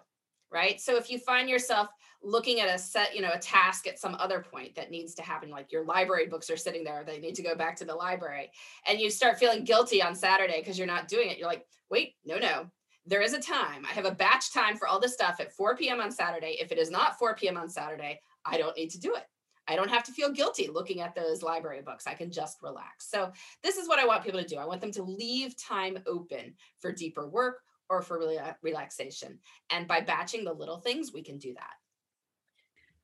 right 0.52 0.80
so 0.80 0.96
if 0.96 1.10
you 1.10 1.18
find 1.18 1.48
yourself 1.48 1.88
looking 2.22 2.60
at 2.60 2.74
a 2.74 2.78
set 2.78 3.14
you 3.14 3.22
know 3.22 3.30
a 3.32 3.38
task 3.38 3.86
at 3.86 3.98
some 3.98 4.16
other 4.18 4.40
point 4.40 4.74
that 4.74 4.90
needs 4.90 5.14
to 5.14 5.22
happen 5.22 5.50
like 5.50 5.70
your 5.70 5.84
library 5.84 6.26
books 6.26 6.50
are 6.50 6.56
sitting 6.56 6.84
there 6.84 7.04
they 7.04 7.18
need 7.18 7.34
to 7.34 7.42
go 7.42 7.54
back 7.54 7.76
to 7.76 7.84
the 7.84 7.94
library 7.94 8.50
and 8.86 9.00
you 9.00 9.10
start 9.10 9.38
feeling 9.38 9.64
guilty 9.64 10.02
on 10.02 10.14
saturday 10.14 10.60
because 10.60 10.78
you're 10.78 10.86
not 10.86 11.08
doing 11.08 11.28
it 11.28 11.38
you're 11.38 11.48
like 11.48 11.66
wait 11.90 12.14
no 12.24 12.38
no 12.38 12.66
there 13.06 13.22
is 13.22 13.34
a 13.34 13.40
time 13.40 13.84
i 13.84 13.92
have 13.92 14.06
a 14.06 14.14
batch 14.14 14.52
time 14.52 14.76
for 14.76 14.88
all 14.88 15.00
this 15.00 15.14
stuff 15.14 15.36
at 15.40 15.52
4 15.52 15.76
p.m 15.76 16.00
on 16.00 16.10
saturday 16.10 16.56
if 16.60 16.72
it 16.72 16.78
is 16.78 16.90
not 16.90 17.18
4 17.18 17.34
p.m 17.34 17.56
on 17.56 17.68
saturday 17.68 18.20
i 18.44 18.56
don't 18.56 18.76
need 18.76 18.90
to 18.90 19.00
do 19.00 19.14
it 19.14 19.24
I 19.70 19.76
don't 19.76 19.90
have 19.90 20.04
to 20.04 20.12
feel 20.12 20.32
guilty 20.32 20.68
looking 20.68 21.02
at 21.02 21.14
those 21.14 21.42
library 21.42 21.82
books. 21.82 22.06
I 22.06 22.14
can 22.14 22.32
just 22.32 22.62
relax. 22.62 23.10
So, 23.10 23.30
this 23.62 23.76
is 23.76 23.86
what 23.86 23.98
I 23.98 24.06
want 24.06 24.24
people 24.24 24.40
to 24.40 24.46
do. 24.46 24.56
I 24.56 24.64
want 24.64 24.80
them 24.80 24.92
to 24.92 25.02
leave 25.02 25.56
time 25.62 25.98
open 26.06 26.54
for 26.80 26.90
deeper 26.90 27.28
work 27.28 27.60
or 27.90 28.02
for 28.02 28.20
relaxation. 28.62 29.38
And 29.70 29.88
by 29.88 30.00
batching 30.00 30.44
the 30.44 30.52
little 30.52 30.78
things, 30.78 31.12
we 31.12 31.22
can 31.22 31.38
do 31.38 31.54
that. 31.54 31.72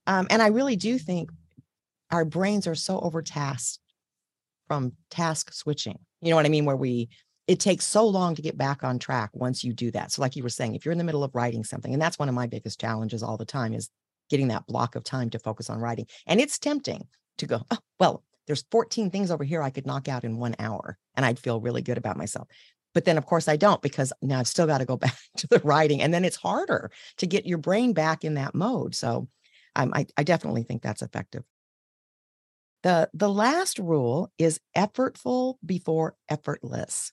Um, 0.07 0.27
and 0.31 0.43
I 0.43 0.49
really 0.49 0.77
do 0.77 0.99
think 0.99 1.31
our 2.11 2.25
brains 2.25 2.67
are 2.67 2.75
so 2.75 3.01
overtasked 3.01 3.79
from 4.67 4.93
task 5.11 5.53
switching. 5.53 5.99
You 6.21 6.31
know 6.31 6.37
what 6.37 6.47
I 6.47 6.51
mean? 6.51 6.65
Where 6.65 6.77
we, 6.77 7.09
it 7.47 7.61
takes 7.61 7.87
so 7.87 8.07
long 8.07 8.35
to 8.35 8.43
get 8.43 8.57
back 8.57 8.85
on 8.85 8.99
track 8.99 9.31
once 9.33 9.65
you 9.65 9.73
do 9.73 9.91
that. 9.93 10.13
So, 10.13 10.23
like 10.23 10.37
you 10.37 10.43
were 10.43 10.49
saying, 10.49 10.75
if 10.75 10.85
you're 10.85 10.93
in 10.93 10.99
the 10.99 11.05
middle 11.05 11.25
of 11.25 11.35
writing 11.35 11.65
something, 11.65 11.93
and 11.93 12.01
that's 12.01 12.19
one 12.19 12.29
of 12.29 12.35
my 12.35 12.47
biggest 12.47 12.81
challenges 12.81 13.23
all 13.23 13.37
the 13.37 13.45
time 13.45 13.75
is 13.75 13.91
getting 14.31 14.49
that 14.49 14.67
block 14.67 14.97
of 14.97 15.05
time 15.05 15.31
to 15.31 15.39
focus 15.39 15.69
on 15.69 15.81
writing. 15.81 16.07
And 16.27 16.41
it's 16.41 16.59
tempting 16.59 17.07
to 17.39 17.47
go, 17.47 17.61
oh, 17.71 17.79
well, 17.99 18.23
there's 18.47 18.65
14 18.71 19.11
things 19.11 19.31
over 19.31 19.45
here 19.45 19.63
I 19.63 19.71
could 19.71 19.87
knock 19.87 20.09
out 20.09 20.25
in 20.25 20.39
one 20.39 20.55
hour 20.59 20.99
and 21.15 21.25
I'd 21.25 21.39
feel 21.39 21.61
really 21.61 21.83
good 21.83 21.99
about 21.99 22.17
myself. 22.17 22.49
But 22.95 23.05
then, 23.05 23.19
of 23.19 23.27
course, 23.27 23.49
I 23.49 23.57
don't 23.57 23.83
because 23.83 24.13
now 24.23 24.39
I've 24.39 24.49
still 24.49 24.67
got 24.67 24.79
to 24.79 24.85
go 24.85 24.97
back 25.05 25.17
to 25.39 25.47
the 25.49 25.61
writing. 25.61 26.01
And 26.01 26.15
then 26.15 26.25
it's 26.25 26.37
harder 26.37 26.91
to 27.19 27.27
get 27.27 27.47
your 27.47 27.59
brain 27.59 27.93
back 27.93 28.25
in 28.25 28.35
that 28.35 28.55
mode. 28.55 28.95
So 28.95 29.29
um, 29.77 29.93
I, 29.95 30.07
I 30.17 30.23
definitely 30.23 30.63
think 30.63 30.83
that's 30.83 31.03
effective. 31.03 31.43
The, 32.83 33.09
the 33.15 33.31
last 33.31 33.79
rule 33.79 34.31
is 34.39 34.61
effortful 34.77 35.57
before 35.65 36.17
effortless. 36.29 37.13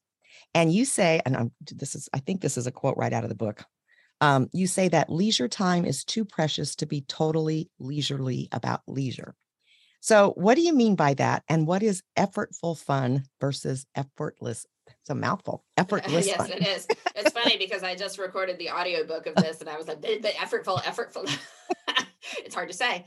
And 0.54 0.72
you 0.72 0.86
say, 0.86 1.22
and 1.26 1.36
I'm, 1.36 1.52
this 1.72 1.96
is, 1.96 2.10
I 2.13 2.20
think 2.20 2.41
this 2.41 2.58
is 2.58 2.67
a 2.67 2.72
quote 2.72 2.98
right 2.98 3.13
out 3.13 3.24
of 3.24 3.30
the 3.30 3.36
book. 3.36 3.63
Um, 4.20 4.50
you 4.54 4.67
say 4.67 4.89
that 4.89 5.10
leisure 5.10 5.48
time 5.48 5.86
is 5.86 6.04
too 6.04 6.26
precious 6.26 6.76
to 6.76 6.86
be 6.86 7.02
totally 7.02 7.70
leisurely 7.80 8.50
about 8.52 8.82
leisure. 8.86 9.34
So, 10.01 10.33
what 10.35 10.55
do 10.55 10.61
you 10.61 10.73
mean 10.73 10.95
by 10.95 11.13
that? 11.13 11.43
And 11.47 11.67
what 11.67 11.83
is 11.83 12.01
effortful 12.17 12.77
fun 12.77 13.23
versus 13.39 13.85
effortless? 13.95 14.65
It's 14.87 15.09
a 15.09 15.15
mouthful. 15.15 15.63
Effortless 15.77 16.27
yes, 16.27 16.37
fun. 16.37 16.51
it 16.51 16.67
is. 16.67 16.87
It's 17.15 17.31
funny 17.31 17.57
because 17.57 17.83
I 17.83 17.95
just 17.95 18.17
recorded 18.17 18.57
the 18.57 18.71
audiobook 18.71 19.27
of 19.27 19.35
this 19.35 19.61
and 19.61 19.69
I 19.69 19.77
was 19.77 19.87
like, 19.87 20.01
but 20.01 20.33
effortful, 20.33 20.81
effortful. 20.81 21.31
it's 22.43 22.55
hard 22.55 22.69
to 22.69 22.75
say. 22.75 23.05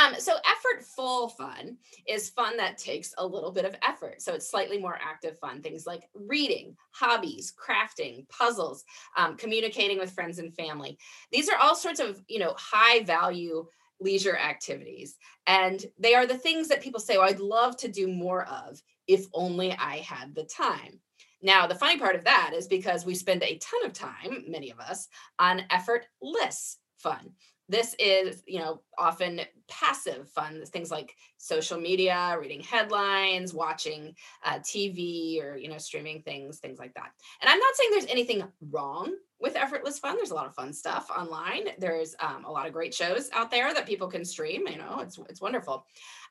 Um, 0.00 0.14
so 0.18 0.32
effortful 0.32 1.32
fun 1.32 1.76
is 2.06 2.30
fun 2.30 2.56
that 2.56 2.78
takes 2.78 3.12
a 3.18 3.26
little 3.26 3.52
bit 3.52 3.64
of 3.64 3.74
effort. 3.86 4.22
So 4.22 4.34
it's 4.34 4.50
slightly 4.50 4.78
more 4.78 4.98
active 5.02 5.38
fun. 5.38 5.62
Things 5.62 5.86
like 5.86 6.08
reading, 6.14 6.76
hobbies, 6.92 7.52
crafting, 7.52 8.28
puzzles, 8.28 8.84
um, 9.16 9.36
communicating 9.36 9.98
with 9.98 10.12
friends 10.12 10.38
and 10.38 10.54
family. 10.54 10.98
These 11.32 11.48
are 11.48 11.58
all 11.58 11.74
sorts 11.74 12.00
of 12.00 12.22
you 12.28 12.38
know 12.38 12.54
high 12.56 13.02
value 13.02 13.66
leisure 14.00 14.36
activities, 14.36 15.16
and 15.46 15.84
they 15.98 16.14
are 16.14 16.26
the 16.26 16.38
things 16.38 16.68
that 16.68 16.82
people 16.82 17.00
say, 17.00 17.16
"Oh, 17.16 17.22
I'd 17.22 17.40
love 17.40 17.76
to 17.78 17.88
do 17.88 18.08
more 18.08 18.46
of 18.46 18.80
if 19.06 19.26
only 19.34 19.72
I 19.72 19.98
had 19.98 20.34
the 20.34 20.44
time." 20.44 21.00
Now, 21.42 21.66
the 21.66 21.74
funny 21.74 21.98
part 21.98 22.16
of 22.16 22.24
that 22.24 22.52
is 22.54 22.66
because 22.66 23.06
we 23.06 23.14
spend 23.14 23.42
a 23.42 23.58
ton 23.58 23.86
of 23.86 23.92
time, 23.92 24.44
many 24.46 24.70
of 24.70 24.78
us, 24.78 25.08
on 25.38 25.64
effortless 25.70 26.78
fun 26.98 27.32
this 27.70 27.94
is 28.00 28.42
you 28.46 28.58
know 28.58 28.82
often 28.98 29.40
passive 29.68 30.28
fun 30.28 30.62
things 30.66 30.90
like 30.90 31.14
social 31.38 31.80
media 31.80 32.36
reading 32.40 32.60
headlines 32.60 33.54
watching 33.54 34.12
uh, 34.44 34.58
tv 34.58 35.42
or 35.42 35.56
you 35.56 35.68
know 35.68 35.78
streaming 35.78 36.20
things 36.22 36.58
things 36.58 36.78
like 36.78 36.92
that 36.94 37.10
and 37.40 37.48
i'm 37.48 37.58
not 37.58 37.74
saying 37.74 37.90
there's 37.92 38.06
anything 38.06 38.42
wrong 38.70 39.14
with 39.40 39.56
effortless 39.56 39.98
fun 39.98 40.16
there's 40.16 40.30
a 40.30 40.34
lot 40.34 40.46
of 40.46 40.54
fun 40.54 40.72
stuff 40.72 41.10
online. 41.10 41.68
There's 41.78 42.14
um, 42.20 42.44
a 42.44 42.50
lot 42.50 42.66
of 42.66 42.72
great 42.72 42.94
shows 42.94 43.30
out 43.32 43.50
there 43.50 43.72
that 43.74 43.86
people 43.86 44.08
can 44.08 44.24
stream 44.24 44.66
you 44.68 44.78
know 44.78 45.00
it's 45.00 45.18
it's 45.28 45.40
wonderful. 45.40 45.86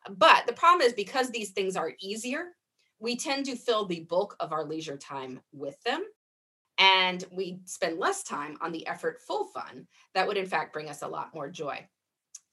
But 0.09 0.45
the 0.47 0.53
problem 0.53 0.81
is 0.87 0.93
because 0.93 1.29
these 1.29 1.51
things 1.51 1.75
are 1.75 1.93
easier 1.99 2.53
we 2.99 3.15
tend 3.15 3.45
to 3.45 3.55
fill 3.55 3.85
the 3.85 4.01
bulk 4.01 4.35
of 4.39 4.51
our 4.51 4.65
leisure 4.65 4.97
time 4.97 5.39
with 5.53 5.81
them 5.83 6.03
and 6.77 7.25
we 7.31 7.59
spend 7.65 7.97
less 7.97 8.23
time 8.23 8.57
on 8.61 8.71
the 8.71 8.85
effortful 8.87 9.51
fun 9.53 9.87
that 10.13 10.27
would 10.27 10.37
in 10.37 10.45
fact 10.45 10.73
bring 10.73 10.89
us 10.89 11.01
a 11.01 11.07
lot 11.07 11.33
more 11.33 11.49
joy. 11.49 11.85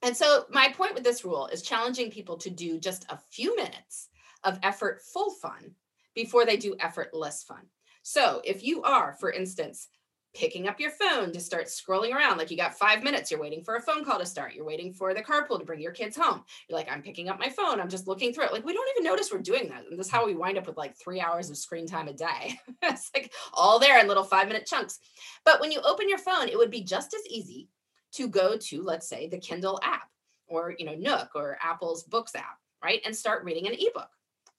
And 0.02 0.16
so 0.16 0.44
my 0.50 0.68
point 0.68 0.94
with 0.94 1.04
this 1.04 1.24
rule 1.24 1.46
is 1.48 1.62
challenging 1.62 2.10
people 2.10 2.36
to 2.38 2.50
do 2.50 2.78
just 2.78 3.06
a 3.08 3.18
few 3.30 3.56
minutes 3.56 4.08
of 4.44 4.60
effortful 4.60 5.32
fun 5.40 5.72
before 6.14 6.44
they 6.44 6.56
do 6.56 6.76
effortless 6.80 7.42
fun. 7.42 7.66
So 8.02 8.40
if 8.44 8.62
you 8.62 8.82
are 8.82 9.14
for 9.14 9.32
instance 9.32 9.88
picking 10.36 10.68
up 10.68 10.78
your 10.78 10.90
phone 10.90 11.32
to 11.32 11.40
start 11.40 11.66
scrolling 11.66 12.12
around. 12.14 12.36
Like 12.36 12.50
you 12.50 12.56
got 12.56 12.78
five 12.78 13.02
minutes, 13.02 13.30
you're 13.30 13.40
waiting 13.40 13.64
for 13.64 13.76
a 13.76 13.80
phone 13.80 14.04
call 14.04 14.18
to 14.18 14.26
start, 14.26 14.54
you're 14.54 14.66
waiting 14.66 14.92
for 14.92 15.14
the 15.14 15.22
carpool 15.22 15.58
to 15.58 15.64
bring 15.64 15.80
your 15.80 15.92
kids 15.92 16.16
home. 16.16 16.44
You're 16.68 16.78
like, 16.78 16.90
I'm 16.90 17.02
picking 17.02 17.28
up 17.28 17.38
my 17.38 17.48
phone, 17.48 17.80
I'm 17.80 17.88
just 17.88 18.06
looking 18.06 18.32
through 18.32 18.44
it. 18.44 18.52
Like 18.52 18.64
we 18.64 18.74
don't 18.74 18.88
even 18.96 19.10
notice 19.10 19.32
we're 19.32 19.38
doing 19.38 19.68
that. 19.70 19.84
And 19.88 19.98
this 19.98 20.06
is 20.06 20.12
how 20.12 20.26
we 20.26 20.34
wind 20.34 20.58
up 20.58 20.66
with 20.66 20.76
like 20.76 20.96
three 20.96 21.20
hours 21.20 21.48
of 21.48 21.56
screen 21.56 21.86
time 21.86 22.08
a 22.08 22.12
day. 22.12 22.60
it's 22.82 23.10
like 23.14 23.32
all 23.54 23.78
there 23.78 23.98
in 23.98 24.08
little 24.08 24.24
five 24.24 24.46
minute 24.46 24.66
chunks. 24.66 24.98
But 25.44 25.60
when 25.60 25.72
you 25.72 25.80
open 25.80 26.08
your 26.08 26.18
phone, 26.18 26.48
it 26.48 26.58
would 26.58 26.70
be 26.70 26.84
just 26.84 27.14
as 27.14 27.26
easy 27.28 27.68
to 28.12 28.28
go 28.28 28.56
to, 28.56 28.82
let's 28.82 29.08
say, 29.08 29.28
the 29.28 29.38
Kindle 29.38 29.80
app 29.82 30.10
or 30.48 30.74
you 30.78 30.84
know, 30.84 30.94
Nook 30.94 31.30
or 31.34 31.58
Apple's 31.62 32.04
Books 32.04 32.34
app, 32.34 32.58
right? 32.84 33.00
And 33.04 33.16
start 33.16 33.44
reading 33.44 33.66
an 33.66 33.74
ebook. 33.74 34.10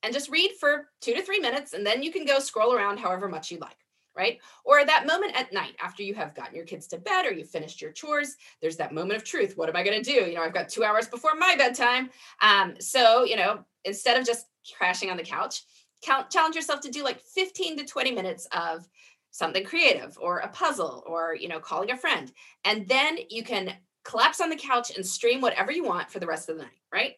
And 0.04 0.13
just 0.13 0.30
read 0.30 0.52
for 0.60 0.90
two 1.02 1.16
to 1.16 1.24
three 1.24 1.40
minutes, 1.40 1.74
and 1.74 1.86
then 1.86 2.04
you 2.04 2.12
can 2.12 2.24
go 2.24 2.38
scroll 2.38 2.72
around 2.72 3.00
however 3.00 3.28
much 3.28 3.50
you 3.50 3.58
like 3.58 3.78
right? 4.17 4.39
Or 4.65 4.84
that 4.84 5.06
moment 5.06 5.39
at 5.39 5.53
night 5.53 5.75
after 5.82 6.03
you 6.03 6.15
have 6.15 6.36
gotten 6.36 6.56
your 6.56 6.65
kids 6.65 6.88
to 6.88 6.97
bed 6.97 7.25
or 7.25 7.32
you 7.32 7.45
finished 7.45 7.82
your 7.82 7.91
chores, 7.91 8.36
there's 8.62 8.77
that 8.77 8.93
moment 8.93 9.17
of 9.17 9.23
truth. 9.23 9.56
What 9.56 9.69
am 9.69 9.75
I 9.75 9.84
going 9.84 10.01
to 10.01 10.12
do? 10.12 10.25
You 10.27 10.36
know, 10.36 10.41
I've 10.41 10.53
got 10.53 10.69
two 10.69 10.84
hours 10.84 11.08
before 11.08 11.36
my 11.36 11.56
bedtime. 11.56 12.10
Um, 12.41 12.73
so, 12.80 13.23
you 13.23 13.36
know, 13.36 13.63
instead 13.86 14.19
of 14.19 14.25
just 14.25 14.47
crashing 14.75 15.10
on 15.10 15.17
the 15.17 15.23
couch, 15.23 15.62
count, 16.01 16.30
challenge 16.30 16.56
yourself 16.56 16.82
to 16.82 16.91
do 16.91 17.03
like 17.03 17.21
15 17.21 17.77
to 17.77 17.86
20 17.86 18.12
minutes 18.12 18.47
of 18.51 18.88
something 19.32 19.63
creative 19.63 20.17
or 20.19 20.39
a 20.39 20.47
puzzle 20.47 21.03
or, 21.06 21.36
you 21.36 21.47
know, 21.47 21.60
calling 21.60 21.91
a 21.91 21.97
friend. 21.97 22.32
And 22.65 22.88
then 22.88 23.19
you 23.30 23.43
can 23.43 23.73
collapse 24.03 24.41
on 24.41 24.49
the 24.49 24.56
couch 24.56 24.95
and 24.95 25.06
stream 25.06 25.41
whatever 25.41 25.71
you 25.71 25.84
want 25.84 26.10
for 26.10 26.19
the 26.19 26.27
rest 26.27 26.49
of 26.49 26.58
the 26.58 26.63
night, 26.63 26.71
right? 26.91 27.13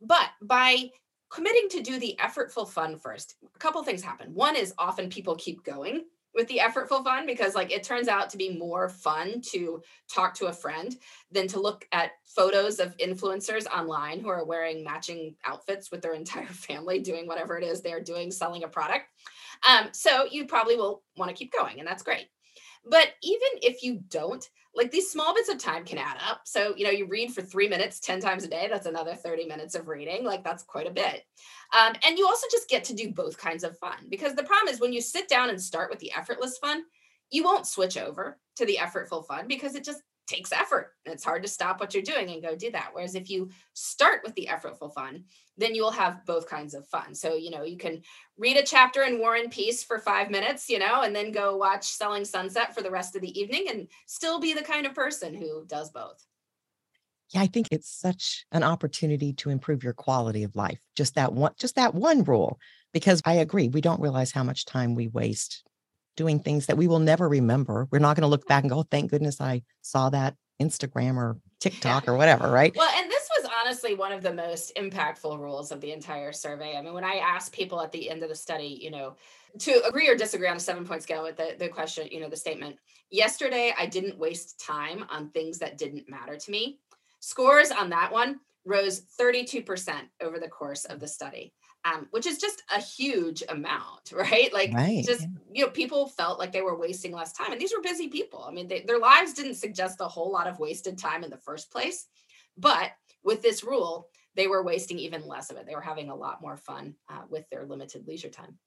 But 0.00 0.28
by 0.42 0.90
committing 1.30 1.68
to 1.70 1.80
do 1.80 1.98
the 1.98 2.18
effortful 2.20 2.68
fun 2.68 2.98
first, 2.98 3.36
a 3.54 3.58
couple 3.58 3.82
things 3.82 4.02
happen. 4.02 4.34
One 4.34 4.56
is 4.56 4.74
often 4.76 5.08
people 5.08 5.34
keep 5.36 5.64
going 5.64 6.04
with 6.34 6.48
the 6.48 6.58
effortful 6.58 7.04
fun 7.04 7.26
because 7.26 7.54
like 7.54 7.70
it 7.70 7.82
turns 7.82 8.08
out 8.08 8.30
to 8.30 8.36
be 8.36 8.56
more 8.56 8.88
fun 8.88 9.40
to 9.40 9.82
talk 10.12 10.34
to 10.34 10.46
a 10.46 10.52
friend 10.52 10.96
than 11.30 11.46
to 11.48 11.60
look 11.60 11.86
at 11.92 12.12
photos 12.24 12.80
of 12.80 12.96
influencers 12.96 13.66
online 13.66 14.20
who 14.20 14.28
are 14.28 14.44
wearing 14.44 14.82
matching 14.82 15.34
outfits 15.44 15.90
with 15.90 16.02
their 16.02 16.14
entire 16.22 16.46
family 16.46 16.98
doing 16.98 17.26
whatever 17.26 17.58
it 17.58 17.64
is 17.64 17.80
they're 17.80 18.02
doing 18.02 18.30
selling 18.30 18.64
a 18.64 18.68
product. 18.68 19.06
Um, 19.68 19.88
so 19.92 20.26
you 20.30 20.46
probably 20.46 20.76
will 20.76 21.02
want 21.16 21.28
to 21.28 21.36
keep 21.36 21.52
going 21.52 21.78
and 21.78 21.86
that's 21.86 22.02
great. 22.02 22.28
But 22.84 23.10
even 23.22 23.48
if 23.62 23.82
you 23.82 24.00
don't 24.08 24.48
like 24.74 24.90
these 24.90 25.10
small 25.10 25.34
bits 25.34 25.48
of 25.48 25.58
time 25.58 25.84
can 25.84 25.98
add 25.98 26.16
up. 26.26 26.42
So, 26.44 26.74
you 26.76 26.84
know, 26.84 26.90
you 26.90 27.06
read 27.06 27.32
for 27.32 27.42
three 27.42 27.68
minutes 27.68 28.00
10 28.00 28.20
times 28.20 28.44
a 28.44 28.48
day, 28.48 28.68
that's 28.70 28.86
another 28.86 29.14
30 29.14 29.46
minutes 29.46 29.74
of 29.74 29.88
reading. 29.88 30.24
Like, 30.24 30.42
that's 30.42 30.62
quite 30.62 30.86
a 30.86 30.92
bit. 30.92 31.24
Um, 31.78 31.94
and 32.06 32.18
you 32.18 32.26
also 32.26 32.46
just 32.50 32.68
get 32.68 32.84
to 32.84 32.94
do 32.94 33.12
both 33.12 33.36
kinds 33.36 33.64
of 33.64 33.78
fun 33.78 34.06
because 34.08 34.34
the 34.34 34.44
problem 34.44 34.72
is 34.72 34.80
when 34.80 34.92
you 34.92 35.00
sit 35.00 35.28
down 35.28 35.50
and 35.50 35.60
start 35.60 35.90
with 35.90 35.98
the 35.98 36.12
effortless 36.12 36.58
fun, 36.58 36.84
you 37.32 37.42
won't 37.42 37.66
switch 37.66 37.96
over 37.96 38.38
to 38.56 38.66
the 38.66 38.78
effortful 38.80 39.26
fun 39.26 39.46
because 39.48 39.74
it 39.74 39.84
just 39.84 40.02
takes 40.28 40.52
effort 40.52 40.92
it's 41.04 41.24
hard 41.24 41.42
to 41.42 41.48
stop 41.48 41.80
what 41.80 41.92
you're 41.94 42.02
doing 42.02 42.30
and 42.30 42.42
go 42.42 42.54
do 42.54 42.70
that. 42.70 42.90
Whereas 42.92 43.14
if 43.14 43.28
you 43.28 43.50
start 43.74 44.22
with 44.24 44.34
the 44.34 44.48
effortful 44.50 44.94
fun, 44.94 45.24
then 45.58 45.74
you 45.74 45.82
will 45.82 45.90
have 45.90 46.24
both 46.24 46.48
kinds 46.48 46.74
of 46.74 46.86
fun. 46.88 47.14
So, 47.14 47.34
you 47.34 47.50
know, 47.50 47.64
you 47.64 47.76
can 47.76 48.02
read 48.38 48.56
a 48.56 48.62
chapter 48.62 49.02
in 49.02 49.18
War 49.18 49.34
and 49.34 49.50
Peace 49.50 49.82
for 49.82 49.98
five 49.98 50.30
minutes, 50.30 50.68
you 50.68 50.78
know, 50.78 51.02
and 51.02 51.14
then 51.14 51.32
go 51.32 51.56
watch 51.56 51.84
Selling 51.84 52.24
Sunset 52.24 52.74
for 52.74 52.82
the 52.82 52.90
rest 52.90 53.16
of 53.16 53.22
the 53.22 53.38
evening 53.38 53.66
and 53.68 53.88
still 54.06 54.38
be 54.38 54.54
the 54.54 54.62
kind 54.62 54.86
of 54.86 54.94
person 54.94 55.34
who 55.34 55.64
does 55.66 55.90
both. 55.90 56.24
yeah, 57.30 57.42
I 57.42 57.46
think 57.46 57.68
it's 57.70 57.90
such 57.90 58.46
an 58.52 58.62
opportunity 58.62 59.32
to 59.34 59.50
improve 59.50 59.82
your 59.82 59.94
quality 59.94 60.44
of 60.44 60.54
life. 60.54 60.80
Just 60.94 61.14
that 61.16 61.32
one, 61.32 61.52
just 61.58 61.76
that 61.76 61.94
one 61.94 62.24
rule. 62.24 62.58
Because 62.92 63.22
I 63.24 63.34
agree, 63.34 63.68
we 63.68 63.80
don't 63.80 64.00
realize 64.00 64.32
how 64.32 64.44
much 64.44 64.66
time 64.66 64.94
we 64.94 65.08
waste 65.08 65.64
doing 66.16 66.40
things 66.40 66.66
that 66.66 66.76
we 66.76 66.86
will 66.86 66.98
never 66.98 67.28
remember. 67.28 67.88
We're 67.90 67.98
not 67.98 68.16
going 68.16 68.22
to 68.22 68.28
look 68.28 68.46
back 68.46 68.64
and 68.64 68.70
go, 68.70 68.80
oh, 68.80 68.86
thank 68.90 69.10
goodness 69.10 69.40
I 69.40 69.62
saw 69.80 70.10
that 70.10 70.34
Instagram 70.60 71.16
or 71.16 71.38
TikTok 71.60 72.08
or 72.08 72.16
whatever, 72.16 72.50
right? 72.50 72.74
Well, 72.76 72.92
and 72.96 73.10
this 73.10 73.28
was 73.36 73.50
honestly 73.62 73.94
one 73.94 74.12
of 74.12 74.22
the 74.22 74.32
most 74.32 74.72
impactful 74.76 75.38
rules 75.38 75.72
of 75.72 75.80
the 75.80 75.92
entire 75.92 76.32
survey. 76.32 76.76
I 76.76 76.82
mean, 76.82 76.94
when 76.94 77.04
I 77.04 77.16
asked 77.16 77.52
people 77.52 77.80
at 77.80 77.92
the 77.92 78.10
end 78.10 78.22
of 78.22 78.28
the 78.28 78.34
study, 78.34 78.78
you 78.80 78.90
know, 78.90 79.16
to 79.60 79.82
agree 79.86 80.08
or 80.08 80.16
disagree 80.16 80.48
on 80.48 80.56
a 80.56 80.60
seven 80.60 80.86
point 80.86 81.02
scale 81.02 81.22
with 81.22 81.36
the, 81.36 81.56
the 81.58 81.68
question, 81.68 82.08
you 82.10 82.20
know, 82.20 82.28
the 82.28 82.36
statement, 82.36 82.76
yesterday 83.10 83.74
I 83.78 83.86
didn't 83.86 84.18
waste 84.18 84.60
time 84.64 85.04
on 85.10 85.30
things 85.30 85.58
that 85.58 85.78
didn't 85.78 86.08
matter 86.08 86.36
to 86.36 86.50
me. 86.50 86.78
Scores 87.20 87.70
on 87.70 87.90
that 87.90 88.12
one 88.12 88.40
rose 88.64 89.02
32% 89.20 89.92
over 90.20 90.38
the 90.38 90.48
course 90.48 90.84
of 90.84 91.00
the 91.00 91.08
study. 91.08 91.52
Um, 91.84 92.06
which 92.12 92.26
is 92.26 92.38
just 92.38 92.62
a 92.72 92.80
huge 92.80 93.42
amount, 93.48 94.12
right? 94.12 94.52
Like, 94.52 94.72
right. 94.72 95.04
just 95.04 95.26
you 95.52 95.64
know, 95.64 95.70
people 95.70 96.06
felt 96.06 96.38
like 96.38 96.52
they 96.52 96.62
were 96.62 96.78
wasting 96.78 97.12
less 97.12 97.32
time, 97.32 97.50
and 97.50 97.60
these 97.60 97.72
were 97.74 97.82
busy 97.82 98.08
people. 98.08 98.44
I 98.46 98.52
mean, 98.52 98.68
they, 98.68 98.82
their 98.82 99.00
lives 99.00 99.32
didn't 99.32 99.56
suggest 99.56 100.00
a 100.00 100.06
whole 100.06 100.30
lot 100.30 100.46
of 100.46 100.60
wasted 100.60 100.96
time 100.96 101.24
in 101.24 101.30
the 101.30 101.36
first 101.36 101.72
place, 101.72 102.06
but 102.56 102.92
with 103.24 103.42
this 103.42 103.64
rule, 103.64 104.08
they 104.34 104.46
were 104.46 104.62
wasting 104.62 104.98
even 104.98 105.26
less 105.26 105.50
of 105.50 105.56
it. 105.56 105.66
They 105.66 105.74
were 105.74 105.80
having 105.80 106.08
a 106.08 106.14
lot 106.14 106.40
more 106.40 106.56
fun 106.56 106.94
uh, 107.08 107.22
with 107.28 107.48
their 107.50 107.64
limited 107.64 108.06
leisure 108.06 108.30
time. 108.30 108.58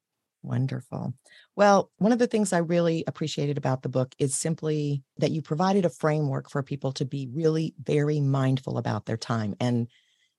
Wonderful. 0.43 1.13
Well, 1.55 1.91
one 1.97 2.11
of 2.11 2.20
the 2.20 2.28
things 2.28 2.53
I 2.53 2.59
really 2.59 3.03
appreciated 3.07 3.57
about 3.57 3.82
the 3.82 3.89
book 3.89 4.13
is 4.20 4.36
simply 4.36 5.03
that 5.18 5.32
you 5.32 5.41
provided 5.41 5.86
a 5.86 5.89
framework 5.89 6.51
for 6.51 6.61
people 6.61 6.91
to 6.93 7.05
be 7.05 7.28
really 7.34 7.74
very 7.82 8.20
mindful 8.20 8.78
about 8.78 9.05
their 9.07 9.18
time. 9.18 9.55
And 9.59 9.88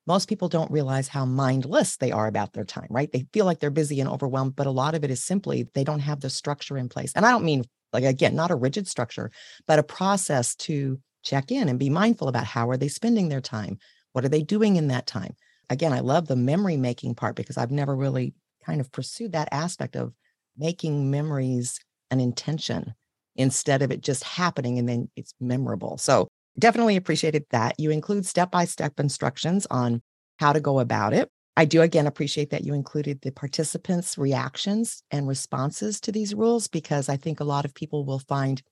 most 0.07 0.29
people 0.29 0.49
don't 0.49 0.71
realize 0.71 1.09
how 1.09 1.25
mindless 1.25 1.97
they 1.97 2.13
are 2.13 2.27
about 2.27 2.53
their 2.53 2.65
time, 2.65 2.87
right? 2.91 3.11
They 3.11 3.27
feel 3.33 3.45
like 3.45 3.59
they're 3.61 3.71
busy 3.71 4.01
and 4.01 4.09
overwhelmed, 4.09 4.57
but 4.57 4.67
a 4.67 4.71
lot 4.71 4.95
of 4.95 5.05
it 5.05 5.11
is 5.11 5.23
simply 5.23 5.69
they 5.75 5.85
don't 5.85 6.01
have 6.01 6.21
the 6.21 6.31
structure 6.31 6.79
in 6.79 6.89
place. 6.89 7.13
And 7.15 7.27
I 7.27 7.31
don't 7.31 7.45
mean, 7.45 7.65
like, 7.93 8.05
again, 8.05 8.35
not 8.35 8.51
a 8.51 8.57
rigid 8.57 8.87
structure, 8.89 9.31
but 9.67 9.79
a 9.79 9.83
process 9.83 10.55
to 10.57 11.01
check 11.25 11.51
in 11.51 11.69
and 11.69 11.79
be 11.79 11.91
mindful 11.91 12.29
about 12.29 12.45
how 12.47 12.71
are 12.71 12.77
they 12.77 12.89
spending 12.89 13.29
their 13.29 13.41
time? 13.41 13.79
What 14.13 14.25
are 14.25 14.29
they 14.29 14.43
doing 14.43 14.77
in 14.77 14.89
that 14.89 15.07
time? 15.07 15.35
Again, 15.69 15.93
I 15.93 16.01
love 16.01 16.29
the 16.29 16.37
memory 16.37 16.77
making 16.77 17.17
part 17.17 17.35
because 17.35 17.59
I've 17.59 17.73
never 17.73 17.97
really 17.97 18.35
kind 18.65 18.81
of 18.81 18.93
pursued 18.93 19.33
that 19.33 19.49
aspect 19.51 19.97
of 19.97 20.13
making 20.57 21.11
memories 21.11 21.81
an 22.11 22.21
intention 22.21 22.95
instead 23.35 23.83
of 23.83 23.91
it 23.91 24.01
just 24.01 24.25
happening 24.25 24.79
and 24.79 24.89
then 24.89 25.09
it's 25.17 25.35
memorable. 25.41 25.99
So 25.99 26.29
definitely 26.59 26.97
appreciated 26.97 27.45
that. 27.51 27.79
You 27.79 27.91
include 27.91 28.27
step 28.27 28.51
by 28.51 28.65
step 28.65 28.99
instructions 28.99 29.67
on 29.71 30.03
how 30.39 30.53
to 30.53 30.61
go 30.61 30.81
about 30.81 31.13
it. 31.13 31.31
I 31.57 31.65
do 31.65 31.81
again 31.81 32.07
appreciate 32.07 32.51
that 32.51 32.65
you 32.65 32.75
included 32.75 33.21
the 33.23 33.31
participants' 33.31 34.19
reactions 34.19 35.03
and 35.11 35.27
responses 35.27 36.01
to 36.03 36.13
these 36.13 36.35
rules 36.35 36.69
because 36.69 37.09
I 37.09 37.17
think 37.17 37.41
a 37.41 37.45
lot 37.45 37.65
of 37.65 37.75
people 37.75 38.05
will 38.05 38.19
find 38.19 38.63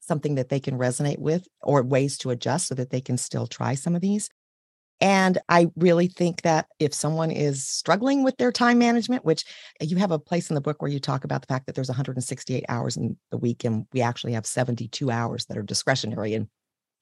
something 0.00 0.34
that 0.34 0.48
they 0.48 0.58
can 0.58 0.76
resonate 0.76 1.20
with 1.20 1.46
or 1.62 1.82
ways 1.82 2.18
to 2.18 2.30
adjust 2.30 2.66
so 2.66 2.74
that 2.74 2.90
they 2.90 3.00
can 3.00 3.16
still 3.16 3.46
try 3.46 3.74
some 3.74 3.94
of 3.94 4.02
these. 4.02 4.28
And 5.00 5.38
I 5.48 5.68
really 5.76 6.06
think 6.06 6.42
that 6.42 6.66
if 6.78 6.94
someone 6.94 7.32
is 7.32 7.66
struggling 7.66 8.22
with 8.22 8.36
their 8.36 8.52
time 8.52 8.78
management, 8.78 9.24
which 9.24 9.44
you 9.80 9.96
have 9.96 10.12
a 10.12 10.18
place 10.18 10.48
in 10.48 10.54
the 10.54 10.60
book 10.60 10.80
where 10.80 10.90
you 10.90 11.00
talk 11.00 11.24
about 11.24 11.40
the 11.40 11.52
fact 11.52 11.66
that 11.66 11.74
there's 11.74 11.88
168 11.88 12.64
hours 12.68 12.96
in 12.96 13.16
the 13.30 13.38
week, 13.38 13.64
and 13.64 13.86
we 13.92 14.00
actually 14.00 14.34
have 14.34 14.46
72 14.46 15.10
hours 15.10 15.44
that 15.46 15.58
are 15.58 15.62
discretionary. 15.62 16.34
And 16.34 16.46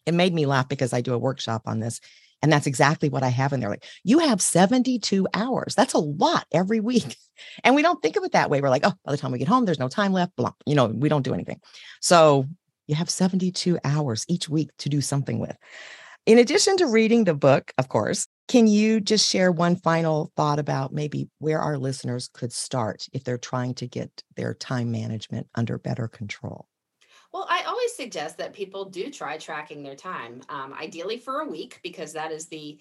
it 0.07 0.15
made 0.15 0.35
me 0.35 0.47
laugh 0.47 0.69
because 0.69 0.93
I 0.93 1.01
do 1.01 1.15
a 1.15 1.19
workshop 1.19 1.63
on 1.67 1.81
this. 1.81 2.01
And 2.43 2.51
that's 2.51 2.67
exactly 2.67 3.11
what 3.11 3.23
I 3.23 3.29
have 3.29 3.53
in 3.53 3.61
there. 3.61 3.69
Like, 3.69 3.85
you 4.03 4.21
have 4.21 4.41
72 4.41 5.29
hours. 5.35 5.75
That's 5.75 5.93
a 5.93 5.99
lot 5.99 6.47
every 6.53 6.81
week. 6.81 7.17
And 7.65 7.75
we 7.75 7.81
don't 7.81 8.03
think 8.03 8.17
of 8.17 8.25
it 8.25 8.33
that 8.33 8.51
way. 8.51 8.61
We're 8.61 8.69
like, 8.69 8.85
oh, 8.85 8.93
by 9.03 9.13
the 9.13 9.17
time 9.17 9.33
we 9.33 9.39
get 9.39 9.49
home, 9.49 9.65
there's 9.65 9.79
no 9.79 9.89
time 9.89 10.13
left. 10.13 10.37
Blah. 10.37 10.53
You 10.67 10.75
know, 10.75 10.89
we 10.89 11.09
don't 11.09 11.23
do 11.23 11.33
anything. 11.33 11.59
So 12.03 12.45
you 12.87 12.97
have 12.97 13.09
72 13.09 13.79
hours 13.83 14.27
each 14.29 14.47
week 14.47 14.69
to 14.81 14.91
do 14.91 15.01
something 15.01 15.39
with. 15.39 15.57
In 16.27 16.37
addition 16.37 16.77
to 16.77 16.87
reading 16.87 17.25
the 17.25 17.33
book, 17.33 17.73
of 17.79 17.89
course, 17.89 18.27
can 18.47 18.67
you 18.67 19.01
just 19.01 19.27
share 19.27 19.51
one 19.51 19.77
final 19.77 20.33
thought 20.37 20.59
about 20.59 20.93
maybe 20.93 21.31
where 21.39 21.61
our 21.61 21.79
listeners 21.79 22.29
could 22.35 22.53
start 22.53 23.07
if 23.13 23.25
they're 23.25 23.39
trying 23.39 23.75
to 23.77 23.87
get 23.87 24.11
their 24.37 24.53
time 24.53 24.91
management 24.91 25.47
under 25.55 25.79
better 25.79 26.09
control? 26.09 26.67
Well, 27.33 27.47
I 27.49 27.63
always 27.67 27.95
suggest 27.95 28.39
that 28.39 28.53
people 28.53 28.87
do 28.87 29.11
try 29.11 29.39
tracking 29.39 29.83
their 29.83 29.95
time, 29.95 30.43
um, 30.49 30.73
ideally 30.75 31.17
for 31.19 31.41
a 31.41 31.49
week, 31.49 31.79
because 31.83 32.13
that 32.15 32.33
is 32.33 32.47
the 32.49 32.81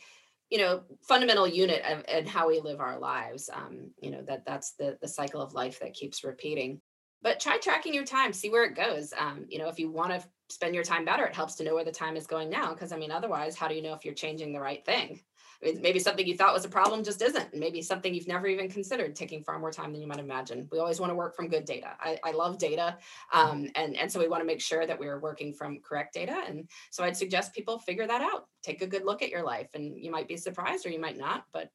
you 0.49 0.57
know 0.57 0.81
fundamental 1.03 1.47
unit 1.47 1.83
of 1.85 2.03
and 2.07 2.27
how 2.27 2.47
we 2.47 2.59
live 2.59 2.79
our 2.79 2.97
lives 2.97 3.51
um, 3.53 3.91
you 4.01 4.09
know 4.09 4.23
that 4.23 4.45
that's 4.45 4.71
the 4.71 4.97
the 4.99 5.07
cycle 5.07 5.41
of 5.41 5.53
life 5.53 5.79
that 5.79 5.93
keeps 5.93 6.23
repeating. 6.23 6.81
But 7.21 7.39
try 7.39 7.57
tracking 7.57 7.93
your 7.93 8.05
time 8.05 8.33
see 8.33 8.49
where 8.49 8.63
it 8.63 8.75
goes 8.75 9.13
um, 9.17 9.45
you 9.49 9.59
know 9.59 9.67
if 9.69 9.77
you 9.79 9.91
want 9.91 10.11
to 10.11 10.27
spend 10.49 10.73
your 10.73 10.83
time 10.83 11.05
better 11.05 11.25
it 11.25 11.35
helps 11.35 11.55
to 11.55 11.63
know 11.63 11.75
where 11.75 11.83
the 11.83 11.91
time 11.91 12.17
is 12.17 12.25
going 12.25 12.49
now 12.49 12.73
because 12.73 12.91
i 12.91 12.97
mean 12.97 13.11
otherwise 13.11 13.55
how 13.55 13.67
do 13.67 13.75
you 13.75 13.83
know 13.83 13.93
if 13.93 14.03
you're 14.03 14.15
changing 14.15 14.51
the 14.51 14.59
right 14.59 14.83
thing 14.83 15.19
maybe 15.61 15.99
something 15.99 16.25
you 16.25 16.37
thought 16.37 16.53
was 16.53 16.65
a 16.65 16.69
problem 16.69 17.03
just 17.03 17.21
isn't 17.21 17.53
maybe 17.53 17.81
something 17.81 18.13
you've 18.13 18.27
never 18.27 18.47
even 18.47 18.69
considered 18.69 19.15
taking 19.15 19.43
far 19.43 19.59
more 19.59 19.71
time 19.71 19.91
than 19.91 20.01
you 20.01 20.07
might 20.07 20.19
imagine 20.19 20.67
we 20.71 20.79
always 20.79 20.99
want 20.99 21.11
to 21.11 21.15
work 21.15 21.35
from 21.35 21.47
good 21.47 21.65
data 21.65 21.91
i, 21.99 22.17
I 22.23 22.31
love 22.31 22.57
data 22.57 22.97
um, 23.33 23.67
and, 23.75 23.95
and 23.95 24.11
so 24.11 24.19
we 24.19 24.27
want 24.27 24.41
to 24.41 24.47
make 24.47 24.61
sure 24.61 24.85
that 24.85 24.99
we're 24.99 25.19
working 25.19 25.53
from 25.53 25.79
correct 25.79 26.13
data 26.13 26.43
and 26.47 26.69
so 26.91 27.03
i'd 27.03 27.17
suggest 27.17 27.53
people 27.53 27.79
figure 27.79 28.07
that 28.07 28.21
out 28.21 28.47
take 28.63 28.81
a 28.81 28.87
good 28.87 29.05
look 29.05 29.21
at 29.21 29.29
your 29.29 29.43
life 29.43 29.69
and 29.73 29.97
you 29.99 30.11
might 30.11 30.27
be 30.27 30.37
surprised 30.37 30.85
or 30.85 30.89
you 30.89 30.99
might 30.99 31.17
not 31.17 31.45
but 31.51 31.63
it 31.63 31.71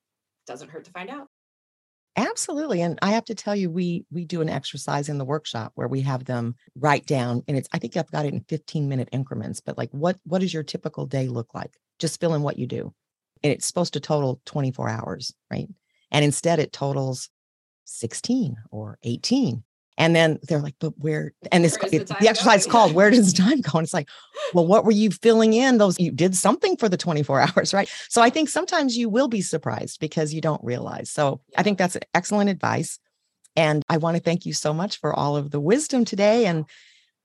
doesn't 0.47 0.71
hurt 0.71 0.85
to 0.85 0.91
find 0.91 1.11
out 1.11 1.29
Absolutely. 2.17 2.81
And 2.81 2.97
I 3.03 3.11
have 3.11 3.25
to 3.25 3.35
tell 3.35 3.57
you, 3.57 3.71
we 3.71 4.07
we 4.13 4.25
do 4.25 4.41
an 4.41 4.49
exercise 4.49 5.09
in 5.09 5.19
the 5.19 5.25
workshop 5.25 5.73
where 5.75 5.89
we 5.89 6.01
have 6.03 6.25
them 6.25 6.55
write 6.77 7.07
down, 7.07 7.43
and 7.49 7.57
it's 7.57 7.69
I 7.73 7.79
think 7.79 7.97
I've 7.97 8.11
got 8.13 8.25
it 8.25 8.33
in 8.33 8.45
15 8.49 8.89
minute 8.89 9.09
increments, 9.11 9.61
but 9.61 9.77
like 9.77 9.91
what 9.91 10.17
what 10.23 10.41
does 10.41 10.55
your 10.55 10.63
typical 10.63 11.07
day 11.07 11.27
look 11.27 11.53
like? 11.55 11.77
Just 11.99 12.21
fill 12.21 12.35
in 12.35 12.43
what 12.43 12.57
you 12.57 12.69
do. 12.69 12.95
And 13.45 13.53
it's 13.53 13.67
supposed 13.67 13.93
to 13.93 14.01
total 14.01 14.41
24 14.47 14.89
hours, 14.89 15.33
right? 15.51 15.69
And 16.11 16.25
instead 16.25 16.59
it 16.59 16.73
totals 16.73 17.31
16 17.85 18.57
or 18.71 18.99
18. 19.05 19.63
And 19.97 20.17
then 20.17 20.41
they're 20.43 20.61
like, 20.61 20.75
but 20.81 20.99
where? 20.99 21.33
And 21.53 21.65
it, 21.65 21.73
the, 21.73 22.17
the 22.21 22.29
exercise 22.29 22.63
is 22.63 22.67
called 22.67 22.95
Where 22.95 23.11
Does 23.11 23.33
the 23.33 23.43
Time 23.43 23.61
Go? 23.61 23.79
And 23.79 23.85
it's 23.85 23.95
like, 23.95 24.09
well, 24.53 24.67
what 24.67 24.85
were 24.85 24.91
you 24.91 25.11
filling 25.11 25.53
in? 25.53 25.79
Those 25.79 26.01
you 26.01 26.11
did 26.11 26.35
something 26.35 26.77
for 26.77 26.89
the 26.89 26.97
24 26.97 27.41
hours, 27.57 27.73
right? 27.73 27.89
So 28.09 28.21
I 28.21 28.31
think 28.31 28.49
sometimes 28.49 28.97
you 28.97 29.09
will 29.09 29.29
be 29.29 29.41
surprised 29.41 30.01
because 30.01 30.35
you 30.35 30.41
don't 30.41 30.63
realize. 30.65 31.11
So 31.11 31.41
I 31.57 31.63
think 31.63 31.79
that's 31.79 31.97
excellent 32.13 32.51
advice. 32.51 32.99
And 33.55 33.85
I 33.89 33.99
want 33.99 34.17
to 34.17 34.23
thank 34.23 34.47
you 34.47 34.53
so 34.53 34.75
much 34.75 34.99
for 34.99 35.15
all 35.15 35.37
of 35.37 35.53
the 35.53 35.61
wisdom 35.61 36.05
today. 36.05 36.47
And 36.47 36.65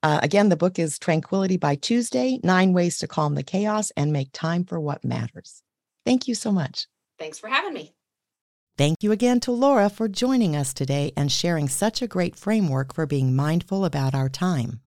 uh, 0.04 0.20
again, 0.22 0.48
the 0.48 0.56
book 0.56 0.78
is 0.78 0.96
Tranquility 0.98 1.56
by 1.56 1.74
Tuesday 1.74 2.38
Nine 2.44 2.72
Ways 2.72 2.98
to 2.98 3.08
Calm 3.08 3.34
the 3.34 3.42
Chaos 3.42 3.90
and 3.96 4.12
Make 4.12 4.30
Time 4.32 4.64
for 4.64 4.78
What 4.78 5.04
Matters. 5.04 5.59
Thank 6.04 6.28
you 6.28 6.34
so 6.34 6.50
much. 6.52 6.86
Thanks 7.18 7.38
for 7.38 7.48
having 7.48 7.74
me. 7.74 7.92
Thank 8.78 9.02
you 9.02 9.12
again 9.12 9.40
to 9.40 9.52
Laura 9.52 9.90
for 9.90 10.08
joining 10.08 10.56
us 10.56 10.72
today 10.72 11.12
and 11.16 11.30
sharing 11.30 11.68
such 11.68 12.00
a 12.00 12.06
great 12.06 12.34
framework 12.34 12.94
for 12.94 13.04
being 13.06 13.36
mindful 13.36 13.84
about 13.84 14.14
our 14.14 14.30
time. 14.30 14.80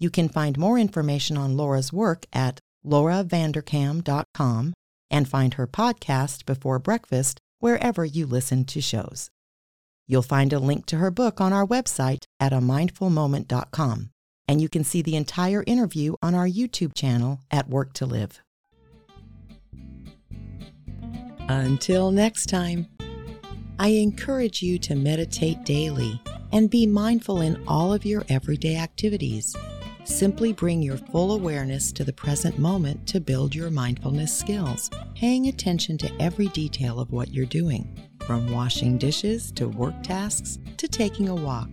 You 0.00 0.10
can 0.10 0.28
find 0.28 0.58
more 0.58 0.78
information 0.78 1.36
on 1.36 1.56
Laura's 1.56 1.92
work 1.92 2.26
at 2.32 2.58
lauravanderkam.com 2.84 4.74
and 5.10 5.28
find 5.28 5.54
her 5.54 5.66
podcast 5.66 6.44
Before 6.44 6.78
Breakfast 6.80 7.38
wherever 7.60 8.04
you 8.04 8.26
listen 8.26 8.64
to 8.64 8.80
shows. 8.80 9.30
You'll 10.06 10.22
find 10.22 10.52
a 10.52 10.58
link 10.58 10.86
to 10.86 10.96
her 10.96 11.10
book 11.10 11.40
on 11.40 11.52
our 11.52 11.66
website 11.66 12.24
at 12.38 12.52
amindfulmoment.com, 12.52 14.10
and 14.48 14.60
you 14.60 14.68
can 14.68 14.84
see 14.84 15.00
the 15.02 15.16
entire 15.16 15.64
interview 15.66 16.16
on 16.20 16.34
our 16.34 16.48
YouTube 16.48 16.94
channel 16.94 17.40
at 17.50 17.68
Work 17.68 17.92
to 17.94 18.06
Live. 18.06 18.43
Until 21.48 22.10
next 22.10 22.46
time. 22.46 22.86
I 23.78 23.88
encourage 23.88 24.62
you 24.62 24.78
to 24.78 24.94
meditate 24.94 25.64
daily 25.64 26.22
and 26.52 26.70
be 26.70 26.86
mindful 26.86 27.42
in 27.42 27.62
all 27.66 27.92
of 27.92 28.06
your 28.06 28.24
everyday 28.28 28.76
activities. 28.76 29.54
Simply 30.04 30.52
bring 30.52 30.80
your 30.80 30.96
full 30.96 31.32
awareness 31.32 31.92
to 31.92 32.04
the 32.04 32.12
present 32.12 32.58
moment 32.58 33.06
to 33.08 33.20
build 33.20 33.54
your 33.54 33.70
mindfulness 33.70 34.34
skills, 34.34 34.90
paying 35.14 35.48
attention 35.48 35.98
to 35.98 36.22
every 36.22 36.48
detail 36.48 36.98
of 36.98 37.10
what 37.10 37.34
you're 37.34 37.46
doing, 37.46 37.94
from 38.26 38.50
washing 38.50 38.96
dishes 38.96 39.52
to 39.52 39.68
work 39.68 39.94
tasks 40.02 40.58
to 40.78 40.88
taking 40.88 41.28
a 41.28 41.34
walk. 41.34 41.68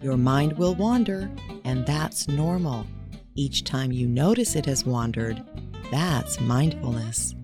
Your 0.00 0.16
mind 0.16 0.56
will 0.56 0.74
wander, 0.74 1.30
and 1.64 1.86
that's 1.86 2.26
normal. 2.26 2.86
Each 3.34 3.62
time 3.62 3.92
you 3.92 4.08
notice 4.08 4.56
it 4.56 4.66
has 4.66 4.84
wandered, 4.84 5.44
that's 5.90 6.40
mindfulness. 6.40 7.34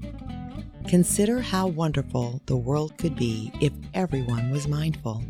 Consider 0.88 1.40
how 1.40 1.66
wonderful 1.66 2.42
the 2.46 2.56
world 2.56 2.96
could 2.98 3.16
be 3.16 3.50
if 3.60 3.72
everyone 3.94 4.50
was 4.50 4.68
mindful. 4.68 5.22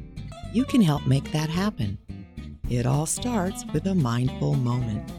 You 0.53 0.65
can 0.65 0.83
help 0.83 1.07
make 1.07 1.31
that 1.33 1.49
happen. 1.49 1.99
It 2.69 2.87
all 2.87 3.07
starts 3.07 3.65
with 3.73 3.87
a 3.87 3.95
mindful 3.95 4.55
moment. 4.55 5.11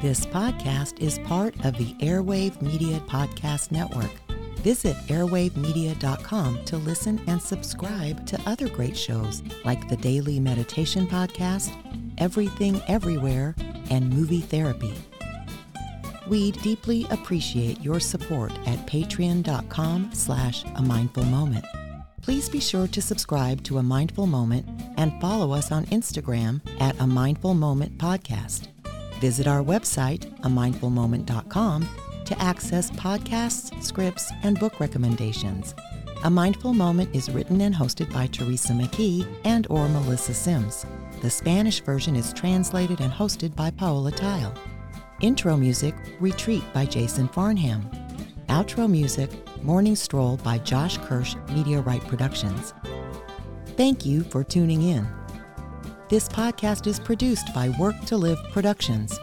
This 0.00 0.24
podcast 0.26 1.00
is 1.00 1.18
part 1.20 1.54
of 1.64 1.76
the 1.78 1.94
Airwave 1.94 2.60
Media 2.62 3.00
Podcast 3.06 3.70
Network. 3.70 4.10
Visit 4.60 4.96
airwavemedia.com 5.08 6.64
to 6.64 6.76
listen 6.76 7.20
and 7.26 7.42
subscribe 7.42 8.24
to 8.26 8.40
other 8.46 8.68
great 8.68 8.96
shows 8.96 9.42
like 9.64 9.88
the 9.88 9.96
Daily 9.96 10.38
Meditation 10.38 11.06
Podcast, 11.06 11.72
Everything 12.18 12.80
Everywhere, 12.86 13.56
and 13.90 14.10
Movie 14.10 14.40
Therapy. 14.40 14.94
We 16.32 16.52
deeply 16.52 17.06
appreciate 17.10 17.82
your 17.82 18.00
support 18.00 18.52
at 18.64 18.86
patreon.com 18.86 20.12
slash 20.14 20.64
a 20.76 20.80
mindful 20.80 21.24
moment. 21.24 21.66
Please 22.22 22.48
be 22.48 22.58
sure 22.58 22.86
to 22.86 23.02
subscribe 23.02 23.62
to 23.64 23.76
A 23.76 23.82
Mindful 23.82 24.26
Moment 24.26 24.66
and 24.96 25.20
follow 25.20 25.52
us 25.52 25.70
on 25.70 25.84
Instagram 25.86 26.62
at 26.80 26.98
A 27.00 27.06
Mindful 27.06 27.52
Moment 27.52 27.98
Podcast. 27.98 28.68
Visit 29.20 29.46
our 29.46 29.62
website, 29.62 30.24
amindfulmoment.com, 30.40 31.86
to 32.24 32.40
access 32.40 32.90
podcasts, 32.92 33.82
scripts, 33.82 34.32
and 34.42 34.58
book 34.58 34.80
recommendations. 34.80 35.74
A 36.24 36.30
Mindful 36.30 36.72
Moment 36.72 37.14
is 37.14 37.28
written 37.28 37.60
and 37.60 37.74
hosted 37.74 38.10
by 38.10 38.26
Teresa 38.28 38.72
McKee 38.72 39.26
and 39.44 39.66
or 39.68 39.86
Melissa 39.86 40.32
Sims. 40.32 40.86
The 41.20 41.28
Spanish 41.28 41.82
version 41.82 42.16
is 42.16 42.32
translated 42.32 43.02
and 43.02 43.12
hosted 43.12 43.54
by 43.54 43.70
Paola 43.70 44.12
Theil. 44.12 44.54
Intro 45.22 45.56
music, 45.56 45.94
Retreat 46.18 46.64
by 46.74 46.84
Jason 46.84 47.28
Farnham. 47.28 47.88
Outro 48.48 48.90
music, 48.90 49.30
Morning 49.62 49.94
Stroll 49.94 50.36
by 50.38 50.58
Josh 50.58 50.98
Kirsch 50.98 51.36
Right 51.80 52.02
Productions. 52.08 52.74
Thank 53.76 54.04
you 54.04 54.24
for 54.24 54.42
tuning 54.42 54.82
in. 54.82 55.06
This 56.08 56.28
podcast 56.28 56.88
is 56.88 56.98
produced 56.98 57.54
by 57.54 57.68
Work 57.78 57.94
to 58.06 58.16
Live 58.16 58.42
Productions 58.50 59.16